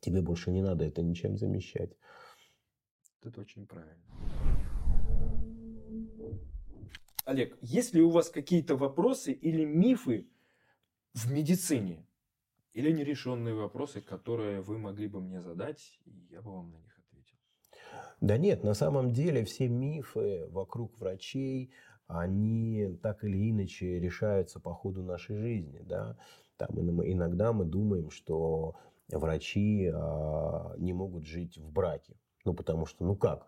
Тебе 0.00 0.20
больше 0.20 0.50
не 0.50 0.62
надо 0.62 0.84
это 0.84 1.02
ничем 1.02 1.36
замещать. 1.36 1.96
Это 3.22 3.40
очень 3.40 3.66
правильно. 3.66 4.02
Олег, 7.24 7.56
есть 7.60 7.94
ли 7.94 8.02
у 8.02 8.10
вас 8.10 8.30
какие-то 8.30 8.76
вопросы 8.76 9.32
или 9.32 9.64
мифы 9.64 10.28
в 11.16 11.32
медицине? 11.32 12.06
Или 12.74 12.92
нерешенные 12.92 13.54
вопросы, 13.54 14.02
которые 14.02 14.60
вы 14.60 14.78
могли 14.78 15.08
бы 15.08 15.20
мне 15.20 15.40
задать, 15.40 15.98
и 16.04 16.28
я 16.30 16.42
бы 16.42 16.52
вам 16.52 16.70
на 16.72 16.76
них 16.76 16.98
ответил? 16.98 17.36
Да 18.20 18.36
нет, 18.36 18.64
на 18.64 18.74
самом 18.74 19.12
деле 19.12 19.44
все 19.44 19.68
мифы 19.68 20.46
вокруг 20.50 20.98
врачей, 20.98 21.72
они 22.06 22.98
так 23.02 23.24
или 23.24 23.50
иначе 23.50 23.98
решаются 23.98 24.60
по 24.60 24.74
ходу 24.74 25.02
нашей 25.02 25.36
жизни. 25.38 25.80
Да? 25.80 26.18
Там 26.58 26.78
иногда 26.78 27.52
мы 27.54 27.64
думаем, 27.64 28.10
что 28.10 28.76
врачи 29.08 29.90
а, 29.92 30.74
не 30.76 30.92
могут 30.92 31.26
жить 31.26 31.56
в 31.56 31.72
браке. 31.72 32.14
Ну, 32.44 32.52
потому 32.52 32.84
что, 32.86 33.04
ну 33.04 33.16
как, 33.16 33.46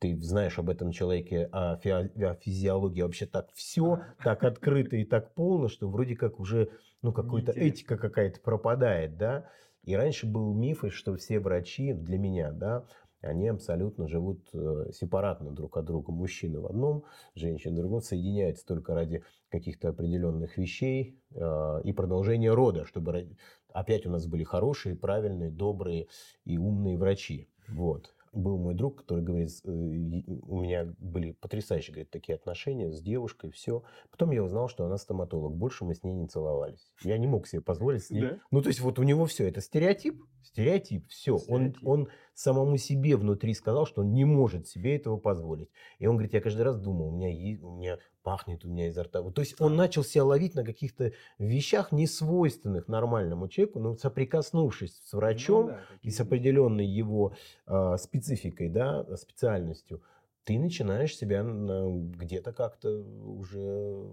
ты 0.00 0.18
знаешь 0.20 0.58
об 0.58 0.70
этом 0.70 0.92
человеке, 0.92 1.48
о, 1.52 1.76
фи- 1.76 1.90
о 1.90 2.34
физиологии 2.34 3.02
вообще 3.02 3.26
так 3.26 3.52
все, 3.52 4.00
так 4.24 4.42
открыто 4.44 4.96
и 4.96 5.04
так 5.04 5.34
полно, 5.34 5.68
что 5.68 5.88
вроде 5.88 6.16
как 6.16 6.40
уже, 6.40 6.70
ну, 7.02 7.12
какая-то 7.12 7.52
этика 7.52 7.96
какая-то 7.96 8.40
пропадает, 8.40 9.16
да. 9.18 9.48
И 9.84 9.94
раньше 9.94 10.26
был 10.26 10.54
миф, 10.54 10.84
что 10.88 11.16
все 11.16 11.38
врачи, 11.38 11.92
для 11.92 12.18
меня, 12.18 12.50
да, 12.50 12.86
они 13.20 13.48
абсолютно 13.48 14.08
живут 14.08 14.48
э, 14.54 14.90
сепаратно 14.92 15.50
друг 15.50 15.76
от 15.76 15.84
друга. 15.84 16.12
Мужчины 16.12 16.60
в 16.60 16.66
одном, 16.66 17.04
женщины 17.34 17.74
в 17.74 17.76
другом, 17.76 18.00
соединяются 18.00 18.66
только 18.66 18.94
ради 18.94 19.22
каких-то 19.50 19.90
определенных 19.90 20.56
вещей 20.56 21.20
э, 21.34 21.80
и 21.84 21.92
продолжения 21.92 22.52
рода, 22.52 22.86
чтобы 22.86 23.36
опять 23.72 24.06
у 24.06 24.10
нас 24.10 24.26
были 24.26 24.44
хорошие, 24.44 24.96
правильные, 24.96 25.50
добрые 25.50 26.08
и 26.46 26.56
умные 26.56 26.96
врачи. 26.96 27.50
Вот 27.68 28.14
был 28.32 28.58
мой 28.58 28.74
друг, 28.74 28.98
который 29.00 29.24
говорит, 29.24 29.50
э, 29.64 29.70
у 29.70 30.60
меня 30.60 30.92
были 30.98 31.32
потрясающие, 31.32 31.92
говорит, 31.92 32.10
такие 32.10 32.36
отношения 32.36 32.90
с 32.90 33.00
девушкой, 33.00 33.50
все. 33.50 33.82
Потом 34.10 34.30
я 34.30 34.42
узнал, 34.42 34.68
что 34.68 34.84
она 34.84 34.98
стоматолог. 34.98 35.54
Больше 35.56 35.84
мы 35.84 35.94
с 35.94 36.02
ней 36.02 36.12
не 36.12 36.28
целовались. 36.28 36.92
Я 37.02 37.18
не 37.18 37.26
мог 37.26 37.46
себе 37.46 37.62
позволить 37.62 38.04
с 38.04 38.10
ней. 38.10 38.22
Да? 38.22 38.38
Ну, 38.50 38.62
то 38.62 38.68
есть 38.68 38.80
вот 38.80 38.98
у 38.98 39.02
него 39.02 39.26
все, 39.26 39.48
это 39.48 39.60
стереотип, 39.60 40.22
стереотип, 40.42 41.08
все. 41.08 41.38
Он, 41.48 41.74
он 41.82 42.08
самому 42.34 42.76
себе 42.76 43.16
внутри 43.16 43.54
сказал, 43.54 43.86
что 43.86 44.02
он 44.02 44.12
не 44.12 44.24
может 44.24 44.66
себе 44.66 44.96
этого 44.96 45.16
позволить. 45.16 45.70
И 45.98 46.06
он 46.06 46.16
говорит, 46.16 46.34
я 46.34 46.40
каждый 46.40 46.62
раз 46.62 46.78
думал, 46.78 47.08
у 47.08 47.16
меня, 47.16 47.28
есть, 47.28 47.62
у 47.62 47.76
меня 47.76 47.98
пахнет 48.22 48.64
у 48.64 48.68
меня 48.68 48.88
изо 48.88 49.02
рта. 49.04 49.22
То 49.30 49.40
есть 49.40 49.60
он 49.60 49.76
начал 49.76 50.04
себя 50.04 50.24
ловить 50.24 50.54
на 50.54 50.64
каких-то 50.64 51.12
вещах, 51.38 51.92
не 51.92 52.06
свойственных 52.06 52.88
нормальному 52.88 53.48
человеку, 53.48 53.80
но 53.80 53.96
соприкоснувшись 53.96 55.00
с 55.04 55.12
врачом 55.12 55.66
ну, 55.66 55.68
да, 55.68 55.80
и 56.02 56.10
с 56.10 56.20
определенной 56.20 56.86
его 56.86 57.34
э, 57.66 57.96
спецификой, 57.98 58.68
да, 58.68 59.04
специальностью, 59.16 60.02
ты 60.44 60.58
начинаешь 60.58 61.16
себя 61.16 61.42
где-то 61.44 62.52
как-то 62.52 62.90
уже 62.90 64.06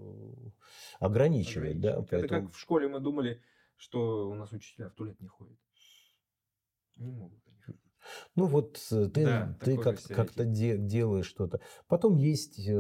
ограничивать. 1.00 1.80
Да? 1.80 2.02
Поэтому... 2.10 2.24
Это 2.24 2.42
как 2.42 2.54
в 2.54 2.60
школе 2.60 2.88
мы 2.88 3.00
думали, 3.00 3.42
что 3.76 4.30
у 4.30 4.36
нас 4.36 4.52
учителя 4.52 4.90
в 4.90 4.94
туалет 4.94 5.20
не 5.20 5.28
ходят. 5.28 5.58
Не 6.96 7.12
могут. 7.12 7.47
Ну 8.36 8.46
вот 8.46 8.80
э, 8.92 9.10
ты, 9.14 9.26
да, 9.26 9.58
ты 9.62 9.78
как, 9.78 10.02
как-то 10.04 10.46
де, 10.46 10.78
делаешь 10.78 11.28
что-то. 11.28 11.60
Потом 11.88 12.16
есть, 12.16 12.60
э, 12.68 12.74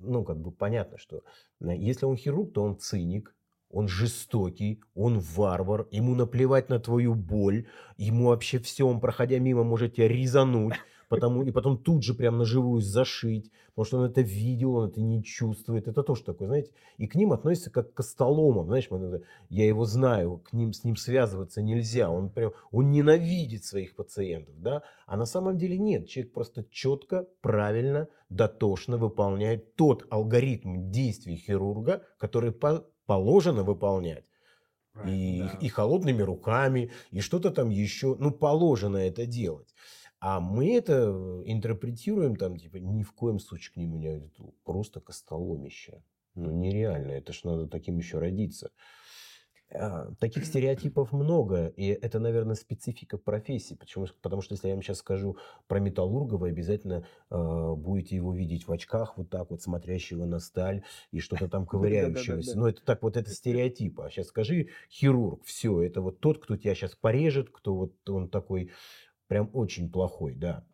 ну 0.00 0.24
как 0.24 0.38
бы 0.38 0.50
понятно, 0.52 0.98
что 0.98 1.22
э, 1.60 1.76
если 1.76 2.06
он 2.06 2.16
хирург, 2.16 2.52
то 2.52 2.62
он 2.62 2.78
циник, 2.78 3.34
он 3.70 3.88
жестокий, 3.88 4.82
он 4.94 5.18
варвар, 5.18 5.86
ему 5.90 6.14
наплевать 6.14 6.68
на 6.68 6.78
твою 6.78 7.14
боль, 7.14 7.66
ему 7.96 8.28
вообще 8.28 8.58
все, 8.58 8.86
он 8.86 9.00
проходя 9.00 9.38
мимо 9.38 9.64
может 9.64 9.94
тебя 9.94 10.08
резануть 10.08 10.74
потому, 11.08 11.42
и 11.42 11.50
потом 11.50 11.78
тут 11.78 12.02
же 12.02 12.14
прям 12.14 12.38
на 12.38 12.44
живую 12.44 12.80
зашить, 12.80 13.50
потому 13.68 13.84
что 13.84 13.98
он 13.98 14.04
это 14.10 14.20
видел, 14.20 14.74
он 14.76 14.88
это 14.88 15.00
не 15.00 15.22
чувствует. 15.22 15.88
Это 15.88 16.02
тоже 16.02 16.24
такое, 16.24 16.48
знаете, 16.48 16.70
и 16.98 17.06
к 17.06 17.14
ним 17.14 17.32
относятся 17.32 17.70
как 17.70 17.92
к 17.94 18.02
столомам, 18.02 18.66
знаешь, 18.66 18.88
я 19.48 19.66
его 19.66 19.84
знаю, 19.84 20.38
к 20.38 20.52
ним, 20.52 20.72
с 20.72 20.84
ним 20.84 20.96
связываться 20.96 21.62
нельзя, 21.62 22.10
он 22.10 22.30
прям, 22.30 22.52
он 22.70 22.90
ненавидит 22.90 23.64
своих 23.64 23.94
пациентов, 23.94 24.54
да, 24.58 24.82
а 25.06 25.16
на 25.16 25.26
самом 25.26 25.58
деле 25.58 25.78
нет, 25.78 26.08
человек 26.08 26.32
просто 26.32 26.64
четко, 26.70 27.26
правильно, 27.40 28.08
дотошно 28.28 28.96
выполняет 28.96 29.76
тот 29.76 30.06
алгоритм 30.10 30.90
действий 30.90 31.36
хирурга, 31.36 32.02
который 32.18 32.52
по, 32.52 32.84
положено 33.06 33.62
выполнять. 33.62 34.24
И, 35.04 35.40
да. 35.40 35.58
и 35.60 35.68
холодными 35.68 36.22
руками, 36.22 36.90
и 37.10 37.20
что-то 37.20 37.50
там 37.50 37.68
еще, 37.68 38.16
ну, 38.18 38.30
положено 38.30 38.96
это 38.96 39.26
делать. 39.26 39.68
А 40.18 40.40
мы 40.40 40.74
это 40.74 41.42
интерпретируем 41.44 42.36
там, 42.36 42.56
типа, 42.56 42.76
ни 42.76 43.02
в 43.02 43.12
коем 43.12 43.38
случае 43.38 43.74
к 43.74 43.76
нему 43.76 43.98
не 43.98 44.20
просто 44.64 45.00
костоломище. 45.00 46.02
Ну, 46.34 46.50
нереально, 46.50 47.12
это 47.12 47.32
ж 47.32 47.44
надо 47.44 47.66
таким 47.66 47.98
еще 47.98 48.18
родиться. 48.18 48.70
А, 49.72 50.12
таких 50.20 50.44
стереотипов 50.44 51.12
много, 51.12 51.66
и 51.66 51.86
это, 51.88 52.20
наверное, 52.20 52.54
специфика 52.54 53.18
профессии. 53.18 53.74
Почему? 53.74 54.06
Потому 54.22 54.40
что 54.40 54.54
если 54.54 54.68
я 54.68 54.74
вам 54.74 54.82
сейчас 54.82 54.98
скажу 54.98 55.38
про 55.66 55.80
металлурга, 55.80 56.36
вы 56.36 56.50
обязательно 56.50 57.04
э, 57.30 57.74
будете 57.76 58.14
его 58.14 58.32
видеть 58.32 58.68
в 58.68 58.72
очках, 58.72 59.18
вот 59.18 59.28
так 59.28 59.50
вот, 59.50 59.62
смотрящего 59.62 60.24
на 60.24 60.38
сталь 60.38 60.84
и 61.10 61.18
что-то 61.18 61.48
там 61.48 61.66
ковыряющегося. 61.66 62.56
Но 62.56 62.68
это 62.68 62.84
так 62.84 63.02
вот, 63.02 63.16
это 63.16 63.30
стереотип. 63.30 64.00
А 64.00 64.08
сейчас 64.08 64.28
скажи 64.28 64.68
хирург, 64.88 65.42
все, 65.44 65.82
это 65.82 66.00
вот 66.00 66.20
тот, 66.20 66.38
кто 66.38 66.56
тебя 66.56 66.76
сейчас 66.76 66.94
порежет, 66.94 67.50
кто 67.50 67.74
вот 67.74 68.08
он 68.08 68.28
такой 68.28 68.70
прям 69.28 69.50
очень 69.52 69.90
плохой, 69.90 70.34
да. 70.34 70.64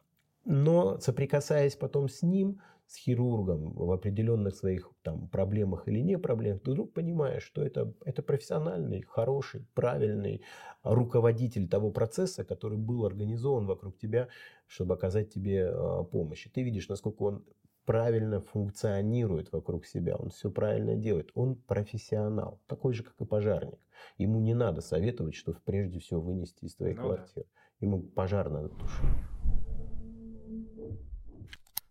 Но 0.44 0.98
соприкасаясь 0.98 1.76
потом 1.76 2.09
с 2.09 2.22
ним, 2.22 2.61
с 2.86 2.96
хирургом 2.96 3.72
в 3.72 3.90
определенных 3.90 4.55
своих 4.55 4.90
там, 5.03 5.28
проблемах 5.28 5.88
или 5.88 6.00
не 6.00 6.18
проблемах, 6.18 6.62
ты 6.62 6.72
вдруг 6.72 6.92
понимаешь, 6.92 7.42
что 7.42 7.62
это, 7.62 7.94
это 8.05 8.22
профессиональный, 8.22 9.03
хороший, 9.03 9.64
правильный 9.74 10.42
руководитель 10.82 11.68
того 11.68 11.90
процесса, 11.90 12.44
который 12.44 12.76
был 12.76 13.07
организован 13.07 13.66
вокруг 13.66 13.96
тебя, 13.96 14.28
чтобы 14.66 14.94
оказать 14.94 15.32
тебе 15.32 15.70
э, 15.72 16.05
помощь. 16.11 16.46
И 16.46 16.50
ты 16.50 16.62
видишь, 16.62 16.88
насколько 16.88 17.22
он 17.22 17.44
правильно 17.86 18.40
функционирует 18.40 19.53
вокруг 19.53 19.86
себя, 19.86 20.16
он 20.16 20.30
все 20.30 20.50
правильно 20.50 20.94
делает. 20.94 21.30
Он 21.34 21.57
профессионал, 21.57 22.61
такой 22.66 22.92
же, 22.92 23.05
как 23.05 23.14
и 23.20 23.24
пожарник. 23.24 23.78
Ему 24.18 24.38
не 24.40 24.55
надо 24.55 24.80
советовать, 24.80 25.34
что 25.34 25.55
прежде 25.64 25.98
всего 25.98 26.20
вынести 26.20 26.64
из 26.64 26.74
твоей 26.74 26.94
ну, 26.94 27.03
квартиры. 27.03 27.46
Да. 27.46 27.61
Ему 27.83 28.01
пожар 28.01 28.49
надо 28.49 28.68
тушить. 28.68 29.05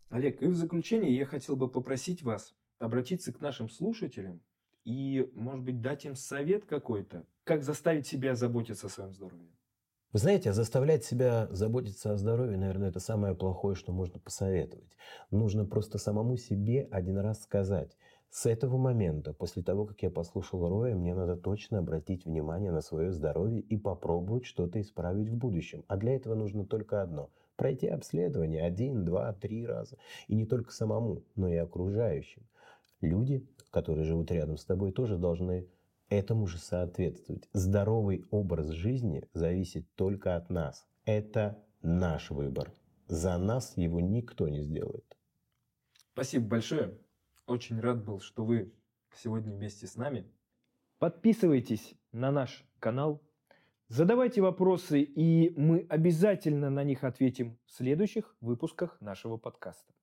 Олег, 0.10 0.42
и 0.42 0.48
в 0.48 0.56
заключение 0.56 1.16
я 1.16 1.26
хотел 1.26 1.58
бы 1.58 1.70
попросить 1.70 2.24
вас 2.24 2.56
обратиться 2.80 3.34
к 3.34 3.42
нашим 3.42 3.70
слушателям 3.70 4.42
и, 4.86 5.30
может 5.36 5.66
быть, 5.66 5.82
дать 5.82 6.06
им 6.06 6.16
совет 6.16 6.66
какой-то, 6.66 7.26
как 7.44 7.64
заставить 7.64 8.08
себя 8.08 8.36
заботиться 8.36 8.88
о 8.88 8.90
своем 8.90 9.14
здоровье. 9.14 9.52
Вы 10.14 10.20
знаете, 10.20 10.54
заставлять 10.54 11.04
себя 11.04 11.48
заботиться 11.52 12.14
о 12.14 12.18
здоровье, 12.18 12.58
наверное, 12.58 12.90
это 12.90 13.02
самое 13.02 13.36
плохое, 13.36 13.76
что 13.76 13.92
можно 13.92 14.18
посоветовать. 14.18 14.92
Нужно 15.30 15.66
просто 15.66 15.98
самому 15.98 16.38
себе 16.38 16.88
один 16.90 17.18
раз 17.18 17.44
сказать, 17.44 17.98
с 18.32 18.46
этого 18.46 18.78
момента, 18.78 19.34
после 19.34 19.62
того, 19.62 19.86
как 19.86 20.02
я 20.04 20.10
послушал 20.10 20.70
Роя, 20.70 20.96
мне 20.96 21.14
надо 21.14 21.36
точно 21.36 21.80
обратить 21.80 22.24
внимание 22.26 22.72
на 22.72 22.80
свое 22.80 23.12
здоровье 23.12 23.60
и 23.60 23.76
попробовать 23.76 24.46
что-то 24.46 24.80
исправить 24.80 25.28
в 25.28 25.36
будущем. 25.36 25.84
А 25.90 25.98
для 25.98 26.16
этого 26.16 26.34
нужно 26.34 26.66
только 26.66 27.02
одно– 27.02 27.30
пройти 27.58 27.88
обследование 27.88 28.64
один, 28.64 29.04
два, 29.04 29.34
три 29.34 29.66
раза. 29.66 29.98
И 30.30 30.36
не 30.36 30.46
только 30.46 30.72
самому, 30.72 31.24
но 31.36 31.50
и 31.50 31.58
окружающим. 31.58 32.44
Люди, 33.02 33.46
которые 33.70 34.06
живут 34.06 34.32
рядом 34.32 34.56
с 34.56 34.64
тобой, 34.64 34.94
тоже 34.94 35.18
должны 35.18 35.68
этому 36.08 36.48
же 36.48 36.58
соответствовать. 36.58 37.50
Здоровый 37.52 38.24
образ 38.32 38.70
жизни 38.70 39.28
зависит 39.34 39.86
только 39.96 40.38
от 40.38 40.50
нас. 40.50 40.88
Это 41.04 41.62
наш 41.82 42.32
выбор. 42.32 42.72
За 43.08 43.38
нас 43.38 43.76
его 43.76 44.00
никто 44.00 44.48
не 44.48 44.62
сделает. 44.62 45.18
Спасибо 46.14 46.48
большое. 46.48 46.98
Очень 47.52 47.82
рад 47.82 48.02
был, 48.06 48.22
что 48.22 48.46
вы 48.46 48.74
сегодня 49.14 49.52
вместе 49.52 49.86
с 49.86 49.98
нами. 49.98 50.26
Подписывайтесь 51.00 51.96
на 52.14 52.32
наш 52.32 52.64
канал. 52.80 53.22
Задавайте 53.90 54.40
вопросы, 54.42 55.02
и 55.02 55.54
мы 55.60 55.86
обязательно 55.90 56.70
на 56.70 56.86
них 56.86 57.04
ответим 57.04 57.60
в 57.66 57.72
следующих 57.72 58.38
выпусках 58.40 59.02
нашего 59.02 59.36
подкаста. 59.36 59.94